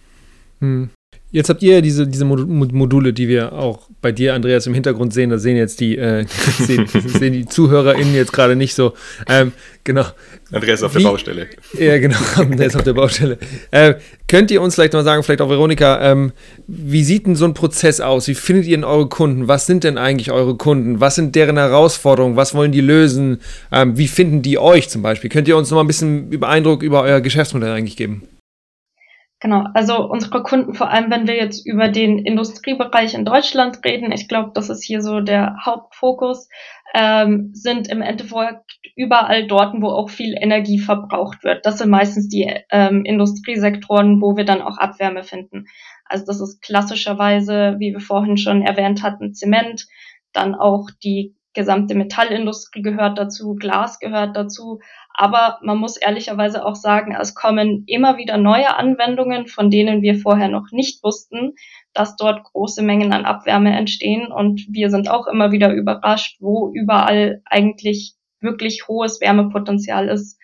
Hm. 0.61 0.91
Jetzt 1.31 1.51
habt 1.51 1.63
ihr 1.63 1.75
ja 1.75 1.81
diese, 1.83 2.07
diese 2.07 2.25
Module, 2.25 3.13
die 3.13 3.29
wir 3.29 3.53
auch 3.53 3.89
bei 4.01 4.13
dir, 4.13 4.33
Andreas, 4.33 4.67
im 4.67 4.73
Hintergrund 4.73 5.13
sehen. 5.13 5.29
Da 5.29 5.37
sehen 5.37 5.59
jetzt 5.59 5.79
die, 5.81 5.99
äh, 5.99 6.25
sehen, 6.59 6.87
sehen 6.89 7.35
die 7.35 7.45
ZuhörerInnen 7.45 8.15
jetzt 8.15 8.33
gerade 8.33 8.57
nicht 8.57 8.75
so. 8.75 8.95
Ähm, 9.29 9.53
genau. 9.85 10.07
Andreas 10.51 10.83
auf 10.83 10.95
Wie, 10.95 11.03
der 11.03 11.11
Baustelle. 11.11 11.47
Ja, 11.79 11.99
genau. 11.99 12.17
Andreas 12.37 12.75
auf 12.77 12.83
der 12.83 12.95
Baustelle. 12.95 13.37
Äh, 13.71 13.95
könnt 14.27 14.51
ihr 14.51 14.63
uns 14.63 14.75
vielleicht 14.75 14.95
mal 14.95 15.05
sagen, 15.05 15.23
vielleicht 15.23 15.43
auch 15.43 15.51
Veronika, 15.51 16.01
ähm, 16.01 16.33
wie 16.67 17.05
sieht 17.05 17.27
denn 17.27 17.37
so 17.37 17.45
ein 17.45 17.53
Prozess 17.53 18.01
aus? 18.01 18.27
Wie 18.27 18.35
findet 18.35 18.65
ihr 18.65 18.79
denn 18.79 18.85
eure 18.85 19.09
Kunden? 19.09 19.49
Was 19.49 19.67
sind 19.67 19.85
denn 19.85 19.99
eigentlich 19.99 20.33
eure 20.33 20.57
Kunden? 20.57 21.01
Was 21.01 21.17
sind 21.17 21.35
deren 21.35 21.59
Herausforderungen? 21.59 22.37
Was 22.37 22.55
wollen 22.55 22.73
die 22.73 22.81
lösen? 22.81 23.41
Ähm, 23.71 23.99
wie 23.99 24.09
finden 24.09 24.41
die 24.41 24.59
euch 24.59 24.89
zum 24.89 25.03
Beispiel? 25.03 25.29
Könnt 25.29 25.47
ihr 25.47 25.59
uns 25.59 25.71
noch 25.71 25.77
mal 25.77 25.85
ein 25.85 25.89
bisschen 25.89 26.33
über 26.33 26.49
Eindruck 26.49 26.83
über 26.83 27.03
euer 27.03 27.21
Geschäftsmodell 27.21 27.73
eigentlich 27.73 27.97
geben? 27.97 28.23
Genau, 29.41 29.67
also 29.73 30.05
unsere 30.11 30.43
Kunden, 30.43 30.75
vor 30.75 30.91
allem 30.91 31.13
wenn 31.13 31.29
wir 31.29 31.37
jetzt 31.37 31.65
über 31.65 31.89
den 31.89 32.19
Industriebereich 32.19 33.15
in 33.15 33.25
Deutschland 33.25 33.79
reden, 33.85 34.11
ich 34.11 34.27
glaube, 34.27 34.51
das 34.53 34.69
ist 34.69 34.83
hier 34.83 35.01
so 35.01 35.21
der 35.21 35.65
Hauptfokus, 35.65 36.49
ähm, 36.93 37.51
sind 37.53 37.87
im 37.89 38.03
Endeffekt 38.03 38.81
überall 38.97 39.47
dort, 39.47 39.81
wo 39.81 39.91
auch 39.91 40.11
viel 40.11 40.35
Energie 40.37 40.81
verbraucht 40.81 41.45
wird. 41.45 41.65
Das 41.67 41.79
sind 41.79 41.89
meistens 41.91 42.29
die 42.29 42.53
ähm, 42.73 43.05
Industriesektoren, 43.05 44.21
wo 44.21 44.37
wir 44.37 44.45
dann 44.45 44.61
auch 44.61 44.77
Abwärme 44.77 45.23
finden. 45.23 45.67
Also 46.05 46.25
das 46.27 46.41
ist 46.41 46.61
klassischerweise, 46.61 47.77
wie 47.79 47.93
wir 47.93 48.01
vorhin 48.01 48.39
schon 48.39 48.63
erwähnt 48.63 49.05
hatten, 49.05 49.35
Zement, 49.35 49.87
dann 50.33 50.57
auch 50.57 50.91
die 51.05 51.37
gesamte 51.55 51.95
Metallindustrie 51.95 52.83
gehört 52.83 53.19
dazu, 53.19 53.55
Glas 53.55 53.99
gehört 53.99 54.37
dazu, 54.37 54.81
aber 55.21 55.59
man 55.63 55.79
muss 55.79 55.97
ehrlicherweise 55.97 56.65
auch 56.65 56.77
sagen, 56.77 57.13
es 57.21 57.35
kommen 57.35 57.83
immer 57.89 58.19
wieder 58.19 58.37
neue 58.37 58.77
Anwendungen, 58.77 59.49
von 59.49 59.69
denen 59.69 60.01
wir 60.01 60.17
vorher 60.17 60.47
noch 60.47 60.71
nicht 60.71 61.03
wussten, 61.03 61.57
dass 61.93 62.15
dort 62.15 62.45
große 62.45 62.83
Mengen 62.83 63.13
an 63.13 63.25
Abwärme 63.25 63.77
entstehen. 63.77 64.31
Und 64.31 64.65
wir 64.71 64.91
sind 64.91 65.11
auch 65.11 65.27
immer 65.27 65.51
wieder 65.51 65.73
überrascht, 65.73 66.37
wo 66.39 66.71
überall 66.73 67.43
eigentlich 67.47 68.15
wirklich 68.39 68.87
hohes 68.87 69.21
Wärmepotenzial 69.21 70.09
ist. 70.09 70.39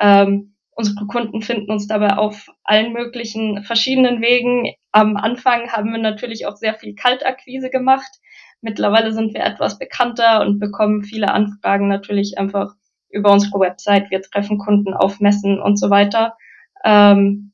Ähm, 0.00 0.56
unsere 0.72 1.06
Kunden 1.06 1.40
finden 1.40 1.70
uns 1.70 1.86
dabei 1.86 2.16
auf 2.16 2.48
allen 2.64 2.92
möglichen 2.92 3.62
verschiedenen 3.62 4.20
Wegen. 4.22 4.74
Am 4.90 5.16
Anfang 5.16 5.70
haben 5.70 5.92
wir 5.92 6.00
natürlich 6.00 6.46
auch 6.46 6.56
sehr 6.56 6.74
viel 6.74 6.96
Kaltakquise 6.96 7.70
gemacht. 7.70 8.10
Mittlerweile 8.60 9.12
sind 9.12 9.34
wir 9.34 9.44
etwas 9.44 9.78
bekannter 9.78 10.40
und 10.40 10.58
bekommen 10.58 11.04
viele 11.04 11.30
Anfragen 11.30 11.86
natürlich 11.86 12.38
einfach 12.38 12.74
über 13.10 13.32
unsere 13.32 13.58
Website, 13.60 14.10
wir 14.10 14.22
treffen 14.22 14.58
Kunden 14.58 14.94
auf 14.94 15.20
Messen 15.20 15.60
und 15.60 15.78
so 15.78 15.90
weiter. 15.90 16.36
Ähm, 16.84 17.52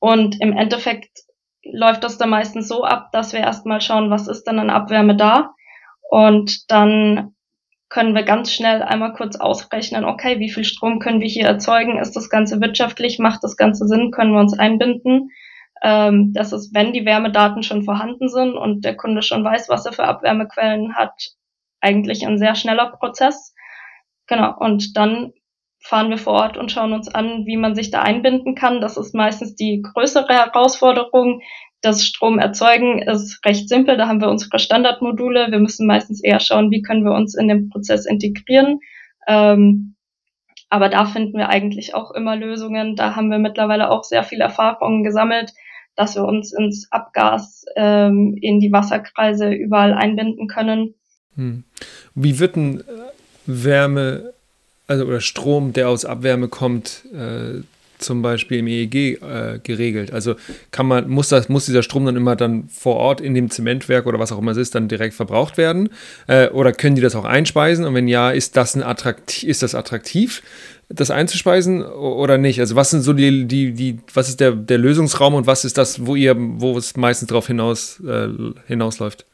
und 0.00 0.40
im 0.40 0.52
Endeffekt 0.56 1.20
läuft 1.64 2.04
das 2.04 2.18
dann 2.18 2.30
meistens 2.30 2.68
so 2.68 2.84
ab, 2.84 3.10
dass 3.12 3.32
wir 3.32 3.40
erstmal 3.40 3.80
schauen, 3.80 4.10
was 4.10 4.28
ist 4.28 4.44
denn 4.44 4.58
an 4.58 4.70
Abwärme 4.70 5.16
da? 5.16 5.54
Und 6.10 6.70
dann 6.70 7.34
können 7.88 8.14
wir 8.14 8.24
ganz 8.24 8.52
schnell 8.52 8.82
einmal 8.82 9.12
kurz 9.14 9.36
ausrechnen, 9.36 10.04
okay, 10.04 10.40
wie 10.40 10.50
viel 10.50 10.64
Strom 10.64 10.98
können 10.98 11.20
wir 11.20 11.28
hier 11.28 11.46
erzeugen? 11.46 11.98
Ist 11.98 12.16
das 12.16 12.28
Ganze 12.28 12.60
wirtschaftlich? 12.60 13.18
Macht 13.18 13.44
das 13.44 13.56
Ganze 13.56 13.86
Sinn? 13.86 14.10
Können 14.10 14.32
wir 14.32 14.40
uns 14.40 14.58
einbinden? 14.58 15.30
Ähm, 15.82 16.32
das 16.34 16.52
ist, 16.52 16.74
wenn 16.74 16.92
die 16.92 17.04
Wärmedaten 17.04 17.62
schon 17.62 17.84
vorhanden 17.84 18.28
sind 18.28 18.56
und 18.56 18.84
der 18.84 18.96
Kunde 18.96 19.22
schon 19.22 19.44
weiß, 19.44 19.68
was 19.68 19.86
er 19.86 19.92
für 19.92 20.04
Abwärmequellen 20.04 20.96
hat, 20.96 21.34
eigentlich 21.80 22.26
ein 22.26 22.38
sehr 22.38 22.54
schneller 22.54 22.90
Prozess. 22.98 23.53
Genau, 24.26 24.56
und 24.58 24.96
dann 24.96 25.32
fahren 25.84 26.08
wir 26.08 26.16
vor 26.16 26.32
Ort 26.32 26.56
und 26.56 26.72
schauen 26.72 26.94
uns 26.94 27.08
an, 27.08 27.44
wie 27.44 27.58
man 27.58 27.74
sich 27.74 27.90
da 27.90 28.00
einbinden 28.00 28.54
kann. 28.54 28.80
Das 28.80 28.96
ist 28.96 29.14
meistens 29.14 29.54
die 29.54 29.82
größere 29.82 30.32
Herausforderung. 30.32 31.42
Das 31.82 32.06
Stromerzeugen 32.06 33.02
ist 33.02 33.44
recht 33.44 33.68
simpel. 33.68 33.98
Da 33.98 34.08
haben 34.08 34.22
wir 34.22 34.30
unsere 34.30 34.58
Standardmodule. 34.58 35.50
Wir 35.50 35.58
müssen 35.58 35.86
meistens 35.86 36.24
eher 36.24 36.40
schauen, 36.40 36.70
wie 36.70 36.80
können 36.80 37.04
wir 37.04 37.12
uns 37.12 37.34
in 37.34 37.48
den 37.48 37.68
Prozess 37.68 38.06
integrieren. 38.06 38.80
Ähm, 39.28 39.94
aber 40.70 40.88
da 40.88 41.04
finden 41.04 41.36
wir 41.36 41.50
eigentlich 41.50 41.94
auch 41.94 42.12
immer 42.12 42.34
Lösungen. 42.34 42.96
Da 42.96 43.14
haben 43.14 43.30
wir 43.30 43.38
mittlerweile 43.38 43.90
auch 43.90 44.04
sehr 44.04 44.24
viel 44.24 44.40
Erfahrungen 44.40 45.04
gesammelt, 45.04 45.52
dass 45.96 46.16
wir 46.16 46.24
uns 46.24 46.54
ins 46.54 46.90
Abgas, 46.90 47.66
ähm, 47.76 48.38
in 48.40 48.58
die 48.58 48.72
Wasserkreise 48.72 49.50
überall 49.50 49.92
einbinden 49.92 50.48
können. 50.48 50.94
Hm. 51.36 51.64
Wie 52.14 52.38
wird 52.38 52.56
denn 52.56 52.82
Wärme, 53.46 54.32
also 54.86 55.04
oder 55.04 55.20
Strom, 55.20 55.72
der 55.72 55.88
aus 55.88 56.04
Abwärme 56.04 56.48
kommt, 56.48 57.04
äh, 57.14 57.62
zum 57.98 58.22
Beispiel 58.22 58.58
im 58.58 58.66
EEG 58.66 58.94
äh, 58.94 59.60
geregelt? 59.62 60.12
Also 60.12 60.34
kann 60.70 60.86
man, 60.86 61.08
muss 61.08 61.28
das, 61.28 61.48
muss 61.48 61.66
dieser 61.66 61.82
Strom 61.82 62.04
dann 62.06 62.16
immer 62.16 62.36
dann 62.36 62.68
vor 62.68 62.96
Ort 62.96 63.20
in 63.20 63.34
dem 63.34 63.50
Zementwerk 63.50 64.06
oder 64.06 64.18
was 64.18 64.32
auch 64.32 64.38
immer 64.38 64.52
es 64.52 64.58
ist, 64.58 64.74
dann 64.74 64.88
direkt 64.88 65.14
verbraucht 65.14 65.56
werden? 65.56 65.88
Äh, 66.26 66.48
oder 66.48 66.72
können 66.72 66.96
die 66.96 67.02
das 67.02 67.14
auch 67.14 67.24
einspeisen? 67.24 67.84
Und 67.84 67.94
wenn 67.94 68.08
ja, 68.08 68.30
ist 68.30 68.56
das 68.56 68.74
ein 68.74 68.82
attraktiv, 68.82 69.48
ist 69.48 69.62
das 69.62 69.74
attraktiv, 69.74 70.42
das 70.88 71.10
einzuspeisen 71.10 71.82
oder 71.82 72.38
nicht? 72.38 72.60
Also 72.60 72.76
was 72.76 72.90
sind 72.90 73.02
so 73.02 73.12
die, 73.12 73.46
die, 73.46 73.72
die, 73.72 73.98
was 74.12 74.28
ist 74.28 74.40
der, 74.40 74.52
der 74.52 74.78
Lösungsraum 74.78 75.34
und 75.34 75.46
was 75.46 75.64
ist 75.64 75.78
das, 75.78 76.06
wo 76.06 76.14
ihr, 76.14 76.34
wo 76.36 76.76
es 76.76 76.96
meistens 76.96 77.28
darauf 77.28 77.46
hinaus, 77.46 78.00
äh, 78.06 78.28
hinausläuft? 78.66 79.24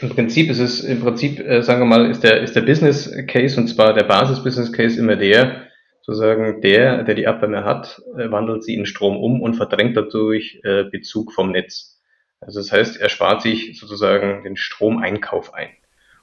Im 0.00 0.08
Prinzip 0.10 0.50
ist 0.50 0.58
es, 0.58 0.80
im 0.80 1.00
Prinzip, 1.00 1.38
äh, 1.40 1.62
sagen 1.62 1.80
wir 1.80 1.86
mal, 1.86 2.10
ist 2.10 2.22
der, 2.22 2.42
ist 2.42 2.56
der 2.56 2.62
Business 2.62 3.10
Case 3.26 3.60
und 3.60 3.68
zwar 3.68 3.94
der 3.94 4.04
Basis-Business 4.04 4.72
Case 4.72 4.98
immer 4.98 5.16
der, 5.16 5.66
sozusagen 6.02 6.60
der, 6.60 7.04
der 7.04 7.14
die 7.14 7.26
Abwärme 7.26 7.64
hat, 7.64 8.00
äh, 8.16 8.30
wandelt 8.30 8.64
sie 8.64 8.74
in 8.74 8.86
Strom 8.86 9.16
um 9.16 9.40
und 9.40 9.54
verdrängt 9.54 9.96
dadurch 9.96 10.60
äh, 10.64 10.84
Bezug 10.84 11.32
vom 11.32 11.52
Netz. 11.52 12.00
Also 12.40 12.60
das 12.60 12.72
heißt, 12.72 13.00
er 13.00 13.08
spart 13.08 13.42
sich 13.42 13.78
sozusagen 13.78 14.42
den 14.42 14.56
Stromeinkauf 14.56 15.54
ein. 15.54 15.70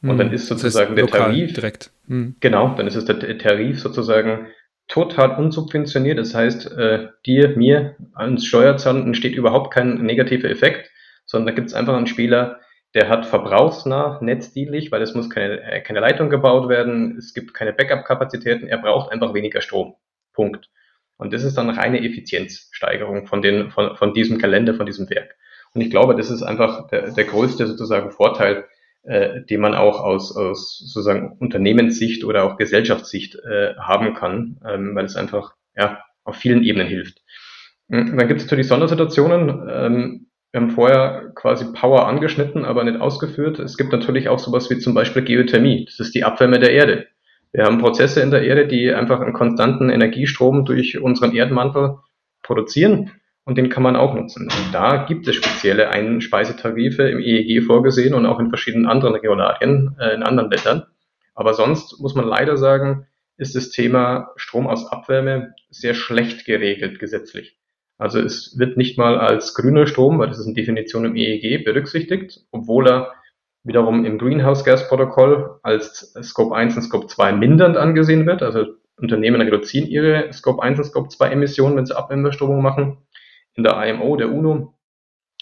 Und 0.01 0.11
hm, 0.11 0.17
dann 0.17 0.33
ist 0.33 0.47
sozusagen 0.47 0.95
der 0.95 1.07
Tarif 1.07 1.53
direkt. 1.53 1.91
Hm. 2.07 2.35
Genau, 2.39 2.73
dann 2.75 2.87
ist 2.87 2.95
es 2.95 3.05
der 3.05 3.37
Tarif 3.37 3.79
sozusagen 3.79 4.47
total 4.87 5.37
unsubventioniert. 5.37 6.17
Das 6.17 6.33
heißt, 6.33 6.71
äh, 6.71 7.07
dir, 7.25 7.55
mir, 7.55 7.95
als 8.13 8.45
Steuerzahlenden 8.45 9.07
entsteht 9.07 9.35
überhaupt 9.35 9.73
kein 9.73 10.01
negativer 10.01 10.49
Effekt, 10.49 10.89
sondern 11.25 11.47
da 11.47 11.53
gibt 11.53 11.67
es 11.67 11.73
einfach 11.73 11.95
einen 11.95 12.07
Spieler, 12.07 12.59
der 12.93 13.09
hat 13.09 13.25
verbrauchsnah, 13.25 14.19
netzdienlich, 14.21 14.91
weil 14.91 15.01
es 15.01 15.13
muss 15.13 15.29
keine, 15.29 15.61
äh, 15.61 15.81
keine 15.81 15.99
Leitung 15.99 16.29
gebaut 16.29 16.69
werden, 16.69 17.17
es 17.17 17.33
gibt 17.33 17.53
keine 17.53 17.73
Backup-Kapazitäten, 17.73 18.67
er 18.67 18.79
braucht 18.79 19.11
einfach 19.11 19.33
weniger 19.33 19.61
Strom. 19.61 19.95
Punkt. 20.33 20.69
Und 21.17 21.33
das 21.33 21.43
ist 21.43 21.57
dann 21.57 21.69
reine 21.69 22.03
Effizienzsteigerung 22.03 23.27
von, 23.27 23.41
den, 23.41 23.71
von, 23.71 23.95
von 23.97 24.13
diesem 24.13 24.37
Kalender, 24.37 24.73
von 24.73 24.85
diesem 24.85 25.09
Werk. 25.09 25.35
Und 25.73 25.81
ich 25.81 25.89
glaube, 25.89 26.15
das 26.15 26.31
ist 26.31 26.43
einfach 26.43 26.87
der, 26.87 27.11
der 27.11 27.25
größte 27.25 27.67
sozusagen 27.67 28.11
Vorteil, 28.11 28.65
äh, 29.03 29.41
den 29.41 29.61
man 29.61 29.75
auch 29.75 29.99
aus, 29.99 30.35
aus 30.35 30.77
sozusagen 30.79 31.37
Unternehmenssicht 31.39 32.23
oder 32.23 32.43
auch 32.43 32.57
Gesellschaftssicht 32.57 33.35
äh, 33.35 33.75
haben 33.75 34.13
kann, 34.13 34.59
ähm, 34.65 34.95
weil 34.95 35.05
es 35.05 35.15
einfach 35.15 35.55
ja, 35.75 36.03
auf 36.23 36.37
vielen 36.37 36.63
Ebenen 36.63 36.87
hilft. 36.87 37.21
Hm, 37.89 38.17
dann 38.17 38.27
gibt 38.27 38.39
es 38.39 38.45
natürlich 38.47 38.67
Sondersituationen. 38.67 39.69
Ähm, 39.69 40.28
wir 40.51 40.61
haben 40.61 40.71
vorher 40.71 41.31
quasi 41.35 41.71
Power 41.73 42.07
angeschnitten, 42.07 42.65
aber 42.65 42.83
nicht 42.83 42.99
ausgeführt. 42.99 43.59
Es 43.59 43.77
gibt 43.77 43.91
natürlich 43.91 44.29
auch 44.29 44.39
sowas 44.39 44.69
wie 44.69 44.79
zum 44.79 44.95
Beispiel 44.95 45.23
Geothermie. 45.23 45.85
Das 45.85 45.99
ist 45.99 46.15
die 46.15 46.23
Abwärme 46.23 46.59
der 46.59 46.71
Erde. 46.71 47.07
Wir 47.51 47.65
haben 47.65 47.79
Prozesse 47.79 48.21
in 48.21 48.31
der 48.31 48.43
Erde, 48.43 48.67
die 48.67 48.93
einfach 48.93 49.19
einen 49.19 49.33
konstanten 49.33 49.89
Energiestrom 49.89 50.65
durch 50.65 50.99
unseren 50.99 51.33
Erdmantel 51.35 51.97
produzieren 52.41 53.11
und 53.43 53.57
den 53.57 53.69
kann 53.69 53.83
man 53.83 53.95
auch 53.95 54.15
nutzen. 54.15 54.43
Und 54.43 54.73
da 54.73 55.05
gibt 55.05 55.27
es 55.27 55.35
spezielle 55.35 55.89
Einspeisetarife 55.89 57.03
im 57.09 57.19
EEG 57.19 57.63
vorgesehen 57.63 58.13
und 58.13 58.25
auch 58.25 58.39
in 58.39 58.49
verschiedenen 58.49 58.87
anderen 58.87 59.15
Regularien 59.15 59.95
äh, 59.99 60.13
in 60.13 60.23
anderen 60.23 60.49
Ländern. 60.49 60.83
Aber 61.35 61.53
sonst 61.53 61.99
muss 61.99 62.15
man 62.15 62.27
leider 62.27 62.57
sagen, 62.57 63.07
ist 63.37 63.55
das 63.55 63.69
Thema 63.69 64.31
Strom 64.35 64.67
aus 64.67 64.91
Abwärme 64.91 65.53
sehr 65.69 65.93
schlecht 65.93 66.45
geregelt 66.45 66.99
gesetzlich. 66.99 67.58
Also 67.99 68.19
es 68.19 68.57
wird 68.57 68.77
nicht 68.77 68.97
mal 68.97 69.19
als 69.19 69.53
grüner 69.53 69.85
Strom, 69.85 70.19
weil 70.19 70.29
das 70.29 70.39
ist 70.39 70.45
eine 70.45 70.55
Definition 70.55 71.05
im 71.05 71.15
EEG, 71.17 71.65
berücksichtigt, 71.65 72.45
obwohl 72.51 72.87
er 72.87 73.11
wiederum 73.63 74.05
im 74.05 74.17
Greenhouse 74.17 74.63
Gas 74.63 74.87
Protokoll 74.87 75.59
als 75.63 76.13
Scope 76.23 76.55
1 76.55 76.77
und 76.77 76.83
Scope 76.83 77.07
2 77.07 77.33
mindernd 77.33 77.75
angesehen 77.75 78.25
wird. 78.25 78.41
Also 78.41 78.65
Unternehmen 78.97 79.41
reduzieren 79.41 79.87
ihre 79.87 80.31
Scope 80.31 80.63
1 80.63 80.79
und 80.79 80.85
Scope 80.85 81.09
2 81.09 81.29
Emissionen, 81.29 81.75
wenn 81.75 81.85
sie 81.85 81.95
Abwärmestromung 81.95 82.61
machen. 82.61 82.97
In 83.55 83.63
der 83.63 83.75
IMO, 83.85 84.15
der 84.15 84.31
UNO, 84.31 84.75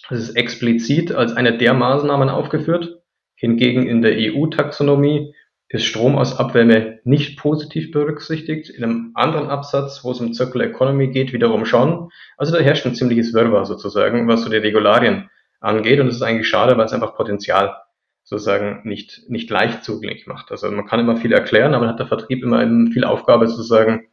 das 0.09 0.19
ist 0.19 0.35
explizit 0.35 1.11
als 1.11 1.33
eine 1.33 1.57
der 1.59 1.75
Maßnahmen 1.75 2.29
aufgeführt. 2.29 3.03
Hingegen 3.35 3.87
in 3.87 4.01
der 4.01 4.13
EU-Taxonomie 4.15 5.35
ist 5.69 5.85
Strom 5.85 6.15
aus 6.15 6.39
Abwärme 6.39 6.96
nicht 7.07 7.39
positiv 7.39 7.91
berücksichtigt. 7.91 8.69
In 8.69 8.83
einem 8.83 9.11
anderen 9.15 9.49
Absatz, 9.49 10.03
wo 10.03 10.11
es 10.11 10.19
um 10.19 10.33
Circular 10.33 10.67
Economy 10.67 11.07
geht, 11.07 11.31
wiederum 11.31 11.65
schon. 11.65 12.09
Also 12.37 12.55
da 12.55 12.61
herrscht 12.61 12.85
ein 12.85 12.95
ziemliches 12.95 13.33
Wirrwarr 13.33 13.65
sozusagen, 13.65 14.27
was 14.27 14.43
so 14.43 14.49
die 14.49 14.57
Regularien 14.57 15.29
angeht. 15.61 15.99
Und 15.99 16.07
das 16.07 16.17
ist 16.17 16.21
eigentlich 16.21 16.49
schade, 16.49 16.77
weil 16.77 16.85
es 16.85 16.93
einfach 16.93 17.15
Potenzial 17.15 17.77
sozusagen 18.23 18.81
nicht, 18.83 19.21
nicht 19.29 19.49
leicht 19.49 19.85
zugänglich 19.85 20.27
macht. 20.27 20.51
Also 20.51 20.69
man 20.69 20.85
kann 20.85 20.99
immer 20.99 21.15
viel 21.15 21.31
erklären, 21.31 21.73
aber 21.73 21.87
hat 21.87 21.99
der 21.99 22.07
Vertrieb 22.07 22.43
immer 22.43 22.59
viel 22.91 23.05
Aufgabe 23.05 23.47
sozusagen, 23.47 24.07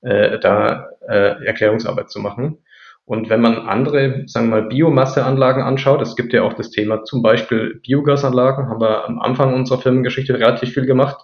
äh, 0.00 0.38
da 0.38 0.88
äh, 1.06 1.44
Erklärungsarbeit 1.44 2.10
zu 2.10 2.18
machen. 2.18 2.58
Und 3.04 3.28
wenn 3.28 3.42
man 3.42 3.68
andere, 3.68 4.22
sagen 4.26 4.48
wir 4.48 4.60
mal, 4.60 4.68
Biomasseanlagen 4.68 5.62
anschaut, 5.62 6.00
es 6.00 6.16
gibt 6.16 6.32
ja 6.32 6.42
auch 6.42 6.54
das 6.54 6.70
Thema 6.70 7.04
zum 7.04 7.22
Beispiel 7.22 7.80
Biogasanlagen, 7.84 8.68
haben 8.68 8.80
wir 8.80 9.06
am 9.06 9.18
Anfang 9.18 9.52
unserer 9.54 9.80
Firmengeschichte 9.80 10.34
relativ 10.34 10.72
viel 10.72 10.86
gemacht, 10.86 11.18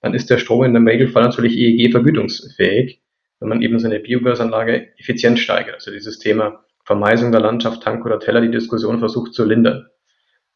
dann 0.00 0.14
ist 0.14 0.30
der 0.30 0.38
Strom 0.38 0.64
in 0.64 0.74
dem 0.74 0.86
Regelfall 0.86 1.22
natürlich 1.22 1.56
EEG 1.56 1.92
vergütungsfähig, 1.92 3.02
wenn 3.40 3.48
man 3.48 3.62
eben 3.62 3.78
seine 3.78 4.00
Biogasanlage 4.00 4.88
effizient 4.98 5.38
steigert. 5.38 5.74
Also 5.74 5.90
dieses 5.90 6.18
Thema 6.18 6.64
Vermeisung 6.84 7.32
der 7.32 7.40
Landschaft, 7.40 7.82
Tank 7.82 8.04
oder 8.04 8.18
Teller, 8.18 8.40
die 8.40 8.50
Diskussion 8.50 8.98
versucht 8.98 9.34
zu 9.34 9.44
lindern 9.44 9.90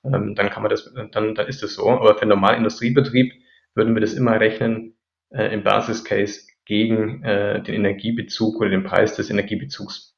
ähm, 0.04 0.34
dann 0.34 0.50
kann 0.50 0.62
man 0.62 0.70
das, 0.70 0.92
dann, 1.12 1.34
dann 1.34 1.46
ist 1.46 1.62
es 1.62 1.74
so. 1.74 1.88
Aber 1.88 2.14
für 2.14 2.22
einen 2.22 2.30
normalen 2.30 2.58
Industriebetrieb 2.58 3.32
würden 3.74 3.94
wir 3.94 4.00
das 4.00 4.12
immer 4.12 4.38
rechnen 4.38 4.96
äh, 5.30 5.52
im 5.52 5.64
Basiscase 5.64 6.42
gegen 6.64 7.22
äh, 7.24 7.62
den 7.62 7.74
Energiebezug 7.74 8.60
oder 8.60 8.70
den 8.70 8.84
Preis 8.84 9.16
des 9.16 9.30
Energiebezugs. 9.30 10.14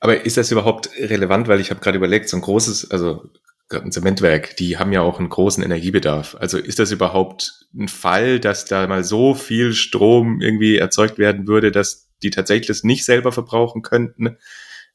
Aber 0.00 0.24
ist 0.24 0.36
das 0.36 0.50
überhaupt 0.50 0.90
relevant? 0.98 1.46
Weil 1.46 1.60
ich 1.60 1.70
habe 1.70 1.80
gerade 1.80 1.96
überlegt, 1.96 2.28
so 2.28 2.36
ein 2.36 2.42
großes, 2.42 2.90
also 2.90 3.30
ein 3.72 3.92
Zementwerk, 3.92 4.56
die 4.56 4.78
haben 4.78 4.92
ja 4.92 5.00
auch 5.00 5.18
einen 5.18 5.28
großen 5.28 5.62
Energiebedarf. 5.62 6.36
Also 6.38 6.58
ist 6.58 6.78
das 6.78 6.92
überhaupt 6.92 7.66
ein 7.74 7.88
Fall, 7.88 8.40
dass 8.40 8.64
da 8.64 8.86
mal 8.86 9.04
so 9.04 9.34
viel 9.34 9.72
Strom 9.72 10.40
irgendwie 10.40 10.76
erzeugt 10.76 11.18
werden 11.18 11.46
würde, 11.46 11.70
dass 11.70 12.10
die 12.22 12.30
tatsächlich 12.30 12.66
das 12.66 12.84
nicht 12.84 13.04
selber 13.04 13.32
verbrauchen 13.32 13.82
könnten? 13.82 14.36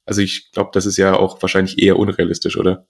Also 0.05 0.21
ich 0.21 0.51
glaube, 0.51 0.71
das 0.73 0.85
ist 0.85 0.97
ja 0.97 1.15
auch 1.15 1.41
wahrscheinlich 1.41 1.81
eher 1.81 1.97
unrealistisch, 1.97 2.57
oder? 2.57 2.87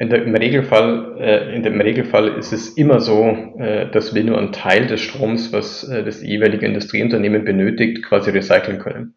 Der, 0.00 0.24
Im 0.24 0.34
Regelfall, 0.34 1.18
äh, 1.20 1.54
in 1.54 1.62
dem 1.62 1.80
Regelfall 1.80 2.36
ist 2.36 2.52
es 2.52 2.70
immer 2.70 3.00
so, 3.00 3.28
äh, 3.58 3.88
dass 3.90 4.12
wir 4.14 4.24
nur 4.24 4.38
einen 4.38 4.50
Teil 4.50 4.86
des 4.88 5.00
Stroms, 5.00 5.52
was 5.52 5.84
äh, 5.84 6.02
das 6.02 6.20
jeweilige 6.20 6.66
Industrieunternehmen 6.66 7.44
benötigt, 7.44 8.02
quasi 8.02 8.30
recyceln 8.30 8.80
können. 8.80 9.14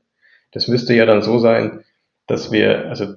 Das 0.51 0.67
müsste 0.67 0.93
ja 0.93 1.07
dann 1.07 1.23
so 1.23 1.39
sein, 1.39 1.83
dass 2.27 2.51
wir, 2.51 2.89
also 2.89 3.15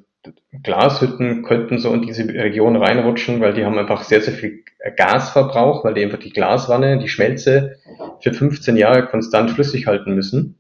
Glashütten 0.63 1.43
könnten 1.43 1.79
so 1.79 1.93
in 1.95 2.03
diese 2.03 2.29
Region 2.29 2.77
reinrutschen, 2.77 3.41
weil 3.41 3.55
die 3.55 3.65
haben 3.65 3.79
einfach 3.79 4.03
sehr, 4.03 4.21
sehr 4.21 4.35
viel 4.35 4.65
Gasverbrauch, 4.97 5.85
weil 5.85 5.95
die 5.95 6.05
einfach 6.05 6.19
die 6.19 6.33
Glaswanne, 6.33 6.99
die 6.99 7.09
Schmelze 7.09 7.77
für 8.21 8.33
15 8.33 8.77
Jahre 8.77 9.07
konstant 9.07 9.51
flüssig 9.51 9.87
halten 9.87 10.15
müssen. 10.15 10.59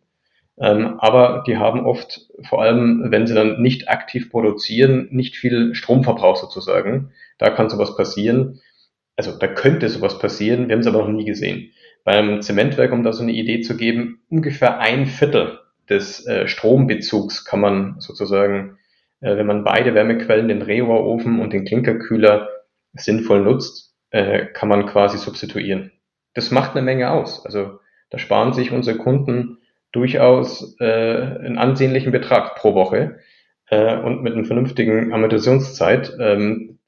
Ähm, 0.58 0.96
aber 0.98 1.42
die 1.46 1.56
haben 1.56 1.86
oft, 1.86 2.28
vor 2.48 2.62
allem 2.62 3.06
wenn 3.10 3.26
sie 3.26 3.34
dann 3.34 3.62
nicht 3.62 3.88
aktiv 3.88 4.30
produzieren, 4.30 5.08
nicht 5.10 5.36
viel 5.36 5.74
Stromverbrauch 5.74 6.36
sozusagen. 6.36 7.12
Da 7.38 7.50
kann 7.50 7.70
sowas 7.70 7.96
passieren. 7.96 8.60
Also 9.16 9.36
da 9.36 9.46
könnte 9.48 9.88
sowas 9.88 10.18
passieren, 10.18 10.68
wir 10.68 10.74
haben 10.74 10.80
es 10.80 10.86
aber 10.86 11.00
noch 11.00 11.08
nie 11.08 11.24
gesehen. 11.24 11.72
Beim 12.04 12.40
Zementwerk, 12.42 12.92
um 12.92 13.02
da 13.02 13.12
so 13.12 13.22
eine 13.22 13.32
Idee 13.32 13.60
zu 13.60 13.76
geben, 13.76 14.20
ungefähr 14.30 14.80
ein 14.80 15.06
Viertel 15.06 15.58
des 15.88 16.26
äh, 16.26 16.46
Strombezugs 16.46 17.44
kann 17.44 17.60
man 17.60 17.96
sozusagen, 17.98 18.78
wenn 19.20 19.46
man 19.46 19.64
beide 19.64 19.94
Wärmequellen, 19.94 20.48
den 20.48 20.62
Rerohrofen 20.62 21.40
und 21.40 21.52
den 21.52 21.64
Klinkerkühler 21.64 22.48
sinnvoll 22.94 23.42
nutzt, 23.42 23.94
äh, 24.10 24.46
kann 24.46 24.68
man 24.68 24.86
quasi 24.86 25.18
substituieren. 25.18 25.92
Das 26.34 26.50
macht 26.50 26.72
eine 26.72 26.82
Menge 26.82 27.10
aus. 27.10 27.44
Also 27.44 27.80
da 28.10 28.18
sparen 28.18 28.52
sich 28.52 28.72
unsere 28.72 28.98
Kunden 28.98 29.58
durchaus 29.92 30.76
äh, 30.80 30.84
einen 30.84 31.58
ansehnlichen 31.58 32.12
Betrag 32.12 32.56
pro 32.56 32.74
Woche 32.74 33.18
äh, 33.68 33.96
und 33.96 34.22
mit 34.22 34.34
einer 34.34 34.44
vernünftigen 34.44 35.12
Amortisationszeit. 35.12 36.16
Ähm, 36.18 36.78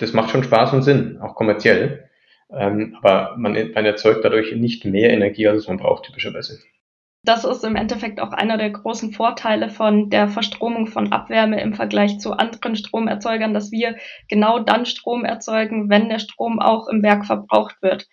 das 0.00 0.12
macht 0.12 0.30
schon 0.30 0.44
Spaß 0.44 0.72
und 0.74 0.82
Sinn, 0.82 1.18
auch 1.20 1.34
kommerziell. 1.34 2.08
Ähm, 2.50 2.96
aber 3.00 3.36
man, 3.36 3.52
man 3.74 3.84
erzeugt 3.84 4.24
dadurch 4.24 4.54
nicht 4.54 4.84
mehr 4.84 5.10
Energie, 5.10 5.46
als 5.46 5.68
man 5.68 5.76
braucht, 5.76 6.04
typischerweise. 6.04 6.58
Das 7.24 7.44
ist 7.44 7.64
im 7.64 7.76
Endeffekt 7.76 8.20
auch 8.20 8.32
einer 8.32 8.56
der 8.56 8.70
großen 8.70 9.12
Vorteile 9.12 9.68
von 9.68 10.08
der 10.08 10.28
Verstromung 10.28 10.86
von 10.86 11.12
Abwärme 11.12 11.60
im 11.60 11.74
Vergleich 11.74 12.20
zu 12.20 12.32
anderen 12.32 12.76
Stromerzeugern, 12.76 13.52
dass 13.52 13.72
wir 13.72 13.96
genau 14.28 14.60
dann 14.60 14.86
Strom 14.86 15.24
erzeugen, 15.24 15.90
wenn 15.90 16.08
der 16.08 16.20
Strom 16.20 16.60
auch 16.60 16.88
im 16.88 17.02
Werk 17.02 17.26
verbraucht 17.26 17.82
wird. 17.82 18.06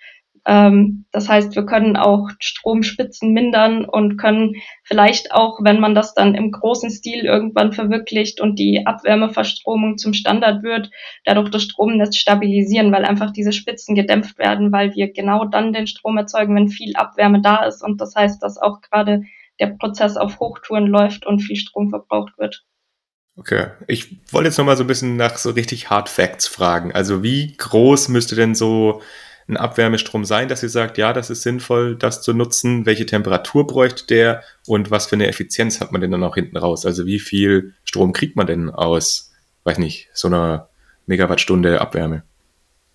Ähm, 0.47 1.05
das 1.11 1.27
heißt, 1.27 1.55
wir 1.55 1.65
können 1.65 1.97
auch 1.97 2.29
Stromspitzen 2.39 3.33
mindern 3.33 3.85
und 3.85 4.17
können 4.17 4.55
vielleicht 4.83 5.31
auch, 5.31 5.59
wenn 5.63 5.79
man 5.79 5.95
das 5.95 6.13
dann 6.13 6.35
im 6.35 6.51
großen 6.51 6.91
Stil 6.91 7.25
irgendwann 7.25 7.73
verwirklicht 7.73 8.39
und 8.39 8.59
die 8.59 8.85
Abwärmeverstromung 8.85 9.97
zum 9.97 10.13
Standard 10.13 10.61
wird, 10.61 10.91
dadurch 11.23 11.49
das 11.49 11.63
Stromnetz 11.63 12.17
stabilisieren, 12.17 12.91
weil 12.91 13.05
einfach 13.05 13.31
diese 13.31 13.53
Spitzen 13.53 13.95
gedämpft 13.95 14.37
werden, 14.37 14.71
weil 14.71 14.93
wir 14.93 15.11
genau 15.11 15.45
dann 15.45 15.73
den 15.73 15.87
Strom 15.87 16.17
erzeugen, 16.17 16.55
wenn 16.55 16.69
viel 16.69 16.95
Abwärme 16.95 17.41
da 17.41 17.65
ist. 17.65 17.83
Und 17.83 17.99
das 17.99 18.15
heißt, 18.15 18.43
dass 18.43 18.57
auch 18.57 18.81
gerade 18.81 19.23
der 19.59 19.67
Prozess 19.67 20.17
auf 20.17 20.39
Hochtouren 20.39 20.85
läuft 20.85 21.25
und 21.25 21.39
viel 21.39 21.55
Strom 21.55 21.89
verbraucht 21.89 22.37
wird. 22.37 22.63
Okay, 23.37 23.67
ich 23.87 24.17
wollte 24.31 24.47
jetzt 24.47 24.57
nochmal 24.57 24.77
so 24.77 24.83
ein 24.83 24.87
bisschen 24.87 25.17
nach 25.17 25.37
so 25.37 25.49
richtig 25.49 25.89
Hard 25.89 26.07
Facts 26.07 26.47
fragen. 26.47 26.93
Also 26.93 27.21
wie 27.21 27.55
groß 27.57 28.07
müsste 28.09 28.35
denn 28.35 28.55
so 28.55 29.01
ein 29.47 29.57
Abwärmestrom 29.57 30.25
sein, 30.25 30.47
dass 30.47 30.63
ihr 30.63 30.69
sagt, 30.69 30.97
ja, 30.97 31.13
das 31.13 31.29
ist 31.29 31.43
sinnvoll, 31.43 31.95
das 31.95 32.21
zu 32.21 32.33
nutzen? 32.33 32.85
Welche 32.85 33.05
Temperatur 33.05 33.67
bräuchte 33.67 34.07
der 34.07 34.43
und 34.65 34.89
was 34.89 35.05
für 35.05 35.15
eine 35.15 35.27
Effizienz 35.27 35.81
hat 35.81 35.91
man 35.91 36.01
denn 36.01 36.11
dann 36.11 36.23
auch 36.23 36.35
hinten 36.35 36.57
raus? 36.57 36.85
Also 36.85 37.05
wie 37.05 37.19
viel 37.19 37.73
Strom 37.83 38.11
kriegt 38.11 38.35
man 38.35 38.47
denn 38.47 38.69
aus, 38.71 39.33
weiß 39.63 39.77
nicht, 39.77 40.09
so 40.13 40.27
einer 40.27 40.69
Megawattstunde 41.05 41.79
Abwärme? 41.79 42.23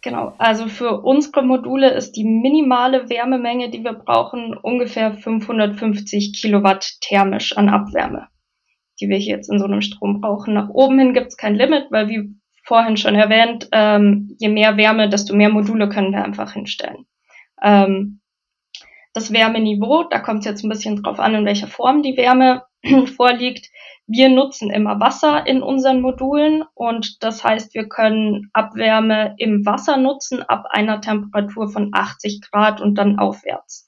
Genau, 0.03 0.35
also 0.39 0.67
für 0.67 1.03
unsere 1.03 1.43
Module 1.43 1.93
ist 1.93 2.13
die 2.13 2.25
minimale 2.25 3.11
Wärmemenge, 3.11 3.71
die 3.71 3.85
wir 3.85 3.93
brauchen, 3.93 4.57
ungefähr 4.57 5.15
550 5.15 6.33
Kilowatt 6.33 6.97
thermisch 7.03 7.57
an 7.57 7.69
Abwärme, 7.69 8.27
die 8.99 9.09
wir 9.09 9.19
hier 9.19 9.37
jetzt 9.37 9.51
in 9.51 9.59
so 9.59 9.67
einem 9.67 9.83
Strom 9.83 10.21
brauchen. 10.23 10.55
Nach 10.55 10.71
oben 10.71 10.99
hin 10.99 11.13
gibt 11.13 11.29
es 11.29 11.37
kein 11.37 11.55
Limit, 11.55 11.89
weil 11.91 12.09
wie 12.09 12.35
vorhin 12.65 12.97
schon 12.97 13.15
erwähnt, 13.15 13.69
ähm, 13.73 14.35
je 14.39 14.49
mehr 14.49 14.77
Wärme, 14.77 15.09
desto 15.09 15.35
mehr 15.35 15.49
Module 15.49 15.89
können 15.89 16.13
wir 16.13 16.25
einfach 16.25 16.53
hinstellen. 16.53 17.07
Ähm, 17.63 18.21
das 19.13 19.33
Wärmeniveau, 19.33 20.05
da 20.05 20.21
kommt 20.21 20.41
es 20.41 20.45
jetzt 20.47 20.65
ein 20.65 20.69
bisschen 20.69 21.03
drauf 21.03 21.19
an, 21.19 21.35
in 21.35 21.45
welcher 21.45 21.67
Form 21.67 22.03
die 22.03 22.17
Wärme 22.17 22.63
vorliegt. 23.17 23.69
Wir 24.07 24.29
nutzen 24.29 24.71
immer 24.71 24.99
Wasser 24.99 25.47
in 25.47 25.63
unseren 25.63 26.01
Modulen 26.01 26.65
und 26.75 27.23
das 27.23 27.45
heißt, 27.45 27.75
wir 27.75 27.89
können 27.89 28.51
Abwärme 28.53 29.35
im 29.39 29.65
Wasser 29.67 29.97
nutzen 29.97 30.43
ab 30.43 30.67
einer 30.71 31.01
Temperatur 31.01 31.69
von 31.69 31.91
80 31.93 32.41
Grad 32.51 32.81
und 32.81 32.97
dann 32.97 33.19
aufwärts. 33.19 33.87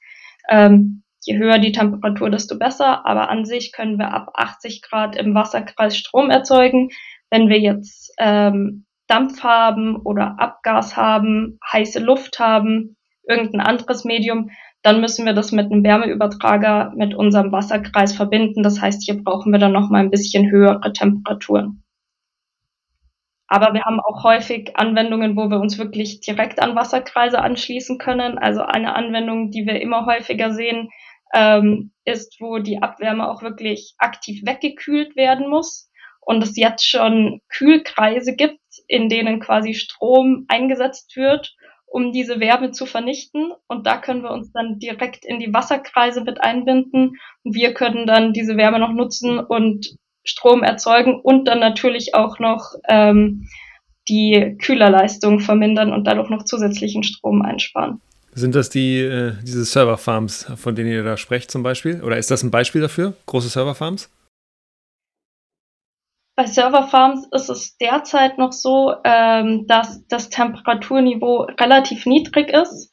Ähm, 0.49 1.03
je 1.25 1.39
höher 1.39 1.59
die 1.59 1.73
Temperatur, 1.73 2.31
desto 2.31 2.59
besser, 2.59 3.07
aber 3.07 3.31
an 3.31 3.45
sich 3.45 3.73
können 3.73 3.99
wir 3.99 4.13
ab 4.13 4.31
80 4.35 4.83
Grad 4.83 5.17
im 5.17 5.35
Wasserkreis 5.35 5.97
Strom 5.97 6.31
erzeugen. 6.31 6.91
Wenn 7.33 7.49
wir 7.49 7.59
jetzt 7.59 8.13
ähm, 8.19 8.85
Dampf 9.07 9.43
haben 9.43 9.97
oder 9.97 10.37
Abgas 10.39 10.99
haben, 10.99 11.59
heiße 11.73 11.99
Luft 11.99 12.39
haben, 12.39 12.99
irgendein 13.27 13.63
anderes 13.63 14.05
Medium, 14.05 14.51
dann 14.83 15.01
müssen 15.01 15.25
wir 15.25 15.33
das 15.33 15.51
mit 15.51 15.73
einem 15.73 15.83
Wärmeübertrager 15.83 16.93
mit 16.95 17.15
unserem 17.15 17.51
Wasserkreis 17.51 18.13
verbinden. 18.13 18.63
Das 18.63 18.83
heißt, 18.83 19.03
hier 19.03 19.25
brauchen 19.25 19.51
wir 19.51 19.59
dann 19.59 19.73
noch 19.73 19.89
mal 19.89 20.01
ein 20.01 20.11
bisschen 20.11 20.51
höhere 20.51 20.93
Temperaturen. 20.93 21.83
Aber 23.47 23.73
wir 23.73 23.83
haben 23.87 24.01
auch 24.01 24.25
häufig 24.25 24.77
Anwendungen, 24.77 25.35
wo 25.35 25.49
wir 25.49 25.59
uns 25.59 25.79
wirklich 25.79 26.21
direkt 26.21 26.61
an 26.61 26.77
Wasserkreise 26.77 27.41
anschließen 27.41 27.97
können. 27.97 28.37
Also 28.37 28.61
eine 28.61 28.95
Anwendung, 28.95 29.51
die 29.51 29.65
wir 29.65 29.81
immer 29.81 30.05
häufiger 30.05 30.53
sehen, 30.53 30.91
ähm, 31.33 31.93
ist, 32.05 32.37
wo 32.41 32.59
die 32.59 32.83
Abwärme 32.83 33.27
auch 33.31 33.41
wirklich 33.41 33.95
aktiv 33.97 34.43
weggekühlt 34.45 35.17
werden 35.17 35.49
muss 35.49 35.89
und 36.25 36.43
es 36.43 36.57
jetzt 36.57 36.89
schon 36.89 37.41
Kühlkreise 37.49 38.35
gibt, 38.35 38.61
in 38.89 39.09
denen 39.09 39.41
quasi 39.41 39.75
Strom 39.75 40.47
eingesetzt 40.49 41.17
wird 41.17 41.55
um 41.93 42.13
diese 42.13 42.41
Wärme 42.41 42.73
zu 42.73 42.87
vernichten. 42.87 43.53
Und 43.69 43.87
da 43.87 43.99
können 43.99 44.23
wir 44.23 44.31
uns 44.31 44.51
dann 44.53 44.79
direkt 44.79 45.25
in 45.25 45.39
die 45.39 45.53
Wasserkreise 45.53 46.23
mit 46.23 46.41
einbinden. 46.41 47.19
Und 47.45 47.55
wir 47.55 47.75
können 47.75 48.07
dann 48.07 48.33
diese 48.33 48.57
Wärme 48.57 48.79
noch 48.79 48.93
nutzen 48.93 49.39
und 49.39 49.95
Strom 50.25 50.63
erzeugen 50.63 51.21
und 51.21 51.47
dann 51.47 51.61
natürlich 51.61 52.15
auch 52.15 52.39
noch 52.39 52.75
ähm, 52.89 53.49
die 54.09 54.57
Kühlerleistung 54.61 55.41
vermindern 55.41 55.93
und 55.93 56.05
dadurch 56.05 56.31
noch 56.31 56.45
zusätzlichen 56.45 57.03
Strom 57.03 57.43
einsparen. 57.43 58.01
Sind 58.35 58.55
das 58.55 58.71
die, 58.71 59.01
äh, 59.01 59.33
diese 59.43 59.65
Serverfarms, 59.65 60.47
von 60.57 60.75
denen 60.75 60.91
ihr 60.91 61.05
da 61.05 61.17
sprecht 61.17 61.51
zum 61.51 61.63
Beispiel? 61.63 62.03
Oder 62.03 62.17
ist 62.17 62.31
das 62.31 62.43
ein 62.43 62.51
Beispiel 62.51 62.81
dafür? 62.81 63.15
Große 63.27 63.49
Serverfarms? 63.49 64.09
Bei 66.35 66.47
Serverfarms 66.47 67.29
ist 67.33 67.51
es 67.51 67.77
derzeit 67.77 68.39
noch 68.39 68.53
so, 68.53 68.95
ähm, 69.05 69.67
dass 69.67 70.07
das 70.07 70.31
Temperaturniveau 70.31 71.47
relativ 71.61 72.07
niedrig 72.07 72.49
ist. 72.51 72.93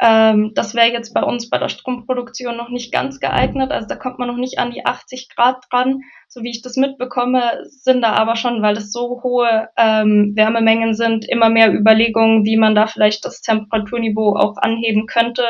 Ähm, 0.00 0.52
das 0.54 0.74
wäre 0.74 0.90
jetzt 0.90 1.12
bei 1.12 1.22
uns 1.22 1.50
bei 1.50 1.58
der 1.58 1.68
Stromproduktion 1.68 2.56
noch 2.56 2.70
nicht 2.70 2.90
ganz 2.90 3.20
geeignet. 3.20 3.70
Also 3.70 3.86
da 3.86 3.96
kommt 3.96 4.18
man 4.18 4.28
noch 4.28 4.36
nicht 4.36 4.58
an 4.58 4.70
die 4.70 4.84
80 4.84 5.28
Grad 5.34 5.64
dran. 5.70 6.00
So 6.26 6.42
wie 6.42 6.50
ich 6.50 6.62
das 6.62 6.76
mitbekomme, 6.76 7.64
sind 7.68 8.02
da 8.02 8.14
aber 8.14 8.34
schon, 8.34 8.62
weil 8.62 8.76
es 8.76 8.92
so 8.92 9.22
hohe 9.22 9.68
ähm, 9.76 10.32
Wärmemengen 10.34 10.94
sind, 10.94 11.28
immer 11.28 11.50
mehr 11.50 11.72
Überlegungen, 11.72 12.44
wie 12.44 12.56
man 12.56 12.74
da 12.74 12.86
vielleicht 12.86 13.24
das 13.24 13.40
Temperaturniveau 13.42 14.36
auch 14.36 14.56
anheben 14.56 15.06
könnte, 15.06 15.44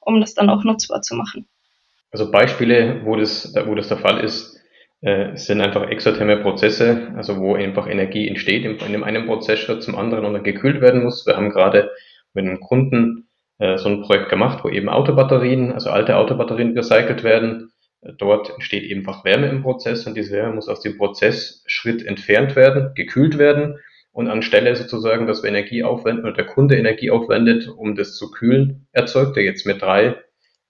um 0.00 0.20
das 0.20 0.34
dann 0.34 0.50
auch 0.50 0.64
nutzbar 0.64 1.02
zu 1.02 1.14
machen. 1.14 1.46
Also 2.10 2.30
Beispiele, 2.30 3.02
wo 3.04 3.16
das, 3.16 3.54
wo 3.66 3.74
das 3.74 3.88
der 3.88 3.98
Fall 3.98 4.20
ist, 4.20 4.53
äh, 5.04 5.36
sind 5.36 5.60
einfach 5.60 5.90
exotherme 5.90 6.38
Prozesse, 6.38 7.12
also 7.14 7.36
wo 7.38 7.54
einfach 7.54 7.86
Energie 7.86 8.26
entsteht 8.26 8.64
in, 8.64 8.78
in 8.78 9.04
einem 9.04 9.26
Prozessschritt 9.26 9.82
zum 9.82 9.96
anderen 9.96 10.24
und 10.24 10.32
dann 10.32 10.44
gekühlt 10.44 10.80
werden 10.80 11.04
muss. 11.04 11.26
Wir 11.26 11.36
haben 11.36 11.50
gerade 11.50 11.90
mit 12.32 12.46
einem 12.46 12.58
Kunden 12.60 13.28
äh, 13.58 13.76
so 13.76 13.90
ein 13.90 14.00
Projekt 14.00 14.30
gemacht, 14.30 14.64
wo 14.64 14.70
eben 14.70 14.88
Autobatterien, 14.88 15.72
also 15.72 15.90
alte 15.90 16.16
Autobatterien 16.16 16.74
recycelt 16.76 17.22
werden. 17.22 17.70
Dort 18.16 18.48
entsteht 18.48 18.90
einfach 18.90 19.26
Wärme 19.26 19.48
im 19.48 19.60
Prozess 19.60 20.06
und 20.06 20.16
diese 20.16 20.32
Wärme 20.32 20.54
muss 20.54 20.70
aus 20.70 20.80
dem 20.80 20.96
Prozessschritt 20.96 22.02
entfernt 22.06 22.56
werden, 22.56 22.94
gekühlt 22.94 23.36
werden 23.36 23.78
und 24.10 24.28
anstelle 24.28 24.74
sozusagen, 24.74 25.26
dass 25.26 25.42
wir 25.42 25.50
Energie 25.50 25.84
aufwenden 25.84 26.24
oder 26.24 26.32
der 26.32 26.46
Kunde 26.46 26.78
Energie 26.78 27.10
aufwendet, 27.10 27.68
um 27.68 27.94
das 27.94 28.16
zu 28.16 28.30
kühlen, 28.30 28.86
erzeugt 28.92 29.36
er 29.36 29.42
jetzt 29.42 29.66
mit 29.66 29.82
drei 29.82 30.16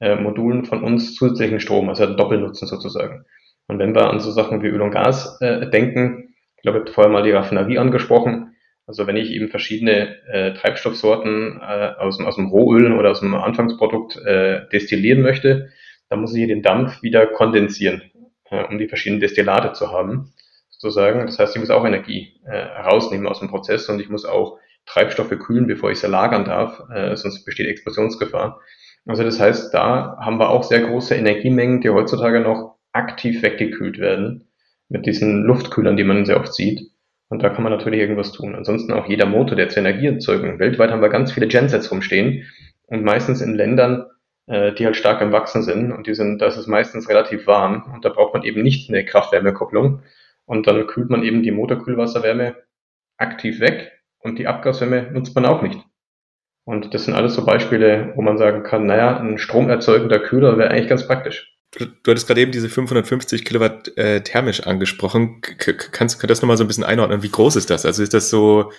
äh, 0.01 0.17
Modulen 0.17 0.65
von 0.65 0.83
uns 0.83 1.15
zusätzlichen 1.15 1.61
Strom, 1.61 1.89
also 1.89 2.05
Doppelnutzen 2.07 2.67
sozusagen. 2.67 3.25
Und 3.67 3.79
wenn 3.79 3.95
wir 3.95 4.11
an 4.11 4.21
so 4.21 4.31
Sachen 4.31 4.63
wie 4.63 4.69
Öl 4.69 4.83
und 4.83 4.91
Gas 4.91 5.39
äh, 5.41 5.69
denken, 5.71 6.35
ich 6.57 6.63
glaube, 6.63 6.79
ich 6.79 6.85
habe 6.85 6.93
vorher 6.93 7.13
mal 7.13 7.23
die 7.23 7.33
Raffinerie 7.33 7.79
angesprochen. 7.79 8.57
Also 8.87 9.07
wenn 9.07 9.17
ich 9.17 9.31
eben 9.31 9.49
verschiedene 9.49 10.17
äh, 10.29 10.53
Treibstoffsorten 10.55 11.61
äh, 11.61 11.93
aus, 11.99 12.21
aus 12.21 12.37
dem 12.37 12.49
Rohöl 12.49 12.93
oder 12.93 13.11
aus 13.11 13.21
dem 13.21 13.35
Anfangsprodukt 13.35 14.17
äh, 14.17 14.69
destillieren 14.71 15.23
möchte, 15.23 15.71
dann 16.11 16.21
muss 16.21 16.35
ich 16.35 16.47
den 16.47 16.63
Dampf 16.63 17.03
wieder 17.03 17.27
kondensieren, 17.27 18.03
äh, 18.51 18.65
um 18.65 18.79
die 18.79 18.89
verschiedenen 18.89 19.21
Destillate 19.21 19.73
zu 19.73 19.91
haben, 19.91 20.33
sozusagen. 20.69 21.25
Das 21.25 21.39
heißt, 21.39 21.57
ich 21.57 21.61
muss 21.61 21.71
auch 21.71 21.87
Energie 21.87 22.41
äh, 22.45 22.57
rausnehmen 22.57 23.27
aus 23.27 23.41
dem 23.41 23.49
Prozess 23.49 23.89
und 23.89 24.01
ich 24.01 24.11
muss 24.11 24.27
auch 24.27 24.59
Treibstoffe 24.87 25.39
kühlen, 25.39 25.67
bevor 25.67 25.91
ich 25.91 25.99
sie 25.99 26.09
lagern 26.09 26.45
darf, 26.45 26.83
äh, 26.95 27.17
sonst 27.17 27.45
besteht 27.45 27.69
Explosionsgefahr. 27.69 28.61
Also 29.07 29.23
das 29.23 29.41
heißt, 29.41 29.73
da 29.73 30.19
haben 30.21 30.39
wir 30.39 30.51
auch 30.51 30.63
sehr 30.63 30.81
große 30.81 31.15
Energiemengen, 31.15 31.81
die 31.81 31.91
heutzutage 31.91 32.41
noch 32.41 32.74
aktiv 32.95 33.43
weggekühlt 33.43 33.99
werden 33.99 34.49
mit 34.89 35.07
diesen 35.07 35.43
Luftkühlern, 35.43 35.97
die 35.97 36.05
man 36.05 36.25
sehr 36.25 36.41
oft 36.41 36.55
sieht. 36.55 36.81
Und 37.29 37.43
da 37.43 37.51
kann 37.51 37.65
man 37.65 37.73
natürlich 37.73 38.01
irgendwas 38.01 38.33
tun. 38.33 38.55
Ansonsten 38.55 38.93
auch 38.93 39.09
jeder 39.09 39.27
Motor, 39.27 39.57
der 39.57 39.69
zur 39.69 39.79
Energieerzeugung. 39.79 40.59
Weltweit 40.59 40.91
haben 40.91 41.03
wir 41.03 41.09
ganz 41.09 41.33
viele 41.33 41.49
Gensets 41.49 41.91
rumstehen 41.91 42.47
und 42.87 43.03
meistens 43.03 43.41
in 43.41 43.55
Ländern, 43.55 44.07
äh, 44.47 44.73
die 44.73 44.85
halt 44.85 44.97
stark 44.97 45.21
am 45.23 45.33
Wachsen 45.33 45.63
sind 45.63 45.91
und 45.91 46.07
die 46.07 46.15
sind, 46.15 46.41
das 46.41 46.57
ist 46.57 46.67
meistens 46.67 47.09
relativ 47.09 47.47
warm 47.47 47.91
und 47.93 48.05
da 48.05 48.11
braucht 48.11 48.35
man 48.35 48.45
eben 48.45 48.63
nicht 48.63 48.89
eine 48.89 49.05
Kraft-Wärme-Kopplung 49.05 50.03
und 50.45 50.67
dann 50.67 50.87
kühlt 50.87 51.11
man 51.11 51.23
eben 51.23 51.43
die 51.43 51.51
Motorkühlwasserwärme 51.51 52.57
aktiv 53.17 53.61
weg 53.61 53.93
und 54.19 54.39
die 54.39 54.47
Abgaswärme 54.47 55.11
nutzt 55.13 55.35
man 55.35 55.47
auch 55.47 55.63
nicht. 55.63 55.81
Und 56.65 56.95
das 56.95 57.05
sind 57.05 57.15
alles 57.15 57.35
so 57.35 57.45
Beispiele, 57.45 58.13
wo 58.15 58.23
man 58.23 58.39
sagen 58.39 58.63
kann, 58.63 58.87
naja, 58.87 59.19
ein 59.19 59.39
stromerzeugender 59.39 60.19
Kühler 60.19 60.57
wäre 60.57 60.71
eigentlich 60.71 60.89
ganz 60.89 61.07
praktisch. 61.07 61.54
Du 61.79 62.11
hattest 62.11 62.27
gerade 62.27 62.41
eben 62.41 62.53
diese 62.53 62.69
550 62.69 63.45
Kilowatt 63.45 63.97
äh, 63.97 64.21
thermisch 64.23 64.61
angesprochen. 64.61 65.41
K 65.41 65.73
kannst 65.73 66.23
du 66.23 66.27
das 66.27 66.41
nochmal 66.41 66.57
so 66.57 66.65
ein 66.65 66.69
bisschen 66.69 66.85
einordnen? 66.85 67.23
Wie 67.23 67.31
groß 67.31 67.57
ist 67.57 67.71
das? 67.71 67.85
Also 67.85 68.03
ist 68.03 68.15
das 68.15 68.31
so 68.31 68.71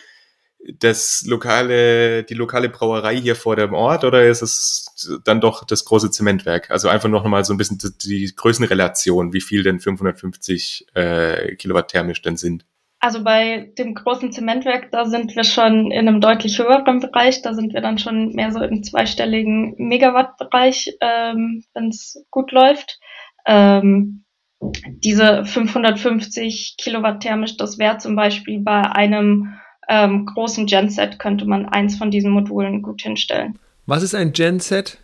das 0.79 1.23
lokale, 1.27 2.23
die 2.23 2.33
lokale 2.33 2.69
Brauerei 2.69 3.17
hier 3.17 3.35
vor 3.35 3.55
dem 3.55 3.73
Ort 3.73 4.03
oder 4.03 4.27
ist 4.27 4.41
es 4.41 5.19
dann 5.23 5.41
doch 5.41 5.63
das 5.65 5.85
große 5.85 6.09
Zementwerk? 6.09 6.71
Also 6.71 6.87
einfach 6.87 7.09
noch 7.09 7.23
mal 7.25 7.45
so 7.45 7.53
ein 7.53 7.57
bisschen 7.57 7.79
die 8.01 8.33
Größenrelation, 8.35 9.33
wie 9.33 9.41
viel 9.41 9.61
denn 9.63 9.79
550 9.79 10.87
äh, 10.95 11.55
Kilowatt 11.55 11.89
thermisch 11.89 12.21
denn 12.21 12.37
sind. 12.37 12.65
Also 13.05 13.23
bei 13.23 13.71
dem 13.77 13.93
großen 13.93 14.31
Zementwerk, 14.31 14.89
da 14.91 15.05
sind 15.05 15.35
wir 15.35 15.43
schon 15.43 15.91
in 15.91 16.07
einem 16.07 16.21
deutlich 16.21 16.57
höheren 16.57 17.01
Bereich. 17.01 17.43
Da 17.43 17.53
sind 17.53 17.71
wir 17.71 17.81
dann 17.81 17.99
schon 17.99 18.33
mehr 18.33 18.51
so 18.51 18.63
im 18.63 18.81
zweistelligen 18.81 19.75
Megawatt-Bereich, 19.77 20.97
ähm, 21.01 21.63
wenn 21.75 21.89
es 21.89 22.25
gut 22.31 22.51
läuft. 22.51 22.99
Ähm, 23.45 24.23
diese 24.59 25.45
550 25.45 26.77
Kilowatt 26.79 27.21
thermisch, 27.21 27.57
das 27.57 27.77
wäre 27.77 27.99
zum 27.99 28.15
Beispiel 28.15 28.61
bei 28.61 28.81
einem 28.81 29.53
ähm, 29.87 30.25
großen 30.25 30.65
Genset, 30.65 31.19
könnte 31.19 31.45
man 31.45 31.67
eins 31.67 31.97
von 31.97 32.09
diesen 32.09 32.31
Modulen 32.31 32.81
gut 32.81 33.03
hinstellen. 33.03 33.59
Was 33.85 34.01
ist 34.01 34.15
ein 34.15 34.31
Genset? 34.31 34.97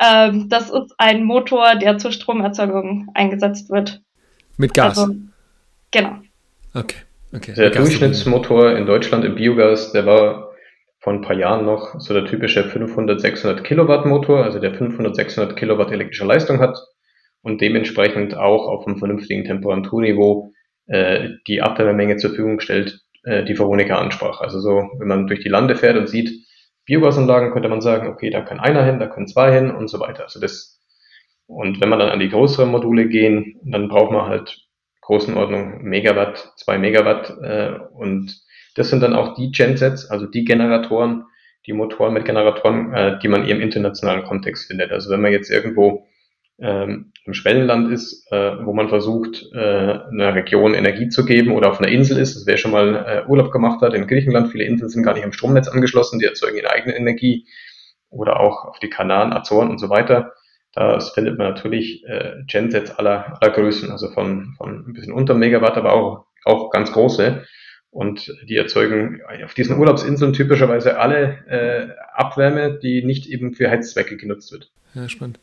Ähm, 0.00 0.48
das 0.48 0.70
ist 0.70 0.94
ein 0.96 1.24
Motor, 1.24 1.74
der 1.74 1.98
zur 1.98 2.12
Stromerzeugung 2.12 3.10
eingesetzt 3.12 3.68
wird. 3.68 4.00
Mit 4.56 4.72
Gas? 4.72 4.96
Also, 4.96 5.14
genau. 5.90 6.16
Okay. 6.74 6.96
okay. 7.34 7.52
Der 7.54 7.70
Durchschnittsmotor 7.70 8.76
in 8.76 8.86
Deutschland 8.86 9.24
im 9.24 9.34
Biogas, 9.34 9.92
der 9.92 10.06
war 10.06 10.52
vor 11.00 11.12
ein 11.12 11.20
paar 11.20 11.36
Jahren 11.36 11.66
noch 11.66 11.98
so 12.00 12.14
der 12.14 12.26
typische 12.26 12.64
500, 12.64 13.20
600 13.20 13.64
Kilowatt 13.64 14.06
Motor, 14.06 14.44
also 14.44 14.58
der 14.58 14.74
500, 14.74 15.16
600 15.16 15.56
Kilowatt 15.56 15.90
elektrische 15.90 16.24
Leistung 16.24 16.60
hat 16.60 16.78
und 17.42 17.60
dementsprechend 17.60 18.36
auch 18.36 18.68
auf 18.68 18.86
einem 18.86 18.98
vernünftigen 18.98 19.44
Temperaturniveau 19.44 20.52
äh, 20.86 21.30
die 21.48 21.60
Abwärmemenge 21.60 22.16
zur 22.16 22.30
Verfügung 22.30 22.60
stellt, 22.60 23.00
äh, 23.24 23.44
die 23.44 23.58
Veronika 23.58 23.98
ansprach. 23.98 24.40
Also 24.40 24.60
so, 24.60 24.90
wenn 24.98 25.08
man 25.08 25.26
durch 25.26 25.40
die 25.40 25.48
Lande 25.48 25.74
fährt 25.74 25.96
und 25.96 26.08
sieht 26.08 26.30
Biogasanlagen, 26.86 27.52
könnte 27.52 27.68
man 27.68 27.80
sagen, 27.80 28.08
okay, 28.08 28.30
da 28.30 28.40
kann 28.40 28.60
einer 28.60 28.84
hin, 28.84 28.98
da 28.98 29.06
können 29.06 29.26
zwei 29.26 29.52
hin 29.52 29.70
und 29.70 29.88
so 29.88 30.00
weiter. 30.00 30.24
Also 30.24 30.40
das 30.40 30.80
und 31.46 31.80
wenn 31.80 31.88
man 31.88 31.98
dann 31.98 32.08
an 32.08 32.20
die 32.20 32.30
größeren 32.30 32.70
Module 32.70 33.08
gehen, 33.08 33.60
dann 33.64 33.88
braucht 33.88 34.12
man 34.12 34.26
halt 34.26 34.56
Größenordnung 35.02 35.82
Megawatt, 35.82 36.52
zwei 36.56 36.78
Megawatt. 36.78 37.30
Äh, 37.42 37.78
und 37.94 38.40
das 38.74 38.88
sind 38.88 39.02
dann 39.02 39.14
auch 39.14 39.34
die 39.34 39.50
Gensets, 39.50 40.10
also 40.10 40.26
die 40.26 40.44
Generatoren, 40.44 41.24
die 41.66 41.74
Motoren 41.74 42.14
mit 42.14 42.24
Generatoren, 42.24 42.92
äh, 42.92 43.18
die 43.18 43.28
man 43.28 43.46
im 43.46 43.60
internationalen 43.60 44.24
Kontext 44.24 44.68
findet. 44.68 44.90
Also 44.90 45.10
wenn 45.10 45.20
man 45.20 45.32
jetzt 45.32 45.50
irgendwo 45.50 46.06
ähm, 46.58 47.12
im 47.24 47.34
Schwellenland 47.34 47.92
ist, 47.92 48.30
äh, 48.32 48.64
wo 48.64 48.72
man 48.72 48.88
versucht, 48.88 49.44
äh, 49.52 49.58
einer 49.58 50.34
Region 50.34 50.74
Energie 50.74 51.08
zu 51.08 51.24
geben 51.24 51.52
oder 51.52 51.70
auf 51.70 51.80
einer 51.80 51.90
Insel 51.90 52.18
ist, 52.18 52.36
das 52.36 52.46
wer 52.46 52.56
schon 52.56 52.70
mal 52.70 53.04
äh, 53.06 53.28
Urlaub 53.28 53.50
gemacht 53.50 53.80
hat 53.80 53.94
in 53.94 54.06
Griechenland, 54.06 54.50
viele 54.50 54.64
Inseln 54.64 54.90
sind 54.90 55.02
gar 55.02 55.14
nicht 55.14 55.24
im 55.24 55.32
Stromnetz 55.32 55.68
angeschlossen, 55.68 56.18
die 56.18 56.26
erzeugen 56.26 56.56
ihre 56.56 56.70
eigene 56.70 56.96
Energie 56.96 57.46
oder 58.10 58.40
auch 58.40 58.64
auf 58.64 58.78
die 58.78 58.90
Kanaren, 58.90 59.32
Azoren 59.32 59.70
und 59.70 59.78
so 59.78 59.88
weiter. 59.88 60.32
Das 60.74 61.10
findet 61.10 61.38
man 61.38 61.48
natürlich 61.48 62.04
äh, 62.06 62.42
Gensets 62.46 62.90
aller, 62.92 63.38
aller 63.40 63.52
Größen, 63.52 63.90
also 63.90 64.10
von, 64.10 64.54
von 64.56 64.86
ein 64.88 64.92
bisschen 64.94 65.12
unter 65.12 65.34
Megawatt, 65.34 65.76
aber 65.76 65.92
auch, 65.92 66.26
auch 66.44 66.70
ganz 66.70 66.92
große. 66.92 67.44
Und 67.90 68.34
die 68.48 68.56
erzeugen 68.56 69.20
auf 69.44 69.52
diesen 69.52 69.78
Urlaubsinseln 69.78 70.32
typischerweise 70.32 70.98
alle 70.98 71.44
äh, 71.46 71.88
Abwärme, 72.14 72.78
die 72.78 73.04
nicht 73.04 73.28
eben 73.28 73.52
für 73.52 73.70
Heizzwecke 73.70 74.16
genutzt 74.16 74.50
wird. 74.50 74.70
Ja, 74.94 75.08
spannend. 75.08 75.38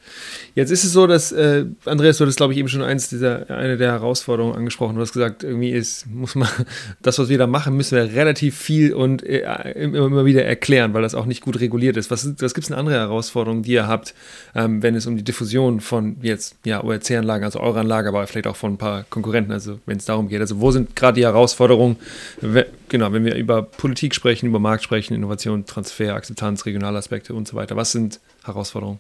Jetzt 0.54 0.70
ist 0.70 0.84
es 0.84 0.94
so, 0.94 1.08
dass, 1.08 1.32
äh, 1.32 1.66
Andreas, 1.86 2.18
du 2.18 2.24
hattest, 2.24 2.38
glaube 2.38 2.54
ich, 2.54 2.60
eben 2.60 2.68
schon 2.68 2.84
eins 2.84 3.10
dieser, 3.10 3.50
eine 3.50 3.78
der 3.78 3.94
Herausforderungen 3.94 4.56
angesprochen. 4.56 4.94
Du 4.96 5.02
hast 5.02 5.12
gesagt, 5.12 5.44
irgendwie 5.44 5.72
ist, 5.72 6.06
muss 6.06 6.36
man, 6.36 6.48
das, 7.02 7.18
was 7.18 7.30
wir 7.30 7.40
da 7.40 7.48
machen, 7.48 7.76
müssen 7.76 7.98
wir 7.98 8.14
relativ 8.14 8.56
viel 8.56 8.94
und 8.94 9.24
äh, 9.24 9.72
immer, 9.72 10.06
immer 10.06 10.26
wieder 10.26 10.46
erklären, 10.46 10.94
weil 10.94 11.02
das 11.02 11.16
auch 11.16 11.26
nicht 11.26 11.42
gut 11.42 11.60
reguliert 11.60 11.98
ist. 11.98 12.12
Was, 12.12 12.30
was 12.40 12.54
gibt 12.54 12.66
es 12.66 12.72
eine 12.72 12.80
andere 12.80 12.98
Herausforderung, 12.98 13.64
die 13.64 13.72
ihr 13.72 13.88
habt, 13.88 14.14
ähm, 14.54 14.84
wenn 14.84 14.94
es 14.94 15.08
um 15.08 15.18
die 15.18 15.24
Diffusion 15.24 15.82
von 15.82 16.18
jetzt, 16.22 16.56
ja, 16.64 16.84
ORC-Anlagen, 16.84 17.44
also 17.44 17.60
eurer 17.60 17.80
Anlage, 17.80 18.10
aber 18.10 18.28
vielleicht 18.28 18.46
auch 18.46 18.56
von 18.56 18.74
ein 18.74 18.78
paar 18.78 19.06
Konkurrenten, 19.10 19.52
also 19.52 19.80
wenn 19.88 19.98
es 19.98 20.06
darum 20.06 20.30
geht. 20.30 20.42
Also 20.42 20.62
wo 20.62 20.70
sind 20.70 20.96
gerade 20.96 21.16
die 21.16 21.26
Herausforderungen, 21.26 21.96
wenn, 22.40 22.66
genau, 22.88 23.12
wenn 23.14 23.26
wir 23.26 23.34
über 23.34 23.64
Politik 23.64 24.14
sprechen, 24.14 24.46
über 24.46 24.60
Markt 24.60 24.84
sprechen, 24.84 25.16
Innovation, 25.16 25.66
Transfer, 25.66 26.14
Akzeptanz, 26.14 26.68
Regionalaspekte 26.68 27.34
und 27.34 27.48
so 27.48 27.56
weiter. 27.56 27.76
Was 27.76 27.92
sind 27.94 28.20
Herausforderungen? 28.44 29.00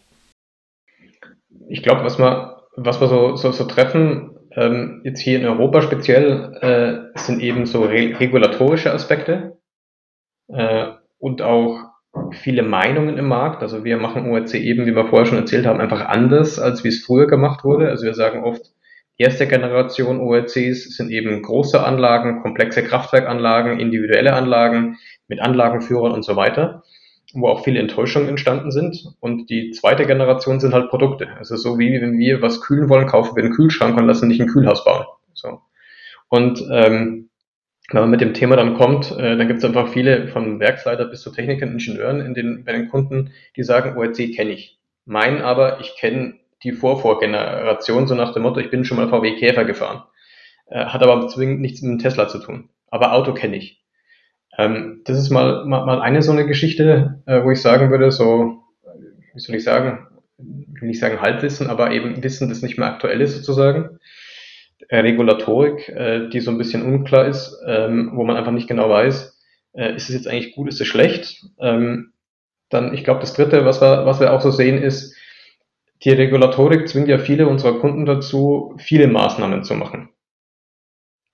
Ich 1.69 1.83
glaube, 1.83 2.03
was 2.03 2.19
wir, 2.19 2.63
was 2.75 2.99
wir 2.99 3.07
so, 3.07 3.35
so, 3.35 3.51
so 3.51 3.63
treffen, 3.65 4.37
ähm, 4.55 5.01
jetzt 5.03 5.21
hier 5.21 5.39
in 5.39 5.45
Europa 5.45 5.81
speziell, 5.81 6.57
äh, 6.61 7.19
sind 7.19 7.41
eben 7.41 7.65
so 7.65 7.83
re 7.83 8.19
regulatorische 8.19 8.91
Aspekte 8.91 9.57
äh, 10.47 10.87
und 11.19 11.41
auch 11.41 11.79
viele 12.31 12.63
Meinungen 12.63 13.17
im 13.17 13.27
Markt. 13.27 13.61
Also 13.61 13.83
wir 13.83 13.97
machen 13.97 14.29
ORC 14.29 14.55
eben, 14.55 14.87
wie 14.87 14.95
wir 14.95 15.05
vorher 15.05 15.27
schon 15.27 15.37
erzählt 15.37 15.67
haben, 15.67 15.79
einfach 15.79 16.05
anders, 16.05 16.59
als 16.59 16.83
wie 16.83 16.87
es 16.87 17.05
früher 17.05 17.27
gemacht 17.27 17.63
wurde. 17.63 17.89
Also 17.89 18.05
wir 18.05 18.15
sagen 18.15 18.43
oft, 18.43 18.71
erste 19.17 19.47
Generation 19.47 20.19
ORCs 20.19 20.95
sind 20.95 21.11
eben 21.11 21.43
große 21.43 21.83
Anlagen, 21.83 22.41
komplexe 22.41 22.83
Kraftwerkanlagen, 22.83 23.79
individuelle 23.79 24.33
Anlagen 24.33 24.97
mit 25.27 25.39
Anlagenführern 25.39 26.13
und 26.13 26.25
so 26.25 26.35
weiter 26.35 26.83
wo 27.33 27.47
auch 27.47 27.63
viele 27.63 27.79
Enttäuschungen 27.79 28.29
entstanden 28.29 28.71
sind. 28.71 29.15
Und 29.19 29.49
die 29.49 29.71
zweite 29.71 30.05
Generation 30.05 30.59
sind 30.59 30.73
halt 30.73 30.89
Produkte. 30.89 31.27
Also 31.37 31.55
so 31.55 31.77
wie 31.77 32.01
wenn 32.01 32.17
wir 32.17 32.41
was 32.41 32.61
kühlen 32.61 32.89
wollen, 32.89 33.07
kaufen 33.07 33.35
wir 33.35 33.43
einen 33.43 33.53
Kühlschrank 33.53 33.97
und 33.97 34.07
lassen 34.07 34.27
nicht 34.27 34.41
ein 34.41 34.47
Kühlhaus 34.47 34.83
bauen. 34.83 35.05
So. 35.33 35.61
Und 36.29 36.63
ähm, 36.71 37.29
wenn 37.91 38.01
man 38.01 38.09
mit 38.11 38.21
dem 38.21 38.33
Thema 38.33 38.55
dann 38.55 38.75
kommt, 38.75 39.11
äh, 39.11 39.37
dann 39.37 39.47
gibt 39.47 39.59
es 39.59 39.65
einfach 39.65 39.89
viele 39.89 40.27
von 40.27 40.59
Werksleiter 40.59 41.05
bis 41.05 41.21
zu 41.21 41.31
Technikern, 41.31 41.71
Ingenieuren 41.71 42.21
in 42.21 42.33
den, 42.33 42.63
bei 42.63 42.71
den 42.71 42.89
Kunden, 42.89 43.31
die 43.55 43.63
sagen, 43.63 43.97
ORC 43.97 44.35
kenne 44.35 44.51
ich. 44.51 44.79
Meinen 45.05 45.41
aber, 45.41 45.79
ich 45.79 45.95
kenne 45.97 46.35
die 46.63 46.71
Vorvorgeneration, 46.71 48.05
so 48.05 48.15
nach 48.15 48.33
dem 48.33 48.43
Motto, 48.43 48.59
ich 48.59 48.69
bin 48.69 48.83
schon 48.85 48.97
mal 48.97 49.09
VW 49.09 49.35
Käfer 49.37 49.65
gefahren. 49.65 50.03
Äh, 50.67 50.85
hat 50.85 51.01
aber 51.01 51.27
zwingend 51.29 51.61
nichts 51.61 51.81
mit 51.81 51.91
dem 51.91 51.99
Tesla 51.99 52.27
zu 52.27 52.39
tun. 52.39 52.69
Aber 52.91 53.13
Auto 53.13 53.33
kenne 53.33 53.55
ich. 53.55 53.78
Ähm, 54.59 55.03
das 55.05 55.17
ist 55.17 55.29
mal, 55.29 55.63
mal, 55.65 55.85
mal 55.85 56.01
eine 56.01 56.21
so 56.21 56.33
eine 56.33 56.45
Geschichte, 56.45 57.21
äh, 57.25 57.41
wo 57.45 57.51
ich 57.51 57.61
sagen 57.61 57.91
würde, 57.91 58.11
so, 58.11 58.61
wie 59.33 59.39
soll 59.39 59.55
ich 59.55 59.63
sagen, 59.63 60.07
ich 60.37 60.81
will 60.81 60.89
nicht 60.89 60.99
sagen 60.99 61.21
Halbwissen, 61.21 61.67
aber 61.67 61.91
eben 61.91 62.21
Wissen, 62.21 62.49
das 62.49 62.61
nicht 62.61 62.77
mehr 62.77 62.89
aktuell 62.89 63.21
ist 63.21 63.35
sozusagen. 63.37 63.99
Äh, 64.89 64.99
Regulatorik, 64.99 65.87
äh, 65.87 66.27
die 66.27 66.41
so 66.41 66.51
ein 66.51 66.57
bisschen 66.57 66.83
unklar 66.83 67.25
ist, 67.25 67.57
ähm, 67.65 68.11
wo 68.15 68.25
man 68.25 68.35
einfach 68.35 68.51
nicht 68.51 68.67
genau 68.67 68.89
weiß, 68.89 69.39
äh, 69.73 69.95
ist 69.95 70.09
es 70.09 70.15
jetzt 70.15 70.27
eigentlich 70.27 70.53
gut, 70.55 70.67
ist 70.67 70.81
es 70.81 70.87
schlecht? 70.87 71.41
Ähm, 71.61 72.11
dann, 72.69 72.93
ich 72.93 73.05
glaube, 73.05 73.21
das 73.21 73.33
Dritte, 73.33 73.63
was 73.63 73.81
wir, 73.81 74.05
was 74.05 74.19
wir 74.19 74.33
auch 74.33 74.41
so 74.41 74.51
sehen, 74.51 74.81
ist, 74.83 75.15
die 76.03 76.11
Regulatorik 76.11 76.89
zwingt 76.89 77.07
ja 77.07 77.17
viele 77.17 77.47
unserer 77.47 77.79
Kunden 77.79 78.05
dazu, 78.05 78.75
viele 78.77 79.07
Maßnahmen 79.07 79.63
zu 79.63 79.75
machen. 79.75 80.09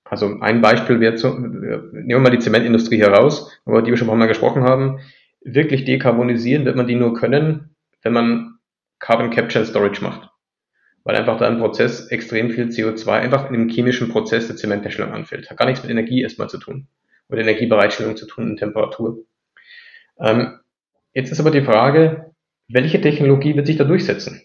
Also 0.05 0.39
ein 0.39 0.61
Beispiel 0.61 0.99
wäre, 0.99 1.15
zu, 1.15 1.29
nehmen 1.29 2.07
wir 2.07 2.19
mal 2.19 2.29
die 2.29 2.39
Zementindustrie 2.39 2.99
heraus, 2.99 3.59
über 3.65 3.81
die 3.81 3.89
wir 3.89 3.97
schon 3.97 4.07
ein 4.07 4.09
paar 4.09 4.17
Mal 4.17 4.27
gesprochen 4.27 4.63
haben. 4.63 4.99
Wirklich 5.41 5.83
dekarbonisieren 5.83 6.63
wird 6.65 6.75
man 6.75 6.87
die 6.87 6.95
nur 6.95 7.15
können, 7.15 7.75
wenn 8.03 8.13
man 8.13 8.59
Carbon 8.99 9.31
Capture 9.31 9.63
and 9.63 9.69
Storage 9.69 10.03
macht. 10.03 10.29
Weil 11.03 11.15
einfach 11.15 11.37
da 11.37 11.47
im 11.47 11.57
Prozess 11.57 12.07
extrem 12.07 12.51
viel 12.51 12.65
CO2 12.65 13.11
einfach 13.11 13.47
in 13.49 13.53
dem 13.53 13.69
chemischen 13.69 14.09
Prozess 14.09 14.47
der 14.47 14.55
Zementherstellung 14.55 15.11
anfällt. 15.11 15.49
Hat 15.49 15.57
gar 15.57 15.65
nichts 15.65 15.81
mit 15.81 15.91
Energie 15.91 16.21
erstmal 16.21 16.49
zu 16.49 16.59
tun. 16.59 16.87
Oder 17.27 17.41
Energiebereitstellung 17.41 18.15
zu 18.15 18.27
tun 18.27 18.51
und 18.51 18.57
Temperatur. 18.57 19.17
Ähm, 20.19 20.59
jetzt 21.13 21.31
ist 21.31 21.39
aber 21.39 21.51
die 21.51 21.63
Frage, 21.63 22.31
welche 22.67 23.01
Technologie 23.01 23.55
wird 23.55 23.65
sich 23.65 23.77
da 23.77 23.83
durchsetzen? 23.83 24.41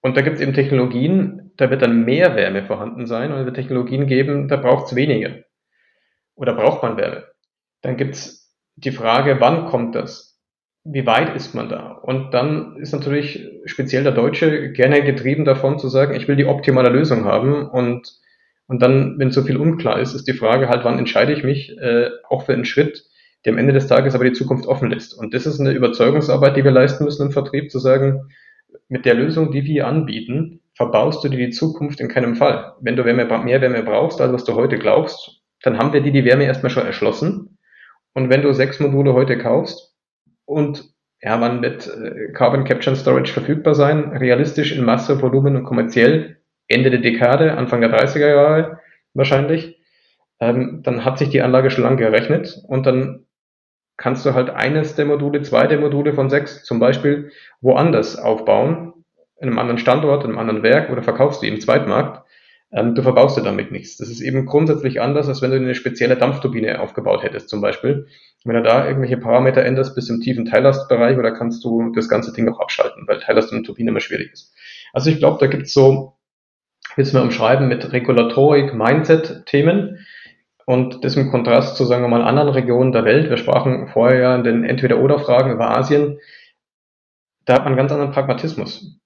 Und 0.00 0.16
da 0.16 0.22
gibt 0.22 0.36
es 0.36 0.42
eben 0.42 0.54
Technologien, 0.54 1.41
da 1.56 1.70
wird 1.70 1.82
dann 1.82 2.04
mehr 2.04 2.34
Wärme 2.36 2.64
vorhanden 2.64 3.06
sein 3.06 3.32
und 3.32 3.38
es 3.38 3.44
wird 3.44 3.56
Technologien 3.56 4.06
geben, 4.06 4.48
da 4.48 4.56
braucht 4.56 4.86
es 4.86 4.94
weniger. 4.94 5.30
Oder 6.34 6.54
braucht 6.54 6.82
man 6.82 6.96
Wärme? 6.96 7.24
Dann 7.82 7.96
gibt 7.96 8.14
es 8.14 8.54
die 8.76 8.92
Frage, 8.92 9.40
wann 9.40 9.66
kommt 9.66 9.94
das? 9.94 10.40
Wie 10.84 11.06
weit 11.06 11.36
ist 11.36 11.54
man 11.54 11.68
da? 11.68 11.92
Und 11.92 12.32
dann 12.34 12.76
ist 12.76 12.92
natürlich 12.92 13.48
speziell 13.66 14.02
der 14.02 14.12
Deutsche 14.12 14.72
gerne 14.72 15.04
getrieben 15.04 15.44
davon 15.44 15.78
zu 15.78 15.88
sagen, 15.88 16.14
ich 16.14 16.26
will 16.26 16.36
die 16.36 16.46
optimale 16.46 16.88
Lösung 16.88 17.24
haben 17.24 17.68
und 17.68 18.20
und 18.72 18.80
dann, 18.80 19.18
wenn 19.18 19.30
so 19.30 19.42
viel 19.42 19.58
unklar 19.58 20.00
ist, 20.00 20.14
ist 20.14 20.26
die 20.26 20.32
Frage 20.32 20.70
halt, 20.70 20.82
wann 20.82 20.98
entscheide 20.98 21.34
ich 21.34 21.44
mich 21.44 21.76
äh, 21.78 22.08
auch 22.30 22.46
für 22.46 22.54
einen 22.54 22.64
Schritt, 22.64 23.04
der 23.44 23.52
am 23.52 23.58
Ende 23.58 23.74
des 23.74 23.86
Tages 23.86 24.14
aber 24.14 24.24
die 24.24 24.32
Zukunft 24.32 24.66
offen 24.66 24.88
lässt. 24.88 25.12
Und 25.12 25.34
das 25.34 25.44
ist 25.44 25.60
eine 25.60 25.72
Überzeugungsarbeit, 25.72 26.56
die 26.56 26.64
wir 26.64 26.70
leisten 26.70 27.04
müssen 27.04 27.26
im 27.26 27.32
Vertrieb, 27.32 27.70
zu 27.70 27.78
sagen, 27.78 28.30
mit 28.88 29.04
der 29.04 29.12
Lösung, 29.12 29.52
die 29.52 29.64
wir 29.64 29.86
anbieten, 29.86 30.61
verbaust 30.74 31.22
du 31.22 31.28
dir 31.28 31.38
die 31.38 31.50
Zukunft 31.50 32.00
in 32.00 32.08
keinem 32.08 32.36
Fall. 32.36 32.74
Wenn 32.80 32.96
du 32.96 33.04
Wärme, 33.04 33.24
mehr 33.24 33.60
Wärme 33.60 33.82
brauchst, 33.82 34.20
als 34.20 34.32
was 34.32 34.44
du 34.44 34.54
heute 34.54 34.78
glaubst, 34.78 35.42
dann 35.62 35.78
haben 35.78 35.92
wir 35.92 36.00
dir 36.00 36.12
die 36.12 36.24
Wärme 36.24 36.44
erstmal 36.44 36.70
schon 36.70 36.86
erschlossen. 36.86 37.58
Und 38.14 38.30
wenn 38.30 38.42
du 38.42 38.52
sechs 38.52 38.80
Module 38.80 39.14
heute 39.14 39.38
kaufst 39.38 39.94
und 40.44 40.92
ja, 41.20 41.40
wann 41.40 41.62
wird 41.62 41.86
äh, 41.86 42.32
Carbon 42.32 42.64
Capture 42.64 42.90
and 42.90 43.00
Storage 43.00 43.32
verfügbar 43.32 43.74
sein? 43.74 44.10
Realistisch 44.10 44.76
in 44.76 44.84
Masse, 44.84 45.22
Volumen 45.22 45.56
und 45.56 45.64
kommerziell 45.64 46.38
Ende 46.66 46.90
der 46.90 47.00
Dekade, 47.00 47.56
Anfang 47.56 47.80
der 47.80 47.96
30er 47.96 48.28
Jahre 48.28 48.80
wahrscheinlich. 49.14 49.78
Ähm, 50.40 50.80
dann 50.82 51.04
hat 51.04 51.18
sich 51.18 51.28
die 51.28 51.42
Anlage 51.42 51.70
schon 51.70 51.84
lange 51.84 51.98
gerechnet 51.98 52.60
und 52.66 52.86
dann 52.86 53.26
kannst 53.96 54.26
du 54.26 54.34
halt 54.34 54.50
eines 54.50 54.96
der 54.96 55.04
Module, 55.04 55.42
zwei 55.42 55.68
der 55.68 55.78
Module 55.78 56.12
von 56.12 56.28
sechs 56.28 56.64
zum 56.64 56.80
Beispiel 56.80 57.30
woanders 57.60 58.18
aufbauen, 58.18 58.91
in 59.42 59.48
einem 59.48 59.58
anderen 59.58 59.78
Standort, 59.78 60.24
in 60.24 60.30
einem 60.30 60.38
anderen 60.38 60.62
Werk 60.62 60.90
oder 60.90 61.02
verkaufst 61.02 61.42
du 61.42 61.46
im 61.46 61.60
Zweitmarkt. 61.60 62.24
Ähm, 62.72 62.94
du 62.94 63.02
verbaust 63.02 63.36
dir 63.36 63.42
damit 63.42 63.72
nichts. 63.72 63.96
Das 63.98 64.08
ist 64.08 64.20
eben 64.20 64.46
grundsätzlich 64.46 65.00
anders, 65.00 65.28
als 65.28 65.42
wenn 65.42 65.50
du 65.50 65.56
eine 65.56 65.74
spezielle 65.74 66.16
Dampfturbine 66.16 66.80
aufgebaut 66.80 67.22
hättest 67.22 67.48
zum 67.48 67.60
Beispiel. 67.60 68.06
Wenn 68.44 68.54
du 68.54 68.62
da 68.62 68.86
irgendwelche 68.86 69.18
Parameter 69.18 69.62
änderst 69.62 69.94
bis 69.94 70.08
im 70.08 70.20
tiefen 70.20 70.46
Teillastbereich 70.46 71.18
oder 71.18 71.32
kannst 71.32 71.64
du 71.64 71.92
das 71.92 72.08
ganze 72.08 72.32
Ding 72.32 72.48
auch 72.48 72.60
abschalten, 72.60 73.04
weil 73.06 73.20
Teillast 73.20 73.52
und 73.52 73.64
Turbine 73.64 73.90
immer 73.90 74.00
schwierig 74.00 74.32
ist. 74.32 74.54
Also 74.92 75.10
ich 75.10 75.18
glaube, 75.18 75.38
da 75.40 75.48
gibt's 75.48 75.74
so, 75.74 76.14
willst 76.96 77.12
du 77.12 77.18
mal 77.18 77.24
umschreiben, 77.24 77.68
mit 77.68 77.92
Regulatorik, 77.92 78.72
Mindset-Themen, 78.72 79.98
und 80.64 81.04
das 81.04 81.16
im 81.16 81.30
Kontrast 81.30 81.76
zu, 81.76 81.84
sagen 81.84 82.02
wir 82.04 82.08
mal, 82.08 82.22
anderen 82.22 82.48
Regionen 82.48 82.92
der 82.92 83.04
Welt. 83.04 83.28
Wir 83.28 83.36
sprachen 83.36 83.88
vorher 83.88 84.20
ja 84.20 84.36
in 84.36 84.44
den 84.44 84.64
Entweder-Oder-Fragen 84.64 85.50
über 85.50 85.76
Asien. 85.76 86.20
Da 87.44 87.54
hat 87.54 87.64
man 87.64 87.72
einen 87.72 87.76
ganz 87.76 87.90
anderen 87.90 88.12
Pragmatismus. 88.12 89.01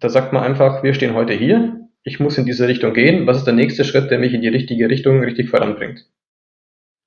Da 0.00 0.08
sagt 0.08 0.32
man 0.32 0.42
einfach, 0.42 0.82
wir 0.82 0.94
stehen 0.94 1.14
heute 1.14 1.34
hier, 1.34 1.88
ich 2.02 2.20
muss 2.20 2.38
in 2.38 2.46
diese 2.46 2.66
Richtung 2.66 2.94
gehen. 2.94 3.26
Was 3.26 3.36
ist 3.36 3.44
der 3.44 3.54
nächste 3.54 3.84
Schritt, 3.84 4.10
der 4.10 4.18
mich 4.18 4.32
in 4.32 4.40
die 4.40 4.48
richtige 4.48 4.88
Richtung 4.88 5.22
richtig 5.22 5.50
voranbringt? 5.50 6.06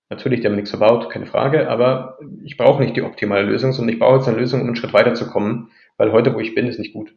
Natürlich, 0.09 0.41
der 0.41 0.51
mir 0.51 0.57
nichts 0.57 0.69
verbaut, 0.69 1.09
keine 1.09 1.25
Frage, 1.25 1.69
aber 1.69 2.19
ich 2.43 2.55
brauche 2.55 2.83
nicht 2.83 2.95
die 2.95 3.01
optimale 3.01 3.43
Lösung, 3.43 3.73
sondern 3.73 3.93
ich 3.93 3.99
brauche 3.99 4.17
jetzt 4.17 4.27
eine 4.27 4.37
Lösung, 4.37 4.61
um 4.61 4.67
einen 4.67 4.75
Schritt 4.75 4.93
weiterzukommen, 4.93 5.71
weil 5.97 6.11
heute, 6.11 6.35
wo 6.35 6.39
ich 6.39 6.53
bin, 6.53 6.67
ist 6.67 6.77
nicht 6.77 6.93
gut. 6.93 7.15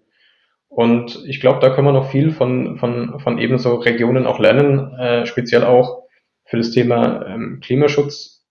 Und 0.69 1.23
ich 1.27 1.41
glaube, 1.41 1.61
da 1.61 1.69
können 1.69 1.87
wir 1.87 1.93
noch 1.93 2.11
viel 2.11 2.31
von, 2.31 2.79
von, 2.79 3.21
von 3.21 3.39
ebenso 3.39 3.75
Regionen 3.75 4.27
auch 4.27 4.39
lernen, 4.39 4.95
äh, 4.99 5.27
speziell 5.27 5.65
auch 5.65 6.05
für 6.45 6.57
das 6.57 6.71
Thema 6.71 7.27
ähm, 7.27 7.61
Klimaschutz 7.63 8.47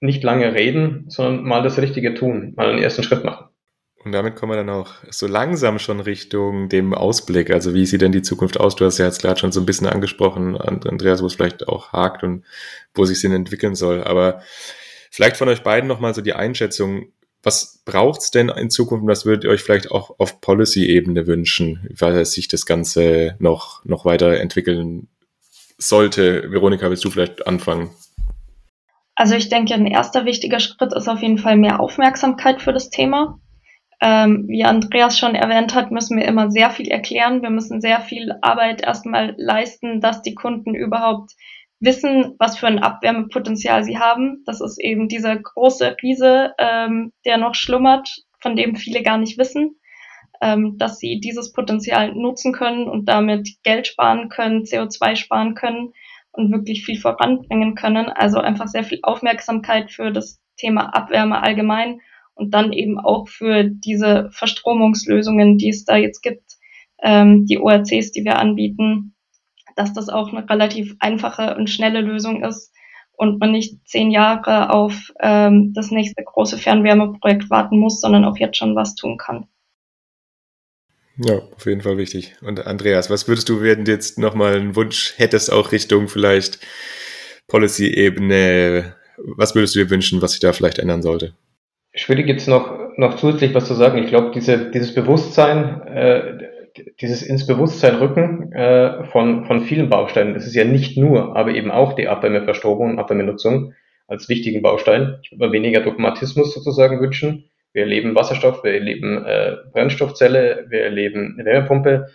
nicht 0.00 0.22
lange 0.22 0.54
reden, 0.54 1.06
sondern 1.08 1.42
mal 1.42 1.62
das 1.62 1.78
Richtige 1.78 2.14
tun, 2.14 2.52
mal 2.56 2.70
einen 2.70 2.82
ersten 2.82 3.02
Schritt 3.02 3.24
machen. 3.24 3.47
Und 4.04 4.12
damit 4.12 4.36
kommen 4.36 4.52
wir 4.52 4.56
dann 4.56 4.70
auch 4.70 4.94
so 5.10 5.26
langsam 5.26 5.78
schon 5.78 6.00
Richtung 6.00 6.68
dem 6.68 6.94
Ausblick. 6.94 7.50
Also 7.50 7.74
wie 7.74 7.84
sieht 7.84 8.00
denn 8.00 8.12
die 8.12 8.22
Zukunft 8.22 8.58
aus? 8.58 8.76
Du 8.76 8.84
hast 8.84 8.98
ja 8.98 9.06
jetzt 9.06 9.20
gerade 9.20 9.40
schon 9.40 9.52
so 9.52 9.60
ein 9.60 9.66
bisschen 9.66 9.88
angesprochen, 9.88 10.56
Andreas, 10.56 11.20
wo 11.20 11.26
es 11.26 11.34
vielleicht 11.34 11.66
auch 11.68 11.92
hakt 11.92 12.22
und 12.22 12.44
wo 12.94 13.04
sich 13.04 13.20
Sinn 13.20 13.32
entwickeln 13.32 13.74
soll. 13.74 14.04
Aber 14.04 14.40
vielleicht 15.10 15.36
von 15.36 15.48
euch 15.48 15.62
beiden 15.62 15.88
nochmal 15.88 16.14
so 16.14 16.20
die 16.20 16.34
Einschätzung. 16.34 17.12
Was 17.42 17.82
braucht's 17.84 18.30
denn 18.30 18.48
in 18.50 18.70
Zukunft? 18.70 19.06
Was 19.06 19.26
würdet 19.26 19.44
ihr 19.44 19.50
euch 19.50 19.62
vielleicht 19.62 19.90
auch 19.90 20.18
auf 20.18 20.40
Policy-Ebene 20.40 21.26
wünschen, 21.26 21.88
weil 21.96 22.24
sich 22.24 22.48
das 22.48 22.66
Ganze 22.66 23.36
noch, 23.40 23.84
noch 23.84 24.04
weiter 24.04 24.38
entwickeln 24.38 25.08
sollte. 25.78 26.50
Veronika, 26.50 26.90
willst 26.90 27.04
du 27.04 27.10
vielleicht 27.10 27.46
anfangen? 27.46 27.90
Also 29.14 29.34
ich 29.34 29.48
denke, 29.48 29.74
ein 29.74 29.86
erster 29.86 30.24
wichtiger 30.24 30.60
Schritt 30.60 30.92
ist 30.92 31.08
auf 31.08 31.20
jeden 31.20 31.38
Fall 31.38 31.56
mehr 31.56 31.80
Aufmerksamkeit 31.80 32.60
für 32.60 32.72
das 32.72 32.90
Thema. 32.90 33.40
Ähm, 34.00 34.44
wie 34.46 34.64
Andreas 34.64 35.18
schon 35.18 35.34
erwähnt 35.34 35.74
hat, 35.74 35.90
müssen 35.90 36.16
wir 36.16 36.24
immer 36.24 36.50
sehr 36.50 36.70
viel 36.70 36.88
erklären. 36.88 37.42
Wir 37.42 37.50
müssen 37.50 37.80
sehr 37.80 38.00
viel 38.00 38.32
Arbeit 38.42 38.80
erstmal 38.82 39.34
leisten, 39.38 40.00
dass 40.00 40.22
die 40.22 40.34
Kunden 40.34 40.74
überhaupt 40.74 41.32
wissen, 41.80 42.34
was 42.38 42.58
für 42.58 42.68
ein 42.68 42.78
Abwärmepotenzial 42.78 43.82
sie 43.82 43.98
haben. 43.98 44.42
Das 44.46 44.60
ist 44.60 44.78
eben 44.80 45.08
dieser 45.08 45.36
große 45.36 45.96
Riese, 46.02 46.54
ähm, 46.58 47.12
der 47.24 47.38
noch 47.38 47.54
schlummert, 47.54 48.08
von 48.40 48.54
dem 48.54 48.76
viele 48.76 49.02
gar 49.02 49.18
nicht 49.18 49.38
wissen, 49.38 49.76
ähm, 50.40 50.76
dass 50.78 50.98
sie 50.98 51.20
dieses 51.20 51.52
Potenzial 51.52 52.14
nutzen 52.14 52.52
können 52.52 52.88
und 52.88 53.08
damit 53.08 53.48
Geld 53.64 53.88
sparen 53.88 54.28
können, 54.28 54.62
CO2 54.62 55.16
sparen 55.16 55.54
können 55.54 55.92
und 56.30 56.52
wirklich 56.52 56.84
viel 56.84 57.00
voranbringen 57.00 57.74
können. 57.74 58.08
Also 58.08 58.38
einfach 58.38 58.68
sehr 58.68 58.84
viel 58.84 59.00
Aufmerksamkeit 59.02 59.90
für 59.90 60.12
das 60.12 60.40
Thema 60.56 60.94
Abwärme 60.94 61.42
allgemein 61.42 62.00
und 62.38 62.54
dann 62.54 62.72
eben 62.72 62.98
auch 62.98 63.28
für 63.28 63.64
diese 63.64 64.30
Verstromungslösungen, 64.32 65.58
die 65.58 65.70
es 65.70 65.84
da 65.84 65.96
jetzt 65.96 66.22
gibt, 66.22 66.56
ähm, 67.02 67.46
die 67.46 67.58
ORCs, 67.58 68.12
die 68.12 68.24
wir 68.24 68.38
anbieten, 68.38 69.14
dass 69.76 69.92
das 69.92 70.08
auch 70.08 70.32
eine 70.32 70.48
relativ 70.48 70.94
einfache 71.00 71.56
und 71.56 71.68
schnelle 71.68 72.00
Lösung 72.00 72.44
ist 72.44 72.72
und 73.12 73.40
man 73.40 73.52
nicht 73.52 73.86
zehn 73.88 74.10
Jahre 74.10 74.70
auf 74.70 75.12
ähm, 75.20 75.72
das 75.74 75.90
nächste 75.90 76.22
große 76.22 76.58
Fernwärmeprojekt 76.58 77.50
warten 77.50 77.78
muss, 77.78 78.00
sondern 78.00 78.24
auch 78.24 78.38
jetzt 78.38 78.56
schon 78.56 78.76
was 78.76 78.94
tun 78.94 79.18
kann. 79.18 79.48
Ja, 81.16 81.40
auf 81.56 81.66
jeden 81.66 81.80
Fall 81.80 81.98
wichtig. 81.98 82.36
Und 82.42 82.64
Andreas, 82.64 83.10
was 83.10 83.26
würdest 83.26 83.48
du, 83.48 83.60
wenn 83.60 83.84
du 83.84 83.90
jetzt 83.90 84.18
nochmal 84.18 84.54
einen 84.54 84.76
Wunsch 84.76 85.14
hättest, 85.16 85.52
auch 85.52 85.72
Richtung 85.72 86.06
vielleicht 86.06 86.60
Policy-Ebene, 87.48 88.94
was 89.16 89.56
würdest 89.56 89.74
du 89.74 89.80
dir 89.80 89.90
wünschen, 89.90 90.22
was 90.22 90.32
sich 90.32 90.40
da 90.40 90.52
vielleicht 90.52 90.78
ändern 90.78 91.02
sollte? 91.02 91.34
Schwierig 91.98 92.28
jetzt 92.28 92.46
noch, 92.46 92.96
noch 92.96 93.16
zusätzlich 93.16 93.54
was 93.54 93.66
zu 93.66 93.74
sagen. 93.74 93.98
Ich 93.98 94.06
glaube, 94.06 94.30
diese, 94.32 94.70
dieses 94.70 94.94
Bewusstsein, 94.94 95.82
äh, 95.82 96.38
dieses 97.00 97.22
ins 97.22 97.44
Bewusstsein 97.44 97.96
rücken 97.96 98.52
äh, 98.52 99.04
von, 99.06 99.46
von 99.46 99.62
vielen 99.62 99.88
Bausteinen, 99.88 100.34
das 100.34 100.46
ist 100.46 100.54
ja 100.54 100.64
nicht 100.64 100.96
nur, 100.96 101.36
aber 101.36 101.50
eben 101.50 101.72
auch 101.72 101.94
die 101.94 102.06
Abwärmeverstromung 102.06 102.90
und 102.90 102.98
Abwärmenutzung 103.00 103.74
als 104.06 104.28
wichtigen 104.28 104.62
Baustein. 104.62 105.18
Ich 105.22 105.32
würde 105.32 105.48
mir 105.48 105.52
weniger 105.52 105.80
Dogmatismus 105.80 106.54
sozusagen 106.54 107.00
wünschen. 107.00 107.50
Wir 107.72 107.82
erleben 107.82 108.14
Wasserstoff, 108.14 108.62
wir 108.62 108.74
erleben 108.74 109.24
äh, 109.24 109.56
Brennstoffzelle, 109.72 110.66
wir 110.68 110.82
erleben 110.82 111.34
eine 111.34 111.44
Wärmepumpe. 111.44 112.10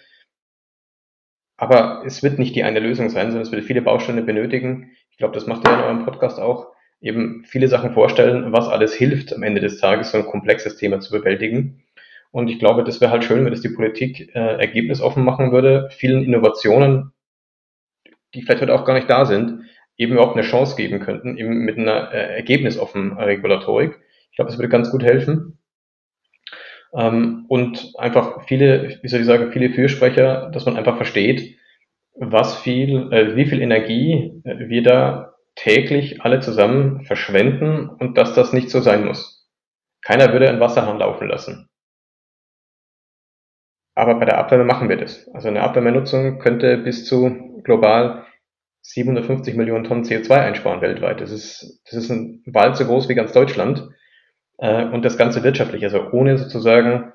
Aber 1.57 2.03
es 2.05 2.23
wird 2.23 2.39
nicht 2.39 2.55
die 2.55 2.63
eine 2.63 2.79
Lösung 2.79 3.09
sein, 3.09 3.27
sondern 3.27 3.43
es 3.43 3.51
wird 3.51 3.65
viele 3.65 3.81
Bausteine 3.81 4.21
benötigen. 4.21 4.91
Ich 5.11 5.17
glaube, 5.17 5.33
das 5.33 5.45
macht 5.45 5.67
ihr 5.67 5.73
in 5.73 5.81
eurem 5.81 6.05
Podcast 6.05 6.39
auch. 6.39 6.72
Eben 7.03 7.43
viele 7.45 7.67
Sachen 7.67 7.91
vorstellen, 7.91 8.53
was 8.53 8.69
alles 8.69 8.93
hilft 8.95 9.35
am 9.35 9.43
Ende 9.43 9.59
des 9.61 9.77
Tages, 9.79 10.11
so 10.11 10.17
ein 10.17 10.25
komplexes 10.25 10.77
Thema 10.77 11.01
zu 11.01 11.11
bewältigen. 11.11 11.83
Und 12.31 12.47
ich 12.47 12.59
glaube, 12.59 12.83
das 12.83 13.01
wäre 13.01 13.11
halt 13.11 13.25
schön, 13.25 13.43
wenn 13.43 13.51
das 13.51 13.61
die 13.61 13.69
Politik 13.69 14.33
äh, 14.33 14.57
ergebnisoffen 14.57 15.23
machen 15.23 15.51
würde, 15.51 15.89
vielen 15.91 16.23
Innovationen, 16.23 17.11
die 18.33 18.41
vielleicht 18.41 18.61
heute 18.61 18.73
auch 18.73 18.85
gar 18.85 18.95
nicht 18.95 19.09
da 19.09 19.25
sind, 19.25 19.65
eben 19.97 20.13
überhaupt 20.13 20.37
eine 20.37 20.47
Chance 20.47 20.75
geben 20.77 21.01
könnten, 21.01 21.37
eben 21.37 21.59
mit 21.65 21.77
einer 21.77 22.11
äh, 22.13 22.35
ergebnisoffenen 22.37 23.17
Regulatorik. 23.17 23.99
Ich 24.31 24.37
glaube, 24.37 24.49
das 24.49 24.57
würde 24.57 24.69
ganz 24.69 24.89
gut 24.89 25.03
helfen. 25.03 25.59
Ähm, 26.95 27.45
und 27.49 27.93
einfach 27.97 28.45
viele, 28.47 28.99
wie 29.01 29.07
soll 29.09 29.19
ich 29.19 29.25
sagen, 29.25 29.51
viele 29.51 29.71
Fürsprecher, 29.71 30.49
dass 30.51 30.65
man 30.65 30.77
einfach 30.77 30.95
versteht, 30.95 31.57
was 32.15 32.57
viel, 32.57 33.11
äh, 33.11 33.35
wie 33.35 33.45
viel 33.45 33.61
Energie 33.61 34.41
äh, 34.45 34.69
wir 34.69 34.83
da 34.83 35.32
täglich 35.55 36.21
alle 36.21 36.39
zusammen 36.39 37.05
verschwenden 37.05 37.89
und 37.89 38.17
dass 38.17 38.33
das 38.33 38.53
nicht 38.53 38.69
so 38.69 38.81
sein 38.81 39.05
muss. 39.05 39.49
Keiner 40.01 40.33
würde 40.33 40.49
einen 40.49 40.59
Wasserhahn 40.59 40.99
laufen 40.99 41.27
lassen. 41.27 41.69
Aber 43.95 44.15
bei 44.15 44.25
der 44.25 44.39
Abwärme 44.39 44.65
machen 44.65 44.89
wir 44.89 44.97
das. 44.97 45.27
Also 45.33 45.47
eine 45.47 45.61
Abwärmenutzung 45.61 46.39
könnte 46.39 46.77
bis 46.77 47.05
zu 47.05 47.61
global 47.63 48.25
750 48.81 49.55
Millionen 49.55 49.85
Tonnen 49.85 50.03
CO2 50.03 50.31
einsparen 50.31 50.81
weltweit. 50.81 51.21
Das 51.21 51.31
ist, 51.31 51.81
das 51.85 51.93
ist 51.93 52.09
ein 52.09 52.43
Wald 52.45 52.75
so 52.75 52.85
groß 52.85 53.07
wie 53.07 53.15
ganz 53.15 53.31
Deutschland. 53.31 53.89
Äh, 54.57 54.85
und 54.85 55.05
das 55.05 55.17
Ganze 55.17 55.43
wirtschaftlich, 55.43 55.83
also 55.83 56.11
ohne 56.11 56.37
sozusagen 56.37 57.13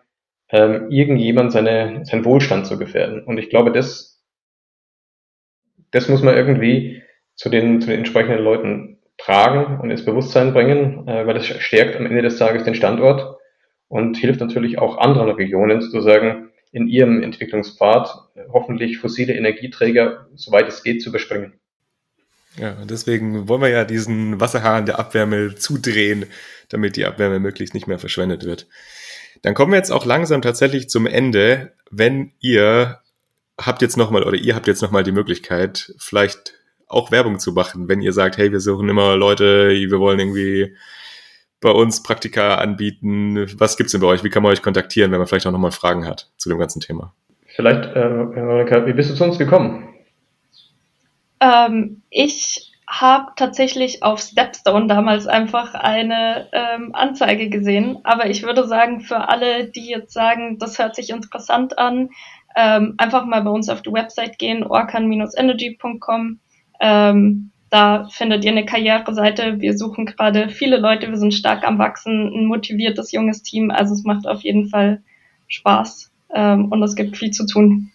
ähm, 0.51 0.91
irgendjemand 0.91 1.53
seine, 1.53 2.05
seinen 2.05 2.25
Wohlstand 2.25 2.67
zu 2.67 2.79
gefährden. 2.79 3.25
Und 3.25 3.39
ich 3.39 3.51
glaube, 3.51 3.73
das, 3.73 4.25
das 5.91 6.09
muss 6.09 6.23
man 6.23 6.37
irgendwie 6.37 7.03
zu 7.39 7.49
den, 7.49 7.81
zu 7.81 7.89
den 7.89 7.99
entsprechenden 7.99 8.43
Leuten 8.43 8.99
tragen 9.17 9.81
und 9.81 9.91
ins 9.91 10.05
Bewusstsein 10.05 10.53
bringen, 10.53 11.09
äh, 11.09 11.27
weil 11.27 11.35
das 11.35 11.47
stärkt 11.47 11.97
am 11.97 12.05
Ende 12.05 12.23
des 12.23 12.37
Tages 12.37 12.65
den 12.65 12.75
Standort 12.75 13.39
und 13.89 14.17
hilft 14.17 14.41
natürlich 14.41 14.79
auch 14.79 14.99
anderen 14.99 15.31
Regionen 15.31 15.81
sozusagen 15.81 16.51
in 16.73 16.87
ihrem 16.89 17.23
Entwicklungspfad 17.23 18.11
hoffentlich 18.53 18.99
fossile 18.99 19.35
Energieträger, 19.35 20.27
soweit 20.35 20.69
es 20.69 20.83
geht, 20.83 21.01
zu 21.01 21.09
überspringen. 21.09 21.55
Ja, 22.57 22.77
deswegen 22.85 23.49
wollen 23.49 23.63
wir 23.63 23.69
ja 23.69 23.85
diesen 23.85 24.41
Wasserhahn 24.41 24.85
der 24.85 24.99
Abwärme 24.99 25.55
zudrehen, 25.55 26.27
damit 26.69 26.97
die 26.97 27.07
Abwärme 27.07 27.39
möglichst 27.39 27.73
nicht 27.73 27.87
mehr 27.87 27.99
verschwendet 27.99 28.45
wird. 28.45 28.67
Dann 29.43 29.55
kommen 29.55 29.73
wir 29.73 29.79
jetzt 29.79 29.93
auch 29.93 30.05
langsam 30.05 30.43
tatsächlich 30.43 30.91
zum 30.91 31.07
Ende. 31.07 31.73
Wenn 31.91 32.33
ihr 32.41 32.99
habt 33.59 33.81
jetzt 33.81 33.97
nochmal 33.97 34.25
oder 34.25 34.37
ihr 34.37 34.55
habt 34.55 34.67
jetzt 34.67 34.83
nochmal 34.83 35.05
die 35.05 35.13
Möglichkeit, 35.13 35.95
vielleicht 35.99 36.58
auch 36.89 37.11
Werbung 37.11 37.39
zu 37.39 37.53
machen, 37.53 37.89
wenn 37.89 38.01
ihr 38.01 38.13
sagt, 38.13 38.39
hey, 38.39 38.51
wir 38.51 38.61
suchen 38.61 38.89
immer 38.89 39.17
Leute, 39.17 39.71
wir 39.71 40.01
wollen 40.01 40.19
irgendwie 40.19 40.75
bei 41.61 41.71
uns 41.71 42.03
Praktika 42.03 42.57
anbieten. 42.57 43.47
Was 43.59 43.77
gibt's 43.77 43.93
denn 43.93 44.01
bei 44.01 44.07
euch? 44.07 44.25
Wie 44.25 44.31
kann 44.31 44.43
man 44.43 44.53
euch 44.53 44.63
kontaktieren, 44.63 45.11
wenn 45.11 45.19
man 45.19 45.27
vielleicht 45.27 45.47
auch 45.47 45.53
nochmal 45.53 45.73
Fragen 45.73 46.07
hat 46.07 46.31
zu 46.37 46.49
dem 46.49 46.59
ganzen 46.59 46.81
Thema? 46.81 47.13
Vielleicht, 47.47 47.85
äh, 47.85 48.35
Veronika, 48.35 48.87
wie 48.87 48.93
bist 48.93 49.11
du 49.11 49.15
zu 49.15 49.25
uns 49.25 49.39
gekommen? 49.39 49.89
Ähm, 51.41 52.03
ich 52.11 52.73
habe 52.89 53.33
tatsächlich 53.37 54.03
auf 54.03 54.21
Stepstone 54.21 54.87
damals 54.87 55.27
einfach 55.27 55.75
eine 55.75 56.49
ähm, 56.53 56.95
Anzeige 56.95 57.51
gesehen. 57.51 57.99
Aber 58.05 58.31
ich 58.31 58.45
würde 58.45 58.67
sagen, 58.67 59.01
für 59.01 59.29
alle, 59.29 59.67
die 59.67 59.91
jetzt 59.91 60.13
sagen, 60.13 60.59
das 60.59 60.79
hört 60.79 60.97
sich 60.97 61.11
interessant 61.11 61.79
an, 61.79 62.09
ähm, 62.57 62.95
einfach 62.97 63.27
mal 63.27 63.43
bei 63.43 63.51
uns 63.51 63.69
auf 63.69 63.83
die 63.83 63.93
Website 63.93 64.39
gehen, 64.39 64.65
orkan-energy.com. 64.65 66.41
Ähm, 66.81 67.51
da 67.71 68.09
findet 68.11 68.45
ihr 68.45 68.53
eine 68.53 68.65
Karriereseite. 68.65 69.61
Wir 69.61 69.77
suchen 69.77 70.07
gerade 70.07 70.49
viele 70.49 70.79
Leute. 70.79 71.09
Wir 71.09 71.19
sind 71.19 71.35
stark 71.35 71.65
am 71.65 71.79
Wachsen, 71.79 72.33
ein 72.35 72.47
motiviertes 72.47 73.13
junges 73.13 73.43
Team. 73.43 73.71
Also 73.71 73.95
es 73.95 74.05
macht 74.05 74.27
auf 74.27 74.43
jeden 74.43 74.69
Fall 74.69 75.03
Spaß 75.49 76.11
ähm, 76.35 76.67
und 76.67 76.83
es 76.83 76.95
gibt 76.95 77.17
viel 77.17 77.31
zu 77.31 77.47
tun. 77.47 77.91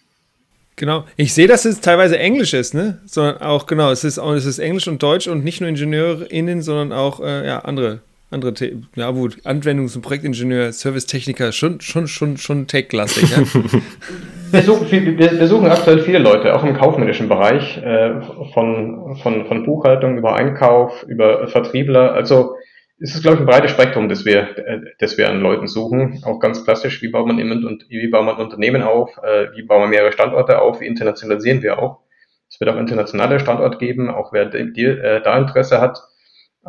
Genau. 0.76 1.04
Ich 1.16 1.32
sehe, 1.34 1.46
dass 1.46 1.64
es 1.64 1.80
teilweise 1.80 2.18
Englisch 2.18 2.52
ist, 2.52 2.74
ne? 2.74 3.00
Sondern 3.04 3.38
auch, 3.42 3.66
genau, 3.66 3.90
es 3.90 4.02
ist, 4.02 4.18
es 4.18 4.44
ist 4.44 4.58
Englisch 4.58 4.88
und 4.88 5.02
Deutsch 5.02 5.28
und 5.28 5.44
nicht 5.44 5.60
nur 5.60 5.70
IngenieurInnen, 5.70 6.62
sondern 6.62 6.92
auch 6.92 7.20
äh, 7.20 7.46
ja, 7.46 7.60
andere, 7.60 8.00
andere, 8.34 8.54
ja 8.96 9.10
gut, 9.10 9.38
Anwendungs- 9.44 9.96
und 9.96 10.02
Projektingenieur, 10.02 10.72
Servicetechniker, 10.72 11.52
schon, 11.52 11.80
schon, 11.80 12.08
schon, 12.08 12.36
schon 12.36 12.66
tech-lastig, 12.66 13.30
ja? 13.30 13.38
wir, 14.52 14.62
suchen 14.62 14.90
wir, 14.90 15.18
wir, 15.18 15.46
suchen 15.46 15.66
aktuell 15.66 16.00
viele 16.00 16.18
Leute, 16.18 16.54
auch 16.54 16.64
im 16.64 16.74
kaufmännischen 16.74 17.28
Bereich, 17.28 17.78
äh, 17.78 18.20
von, 18.52 19.16
von, 19.22 19.46
von 19.46 19.64
Buchhaltung 19.64 20.18
über 20.18 20.34
Einkauf, 20.34 21.04
über 21.04 21.48
Vertriebler, 21.48 22.12
also 22.12 22.56
es 23.00 23.14
ist, 23.14 23.22
glaube 23.22 23.36
ich, 23.36 23.40
ein 23.40 23.46
breites 23.46 23.72
Spektrum, 23.72 24.08
das 24.08 24.24
wir, 24.24 24.56
äh, 24.58 24.80
das 24.98 25.18
wir 25.18 25.28
an 25.28 25.40
Leuten 25.40 25.66
suchen. 25.66 26.22
Auch 26.24 26.38
ganz 26.38 26.64
klassisch, 26.64 27.02
wie 27.02 27.08
baut 27.08 27.26
man 27.26 27.40
und 27.64 27.86
wie 27.88 28.06
baut 28.08 28.24
man 28.24 28.36
Unternehmen 28.36 28.82
auf, 28.82 29.18
äh, 29.18 29.48
wie 29.54 29.62
bauen 29.62 29.82
wir 29.82 29.88
mehrere 29.88 30.12
Standorte 30.12 30.60
auf, 30.60 30.80
wie 30.80 30.86
internationalisieren 30.86 31.62
wir 31.62 31.78
auch. 31.80 32.00
Es 32.48 32.60
wird 32.60 32.70
auch 32.70 32.76
internationale 32.76 33.40
Standorte 33.40 33.78
geben, 33.78 34.10
auch 34.10 34.32
wer 34.32 34.46
die, 34.46 34.84
äh, 34.84 35.20
da 35.22 35.36
Interesse 35.36 35.80
hat. 35.80 35.98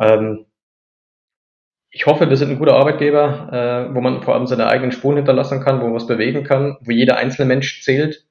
Ähm, 0.00 0.45
ich 1.96 2.04
hoffe, 2.04 2.28
wir 2.28 2.36
sind 2.36 2.50
ein 2.50 2.58
guter 2.58 2.74
Arbeitgeber, 2.76 3.88
äh, 3.90 3.94
wo 3.94 4.02
man 4.02 4.22
vor 4.22 4.34
allem 4.34 4.46
seine 4.46 4.66
eigenen 4.66 4.92
Spuren 4.92 5.16
hinterlassen 5.16 5.60
kann, 5.60 5.80
wo 5.80 5.84
man 5.84 5.94
was 5.94 6.06
bewegen 6.06 6.44
kann, 6.44 6.76
wo 6.82 6.90
jeder 6.90 7.16
einzelne 7.16 7.48
Mensch 7.48 7.82
zählt 7.82 8.26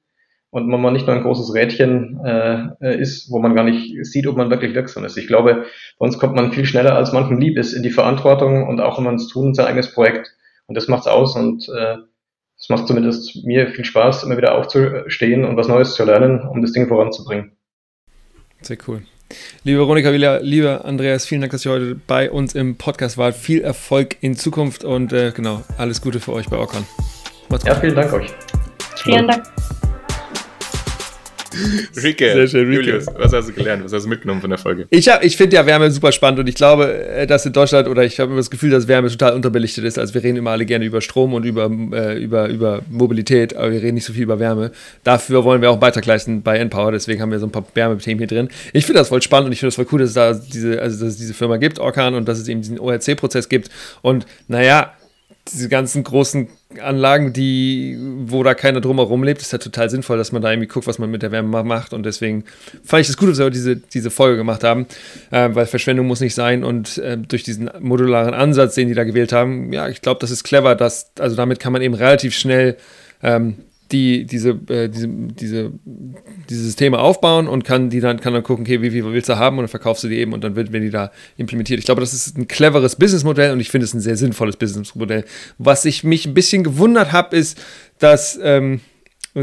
und 0.50 0.68
man 0.68 0.92
nicht 0.92 1.08
nur 1.08 1.16
ein 1.16 1.22
großes 1.24 1.52
Rädchen 1.52 2.20
äh, 2.24 3.00
ist, 3.00 3.28
wo 3.28 3.40
man 3.40 3.56
gar 3.56 3.64
nicht 3.64 4.06
sieht, 4.06 4.28
ob 4.28 4.36
man 4.36 4.50
wirklich 4.50 4.72
wirksam 4.74 5.04
ist. 5.04 5.16
Ich 5.16 5.26
glaube, 5.26 5.64
bei 5.98 6.06
uns 6.06 6.16
kommt 6.16 6.36
man 6.36 6.52
viel 6.52 6.64
schneller, 6.64 6.94
als 6.94 7.12
manchem 7.12 7.38
lieb 7.38 7.58
ist, 7.58 7.72
in 7.72 7.82
die 7.82 7.90
Verantwortung 7.90 8.68
und 8.68 8.80
auch 8.80 9.00
immer 9.00 9.10
ins 9.10 9.26
Tun 9.26 9.52
sein 9.52 9.66
eigenes 9.66 9.92
Projekt. 9.92 10.32
Und 10.66 10.76
das 10.76 10.86
macht's 10.86 11.08
aus 11.08 11.34
und 11.34 11.68
äh, 11.68 11.96
es 12.56 12.68
macht 12.68 12.86
zumindest 12.86 13.44
mir 13.44 13.66
viel 13.66 13.84
Spaß, 13.84 14.22
immer 14.22 14.36
wieder 14.36 14.56
aufzustehen 14.56 15.44
und 15.44 15.56
was 15.56 15.66
Neues 15.66 15.94
zu 15.94 16.04
lernen, 16.04 16.46
um 16.46 16.62
das 16.62 16.70
Ding 16.70 16.86
voranzubringen. 16.86 17.56
Sehr 18.60 18.78
cool. 18.86 19.02
Liebe 19.64 19.80
Veronika 19.80 20.12
Wieler, 20.12 20.40
lieber 20.40 20.84
Andreas, 20.84 21.26
vielen 21.26 21.40
Dank, 21.40 21.52
dass 21.52 21.64
ihr 21.64 21.72
heute 21.72 21.96
bei 22.06 22.30
uns 22.30 22.54
im 22.54 22.76
Podcast 22.76 23.18
wart. 23.18 23.34
Viel 23.34 23.60
Erfolg 23.62 24.16
in 24.20 24.36
Zukunft 24.36 24.84
und 24.84 25.12
äh, 25.12 25.32
genau, 25.34 25.62
alles 25.78 26.00
Gute 26.00 26.20
für 26.20 26.32
euch 26.32 26.48
bei 26.48 26.56
Orkan. 26.56 26.86
Macht's 27.48 27.64
gut. 27.64 27.74
Ja, 27.74 27.80
vielen 27.80 27.94
Dank 27.94 28.12
euch. 28.12 28.28
Vielen 29.02 29.26
Dank. 29.26 29.44
Rike, 32.02 32.32
Sehr 32.32 32.46
schön, 32.48 32.68
Rike. 32.68 32.82
Julius, 32.82 33.06
was 33.16 33.32
hast 33.32 33.48
du 33.48 33.52
gelernt? 33.52 33.84
Was 33.84 33.92
hast 33.92 34.04
du 34.04 34.08
mitgenommen 34.08 34.40
von 34.40 34.50
der 34.50 34.58
Folge? 34.58 34.86
Ich, 34.90 35.08
hab- 35.08 35.24
ich 35.24 35.36
finde 35.36 35.56
ja 35.56 35.66
Wärme 35.66 35.90
super 35.90 36.12
spannend 36.12 36.40
und 36.40 36.48
ich 36.48 36.54
glaube, 36.54 36.92
äh, 37.08 37.26
dass 37.26 37.46
in 37.46 37.52
Deutschland 37.52 37.88
oder 37.88 38.04
ich 38.04 38.18
habe 38.20 38.30
immer 38.30 38.40
das 38.40 38.50
Gefühl, 38.50 38.70
dass 38.70 38.88
Wärme 38.88 39.08
total 39.08 39.34
unterbelichtet 39.34 39.84
ist. 39.84 39.98
Also 39.98 40.14
wir 40.14 40.22
reden 40.22 40.36
immer 40.36 40.50
alle 40.50 40.66
gerne 40.66 40.84
über 40.84 41.00
Strom 41.00 41.34
und 41.34 41.44
über, 41.44 41.70
äh, 41.92 42.18
über, 42.22 42.48
über 42.48 42.82
Mobilität, 42.90 43.56
aber 43.56 43.72
wir 43.72 43.82
reden 43.82 43.94
nicht 43.94 44.04
so 44.04 44.12
viel 44.12 44.22
über 44.24 44.38
Wärme. 44.38 44.70
Dafür 45.04 45.44
wollen 45.44 45.60
wir 45.62 45.70
auch 45.70 45.74
einen 45.74 45.80
Beitrag 45.80 46.06
leisten 46.06 46.42
bei 46.42 46.58
Npower, 46.58 46.92
deswegen 46.92 47.20
haben 47.22 47.30
wir 47.30 47.38
so 47.38 47.46
ein 47.46 47.52
paar 47.52 47.64
Wärmethemen 47.74 48.18
hier 48.18 48.26
drin. 48.28 48.48
Ich 48.72 48.84
finde 48.86 48.98
das 49.00 49.08
voll 49.08 49.22
spannend 49.22 49.46
und 49.46 49.52
ich 49.52 49.60
finde 49.60 49.68
das 49.68 49.76
voll 49.76 49.86
cool, 49.92 50.00
dass 50.00 50.08
es 50.10 50.14
da 50.14 50.32
diese, 50.34 50.80
also 50.80 51.04
dass 51.04 51.14
es 51.14 51.18
diese 51.18 51.34
Firma 51.34 51.56
gibt, 51.56 51.78
Orkan, 51.78 52.14
und 52.14 52.26
dass 52.28 52.38
es 52.38 52.48
eben 52.48 52.60
diesen 52.60 52.78
ORC-Prozess 52.78 53.48
gibt. 53.48 53.70
Und 54.02 54.26
naja, 54.48 54.92
diese 55.52 55.68
ganzen 55.68 56.02
großen 56.02 56.48
Anlagen, 56.82 57.32
die, 57.32 57.96
wo 58.26 58.42
da 58.42 58.54
keiner 58.54 58.80
drumherum 58.80 59.22
lebt, 59.22 59.40
ist 59.40 59.52
ja 59.52 59.58
total 59.58 59.88
sinnvoll, 59.88 60.18
dass 60.18 60.32
man 60.32 60.42
da 60.42 60.50
irgendwie 60.50 60.66
guckt, 60.68 60.86
was 60.86 60.98
man 60.98 61.10
mit 61.10 61.22
der 61.22 61.30
Wärme 61.32 61.48
ma- 61.48 61.62
macht. 61.62 61.92
Und 61.92 62.04
deswegen 62.04 62.44
fand 62.84 63.02
ich 63.02 63.08
es 63.08 63.16
gut, 63.16 63.30
dass 63.30 63.38
wir 63.38 63.48
diese, 63.50 63.76
diese 63.76 64.10
Folge 64.10 64.36
gemacht 64.36 64.64
haben, 64.64 64.86
äh, 65.30 65.48
weil 65.52 65.66
Verschwendung 65.66 66.06
muss 66.06 66.20
nicht 66.20 66.34
sein. 66.34 66.64
Und 66.64 66.98
äh, 66.98 67.16
durch 67.16 67.44
diesen 67.44 67.70
modularen 67.80 68.34
Ansatz, 68.34 68.74
den 68.74 68.88
die 68.88 68.94
da 68.94 69.04
gewählt 69.04 69.32
haben, 69.32 69.72
ja, 69.72 69.88
ich 69.88 70.02
glaube, 70.02 70.20
das 70.20 70.30
ist 70.30 70.42
clever, 70.44 70.74
dass, 70.74 71.12
also 71.18 71.36
damit 71.36 71.60
kann 71.60 71.72
man 71.72 71.82
eben 71.82 71.94
relativ 71.94 72.34
schnell 72.34 72.76
ähm, 73.22 73.56
die, 73.92 74.24
diese, 74.24 74.50
äh, 74.68 74.88
diese, 74.88 75.08
diese, 75.08 75.72
diese 76.48 76.62
Systeme 76.62 76.98
aufbauen 76.98 77.48
und 77.48 77.64
kann 77.64 77.90
die 77.90 78.00
dann, 78.00 78.20
kann 78.20 78.32
dann 78.32 78.42
gucken, 78.42 78.64
okay, 78.64 78.82
wie 78.82 78.90
viel 78.90 79.04
willst 79.04 79.28
du 79.28 79.36
haben 79.36 79.58
und 79.58 79.62
dann 79.62 79.68
verkaufst 79.68 80.04
du 80.04 80.08
die 80.08 80.18
eben 80.18 80.32
und 80.32 80.42
dann 80.42 80.56
wird, 80.56 80.72
werden 80.72 80.82
die 80.82 80.90
da 80.90 81.12
implementiert. 81.36 81.78
Ich 81.78 81.86
glaube, 81.86 82.00
das 82.00 82.12
ist 82.12 82.36
ein 82.36 82.48
cleveres 82.48 82.96
Businessmodell 82.96 83.52
und 83.52 83.60
ich 83.60 83.70
finde 83.70 83.84
es 83.84 83.94
ein 83.94 84.00
sehr 84.00 84.16
sinnvolles 84.16 84.56
Businessmodell. 84.56 85.24
Was 85.58 85.84
ich 85.84 86.04
mich 86.04 86.26
ein 86.26 86.34
bisschen 86.34 86.64
gewundert 86.64 87.12
habe, 87.12 87.36
ist, 87.36 87.58
dass, 87.98 88.38
ähm, 88.42 88.80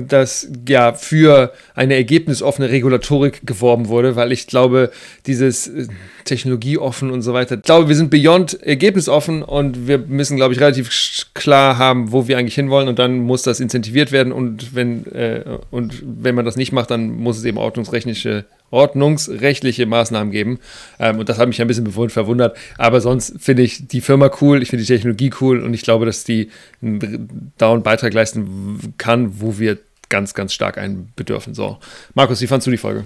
dass 0.02 0.48
ja 0.68 0.94
für 0.94 1.54
eine 1.76 1.96
ergebnisoffene 1.96 2.70
Regulatorik 2.70 3.46
geworben 3.46 3.90
wurde, 3.90 4.16
weil 4.16 4.32
ich 4.32 4.48
glaube, 4.48 4.92
dieses 5.28 5.68
äh, 5.68 5.88
technologieoffen 6.26 7.12
und 7.12 7.22
so 7.22 7.34
weiter, 7.34 7.56
ich 7.56 7.62
glaube, 7.62 7.90
wir 7.90 7.96
sind 7.96 8.10
beyond 8.10 8.62
ergebnisoffen 8.64 9.44
und 9.44 9.88
wir 9.88 10.00
müssen, 10.00 10.36
glaube 10.36 10.54
ich, 10.54 10.60
relativ 10.60 10.90
klar 11.36 11.78
haben, 11.78 12.12
wo 12.12 12.28
wir 12.28 12.38
eigentlich 12.38 12.56
hinwollen 12.56 12.88
und 12.88 12.98
dann 12.98 13.20
muss 13.20 13.44
das 13.44 13.60
incentiviert 13.60 14.12
werden 14.12 14.34
und 14.34 14.74
wenn, 14.74 15.06
äh, 15.14 15.44
und 15.70 16.02
wenn 16.04 16.34
man 16.34 16.46
das 16.46 16.56
nicht 16.56 16.72
macht, 16.72 16.90
dann 16.90 17.12
muss 17.12 17.38
es 17.38 17.46
eben 17.46 17.58
ordnungsrechtliche, 17.58 18.46
ordnungsrechtliche 18.74 19.86
Maßnahmen 19.86 20.32
geben. 20.32 20.60
Ähm, 21.00 21.20
und 21.20 21.30
das 21.30 21.38
hat 21.38 21.48
mich 21.48 21.62
ein 21.62 21.68
bisschen 21.68 21.90
verwundert. 22.10 22.58
Aber 22.78 23.00
sonst 23.00 23.36
finde 23.40 23.62
ich 23.64 23.88
die 23.88 24.02
Firma 24.02 24.32
cool, 24.42 24.62
ich 24.62 24.70
finde 24.70 24.84
die 24.84 24.94
Technologie 24.94 25.32
cool 25.40 25.62
und 25.62 25.74
ich 25.74 25.84
glaube, 25.84 26.06
dass 26.06 26.24
die 26.24 26.50
einen 26.82 27.54
dauernden 27.58 27.84
Beitrag 27.84 28.14
leisten 28.14 28.94
kann, 28.98 29.40
wo 29.40 29.60
wir 29.60 29.78
ganz, 30.10 30.34
ganz 30.34 30.54
stark 30.54 30.78
einen 30.78 31.14
bedürfen. 31.16 31.54
So, 31.54 31.78
Markus, 32.16 32.42
wie 32.42 32.48
fandst 32.48 32.68
du 32.68 32.72
die 32.72 32.78
Folge? 32.78 33.06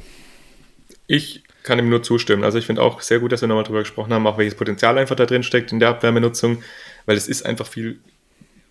Ich 1.06 1.44
kann 1.64 1.80
ihm 1.80 1.90
nur 1.90 2.02
zustimmen. 2.02 2.46
Also 2.46 2.58
ich 2.58 2.66
finde 2.66 2.82
auch 2.82 3.02
sehr 3.02 3.20
gut, 3.20 3.34
dass 3.34 3.42
wir 3.42 3.48
nochmal 3.50 3.66
drüber 3.66 3.80
gesprochen 3.80 4.14
haben, 4.14 4.26
auch 4.26 4.38
welches 4.38 4.56
Potenzial 4.56 4.98
einfach 4.98 5.18
da 5.18 5.26
drin 5.26 5.44
steckt 5.44 5.74
in 5.74 5.80
der 5.80 5.90
Abwärmenutzung, 5.90 6.64
weil 7.06 7.18
es 7.18 7.28
ist 7.28 7.46
einfach 7.46 7.68
viel 7.68 8.00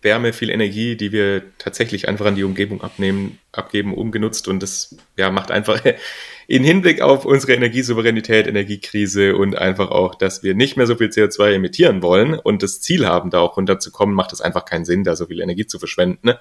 Wärme, 0.06 0.32
viel 0.32 0.48
Energie, 0.48 0.96
die 0.96 1.12
wir 1.12 1.42
tatsächlich 1.58 2.08
einfach 2.08 2.24
an 2.24 2.36
die 2.36 2.44
Umgebung 2.44 2.80
abnehmen, 2.80 3.38
abgeben, 3.52 3.92
umgenutzt 3.92 4.48
und 4.48 4.62
das 4.62 4.96
ja, 5.18 5.30
macht 5.30 5.50
einfach 5.50 5.82
in 6.46 6.64
Hinblick 6.64 7.02
auf 7.02 7.26
unsere 7.26 7.54
Energiesouveränität, 7.54 8.46
Energiekrise 8.46 9.36
und 9.36 9.58
einfach 9.58 9.90
auch, 9.90 10.14
dass 10.14 10.42
wir 10.42 10.54
nicht 10.54 10.76
mehr 10.76 10.86
so 10.86 10.96
viel 10.96 11.08
CO2 11.08 11.54
emittieren 11.54 12.02
wollen 12.02 12.34
und 12.38 12.62
das 12.62 12.80
Ziel 12.80 13.06
haben, 13.06 13.30
da 13.30 13.40
auch 13.40 13.56
runterzukommen, 13.56 14.14
macht 14.14 14.32
es 14.32 14.40
einfach 14.40 14.64
keinen 14.64 14.84
Sinn, 14.84 15.04
da 15.04 15.16
so 15.16 15.26
viel 15.26 15.40
Energie 15.40 15.66
zu 15.66 15.78
verschwenden. 15.78 16.20
Ne? 16.22 16.38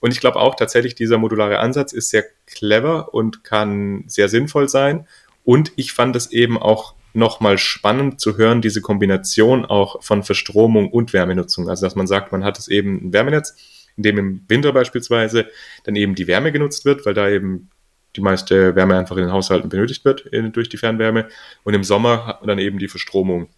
Und 0.00 0.12
ich 0.12 0.20
glaube 0.20 0.38
auch 0.38 0.54
tatsächlich, 0.54 0.94
dieser 0.94 1.18
modulare 1.18 1.58
Ansatz 1.58 1.92
ist 1.92 2.10
sehr 2.10 2.24
clever 2.46 3.12
und 3.12 3.42
kann 3.42 4.04
sehr 4.06 4.28
sinnvoll 4.28 4.68
sein. 4.68 5.06
Und 5.44 5.72
ich 5.76 5.92
fand 5.92 6.14
es 6.14 6.30
eben 6.30 6.56
auch 6.56 6.94
nochmal 7.14 7.56
spannend 7.58 8.20
zu 8.20 8.36
hören, 8.36 8.60
diese 8.60 8.80
Kombination 8.80 9.64
auch 9.64 10.02
von 10.02 10.22
Verstromung 10.22 10.90
und 10.90 11.12
Wärmenutzung. 11.12 11.68
Also, 11.70 11.86
dass 11.86 11.94
man 11.94 12.06
sagt, 12.06 12.32
man 12.32 12.44
hat 12.44 12.58
es 12.58 12.68
eben 12.68 13.08
ein 13.08 13.12
Wärmenetz, 13.12 13.56
in 13.96 14.02
dem 14.02 14.18
im 14.18 14.40
Winter 14.48 14.72
beispielsweise 14.72 15.46
dann 15.84 15.96
eben 15.96 16.14
die 16.14 16.26
Wärme 16.26 16.50
genutzt 16.52 16.84
wird, 16.84 17.06
weil 17.06 17.14
da 17.14 17.28
eben 17.30 17.70
die 18.16 18.20
meiste 18.20 18.74
Wärme 18.76 18.96
einfach 18.98 19.16
in 19.16 19.22
den 19.22 19.32
Haushalten 19.32 19.68
benötigt 19.68 20.04
wird 20.04 20.22
in, 20.26 20.52
durch 20.52 20.68
die 20.68 20.76
Fernwärme. 20.76 21.28
Und 21.62 21.74
im 21.74 21.84
Sommer 21.84 22.26
hat 22.26 22.40
man 22.42 22.48
dann 22.48 22.58
eben 22.58 22.78
die 22.78 22.88
Verstromung. 22.88 23.48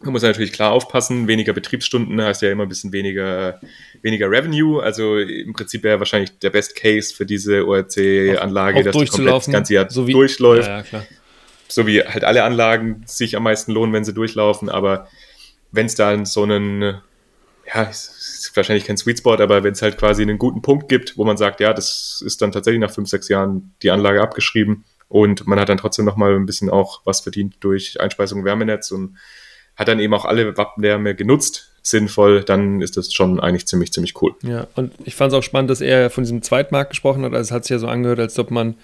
Man 0.00 0.12
muss 0.12 0.22
natürlich 0.22 0.52
klar 0.52 0.72
aufpassen, 0.72 1.28
weniger 1.28 1.52
Betriebsstunden 1.52 2.20
heißt 2.20 2.42
ja 2.42 2.50
immer 2.50 2.64
ein 2.64 2.68
bisschen 2.68 2.92
weniger, 2.92 3.60
weniger 4.02 4.28
Revenue. 4.28 4.82
Also 4.82 5.18
im 5.18 5.52
Prinzip 5.52 5.84
wäre 5.84 6.00
wahrscheinlich 6.00 6.36
der 6.40 6.50
Best 6.50 6.74
Case 6.74 7.14
für 7.14 7.24
diese 7.24 7.64
ORC-Anlage, 7.66 8.82
dass 8.82 8.96
die 8.96 9.06
komplett 9.06 9.34
das 9.36 9.50
ganze 9.50 9.74
Jahr 9.74 9.90
so 9.90 10.06
wie- 10.08 10.12
durchläuft 10.12 10.66
Ja, 10.68 10.80
ja. 10.90 11.04
So 11.74 11.86
wie 11.86 12.02
halt 12.02 12.24
alle 12.24 12.44
Anlagen 12.44 13.02
sich 13.06 13.36
am 13.36 13.44
meisten 13.44 13.72
lohnen, 13.72 13.92
wenn 13.92 14.04
sie 14.04 14.14
durchlaufen. 14.14 14.68
Aber 14.68 15.08
wenn 15.70 15.86
es 15.86 15.94
dann 15.94 16.26
so 16.26 16.42
einen, 16.42 17.00
ja, 17.72 17.82
ist 17.82 18.50
wahrscheinlich 18.54 18.84
kein 18.84 18.96
Sweet 18.96 19.18
Spot, 19.18 19.34
aber 19.34 19.64
wenn 19.64 19.72
es 19.72 19.82
halt 19.82 19.98
quasi 19.98 20.22
einen 20.22 20.38
guten 20.38 20.62
Punkt 20.62 20.88
gibt, 20.88 21.16
wo 21.16 21.24
man 21.24 21.36
sagt, 21.36 21.60
ja, 21.60 21.72
das 21.72 22.22
ist 22.24 22.42
dann 22.42 22.52
tatsächlich 22.52 22.80
nach 22.80 22.90
fünf, 22.90 23.08
sechs 23.08 23.28
Jahren 23.28 23.74
die 23.82 23.90
Anlage 23.90 24.20
abgeschrieben 24.20 24.84
und 25.08 25.46
man 25.46 25.58
hat 25.58 25.68
dann 25.68 25.78
trotzdem 25.78 26.04
nochmal 26.04 26.34
ein 26.34 26.46
bisschen 26.46 26.70
auch 26.70 27.00
was 27.04 27.20
verdient 27.20 27.56
durch 27.60 28.00
Einspeisung 28.00 28.44
Wärmenetz 28.44 28.90
und 28.90 29.16
hat 29.76 29.88
dann 29.88 30.00
eben 30.00 30.12
auch 30.12 30.26
alle 30.26 30.56
Wappenwärme 30.56 31.14
genutzt, 31.14 31.72
sinnvoll, 31.82 32.44
dann 32.44 32.80
ist 32.80 32.96
das 32.96 33.12
schon 33.12 33.40
eigentlich 33.40 33.66
ziemlich, 33.66 33.92
ziemlich 33.92 34.20
cool. 34.20 34.34
Ja, 34.42 34.66
und 34.76 34.92
ich 35.04 35.14
fand 35.14 35.32
es 35.32 35.38
auch 35.38 35.42
spannend, 35.42 35.70
dass 35.70 35.80
er 35.80 36.10
von 36.10 36.24
diesem 36.24 36.42
Zweitmarkt 36.42 36.90
gesprochen 36.90 37.24
hat. 37.24 37.32
Also 37.32 37.48
es 37.48 37.50
hat 37.50 37.64
sich 37.64 37.70
ja 37.70 37.78
so 37.78 37.88
angehört, 37.88 38.20
als 38.20 38.38
ob 38.38 38.50
man 38.50 38.76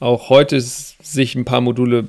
auch 0.00 0.28
heute 0.28 0.60
sich 0.60 1.34
ein 1.34 1.44
paar 1.44 1.60
Module 1.60 2.08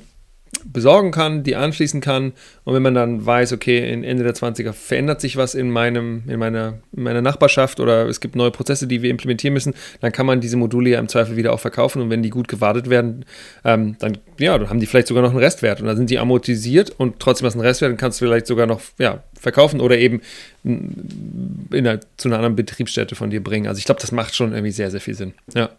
besorgen 0.72 1.10
kann, 1.10 1.42
die 1.42 1.56
anschließen 1.56 2.00
kann. 2.00 2.32
Und 2.64 2.74
wenn 2.74 2.82
man 2.82 2.94
dann 2.94 3.24
weiß, 3.24 3.52
okay, 3.52 3.90
in 3.92 4.04
Ende 4.04 4.24
der 4.24 4.34
20er 4.34 4.72
verändert 4.72 5.20
sich 5.20 5.36
was 5.36 5.54
in, 5.54 5.70
meinem, 5.70 6.22
in, 6.26 6.38
meiner, 6.38 6.74
in 6.92 7.02
meiner 7.02 7.22
Nachbarschaft 7.22 7.80
oder 7.80 8.06
es 8.06 8.20
gibt 8.20 8.36
neue 8.36 8.50
Prozesse, 8.50 8.86
die 8.86 9.02
wir 9.02 9.10
implementieren 9.10 9.54
müssen, 9.54 9.74
dann 10.00 10.12
kann 10.12 10.26
man 10.26 10.40
diese 10.40 10.56
Module 10.56 10.90
ja 10.90 10.98
im 10.98 11.08
Zweifel 11.08 11.36
wieder 11.36 11.52
auch 11.52 11.60
verkaufen. 11.60 12.02
Und 12.02 12.10
wenn 12.10 12.22
die 12.22 12.30
gut 12.30 12.48
gewartet 12.48 12.90
werden, 12.90 13.24
ähm, 13.64 13.96
dann, 13.98 14.18
ja, 14.38 14.56
dann 14.58 14.68
haben 14.68 14.80
die 14.80 14.86
vielleicht 14.86 15.08
sogar 15.08 15.22
noch 15.22 15.30
einen 15.30 15.38
Restwert. 15.38 15.80
Und 15.80 15.86
dann 15.86 15.96
sind 15.96 16.10
die 16.10 16.18
amortisiert 16.18 16.90
und 16.98 17.20
trotzdem 17.20 17.46
hast 17.46 17.54
du 17.54 17.60
einen 17.60 17.66
Restwert 17.66 17.90
und 17.92 17.96
kannst 17.96 18.20
du 18.20 18.26
vielleicht 18.26 18.46
sogar 18.46 18.66
noch 18.66 18.80
ja, 18.98 19.22
verkaufen 19.38 19.80
oder 19.80 19.98
eben 19.98 20.20
in 20.64 21.70
einer, 21.72 22.00
zu 22.16 22.28
einer 22.28 22.36
anderen 22.36 22.56
Betriebsstätte 22.56 23.14
von 23.14 23.30
dir 23.30 23.42
bringen. 23.42 23.66
Also 23.66 23.78
ich 23.78 23.84
glaube, 23.84 24.00
das 24.00 24.12
macht 24.12 24.34
schon 24.34 24.52
irgendwie 24.52 24.72
sehr, 24.72 24.90
sehr 24.90 25.00
viel 25.00 25.14
Sinn. 25.14 25.34
Ja. 25.54 25.70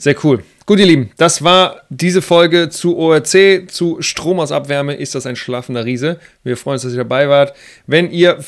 Sehr 0.00 0.16
cool. 0.24 0.42
Gut, 0.64 0.78
ihr 0.78 0.86
Lieben, 0.86 1.10
das 1.18 1.44
war 1.44 1.82
diese 1.90 2.22
Folge 2.22 2.70
zu 2.70 2.96
ORC, 2.96 3.70
zu 3.70 4.00
Strom 4.00 4.40
aus 4.40 4.50
Abwärme. 4.50 4.94
Ist 4.94 5.14
das 5.14 5.26
ein 5.26 5.36
schlafender 5.36 5.84
Riese? 5.84 6.18
Wir 6.42 6.56
freuen 6.56 6.76
uns, 6.76 6.82
dass 6.82 6.92
ihr 6.92 6.98
dabei 6.98 7.28
wart. 7.28 7.54
Wenn 7.86 8.10
ihr 8.10 8.42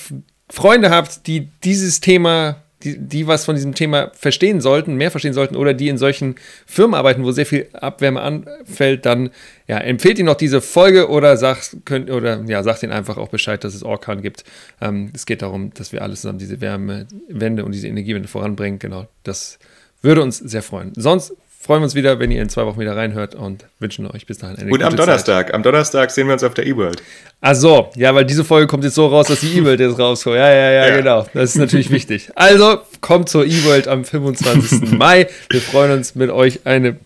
Freunde 0.48 0.88
habt, 0.88 1.26
die 1.26 1.50
dieses 1.62 2.00
Thema, 2.00 2.62
die, 2.84 2.98
die 2.98 3.26
was 3.26 3.44
von 3.44 3.54
diesem 3.54 3.74
Thema 3.74 4.12
verstehen 4.14 4.62
sollten, 4.62 4.94
mehr 4.94 5.10
verstehen 5.10 5.34
sollten 5.34 5.54
oder 5.56 5.74
die 5.74 5.90
in 5.90 5.98
solchen 5.98 6.36
Firmen 6.64 6.94
arbeiten, 6.94 7.22
wo 7.22 7.32
sehr 7.32 7.44
viel 7.44 7.68
Abwärme 7.74 8.22
anfällt, 8.22 9.04
dann 9.04 9.28
ja, 9.68 9.76
empfehlt 9.76 10.18
ihnen 10.18 10.26
noch 10.26 10.36
diese 10.36 10.62
Folge 10.62 11.10
oder 11.10 11.36
sagt, 11.36 11.84
könnt, 11.84 12.10
oder, 12.10 12.42
ja, 12.46 12.62
sagt 12.62 12.82
ihnen 12.82 12.92
einfach 12.92 13.18
auch 13.18 13.28
Bescheid, 13.28 13.62
dass 13.62 13.74
es 13.74 13.82
Orkan 13.82 14.22
gibt. 14.22 14.44
Ähm, 14.80 15.10
es 15.12 15.26
geht 15.26 15.42
darum, 15.42 15.74
dass 15.74 15.92
wir 15.92 16.00
alles 16.00 16.22
zusammen 16.22 16.38
diese 16.38 16.62
Wärmewende 16.62 17.66
und 17.66 17.72
diese 17.72 17.88
Energiewende 17.88 18.28
voranbringen. 18.28 18.78
Genau, 18.78 19.06
das 19.22 19.58
würde 20.00 20.22
uns 20.22 20.38
sehr 20.38 20.62
freuen. 20.62 20.92
Sonst 20.96 21.34
freuen 21.62 21.80
wir 21.80 21.84
uns 21.84 21.94
wieder, 21.94 22.18
wenn 22.18 22.30
ihr 22.32 22.42
in 22.42 22.48
zwei 22.48 22.66
Wochen 22.66 22.80
wieder 22.80 22.96
reinhört 22.96 23.34
und 23.36 23.64
wünschen 23.78 24.06
euch 24.10 24.26
bis 24.26 24.38
dahin 24.38 24.56
eine 24.56 24.64
Und 24.64 24.70
gute 24.72 24.84
am 24.86 24.96
Donnerstag, 24.96 25.54
am 25.54 25.62
Donnerstag 25.62 26.10
sehen 26.10 26.26
wir 26.26 26.32
uns 26.32 26.42
auf 26.42 26.54
der 26.54 26.66
E-World. 26.66 27.00
Ach 27.40 27.54
so, 27.54 27.90
ja, 27.94 28.14
weil 28.14 28.24
diese 28.24 28.44
Folge 28.44 28.66
kommt 28.66 28.82
jetzt 28.84 28.96
so 28.96 29.06
raus, 29.06 29.28
dass 29.28 29.40
die 29.40 29.46
E-World 29.58 29.78
jetzt 29.78 29.98
rauskommt. 29.98 30.36
Ja, 30.36 30.50
ja, 30.52 30.70
ja, 30.70 30.88
Ja. 30.88 30.96
genau. 30.96 31.26
Das 31.34 31.50
ist 31.50 31.56
natürlich 31.56 31.90
wichtig. 31.90 32.30
Also, 32.34 32.78
kommt 33.00 33.28
zur 33.28 33.46
E-World 33.46 33.86
am 33.88 34.04
25. 34.04 34.90
Mai. 34.98 35.28
Wir 35.50 35.60
freuen 35.60 35.92
uns, 35.92 36.14
mit 36.16 36.30
euch 36.30 36.60
eine, 36.66 36.96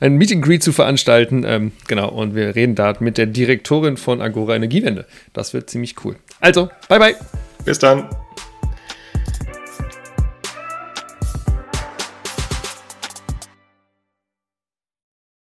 ein 0.00 0.14
Meet 0.14 0.32
and 0.32 0.42
Greet 0.44 0.62
zu 0.62 0.72
veranstalten. 0.72 1.44
Ähm, 1.46 1.72
genau, 1.86 2.08
und 2.08 2.34
wir 2.34 2.54
reden 2.54 2.74
da 2.74 2.94
mit 3.00 3.18
der 3.18 3.26
Direktorin 3.26 3.96
von 3.98 4.22
Agora 4.22 4.56
Energiewende. 4.56 5.04
Das 5.34 5.52
wird 5.52 5.68
ziemlich 5.70 5.94
cool. 6.04 6.16
Also, 6.40 6.70
bye, 6.88 6.98
bye. 6.98 7.16
Bis 7.64 7.78
dann. 7.78 8.08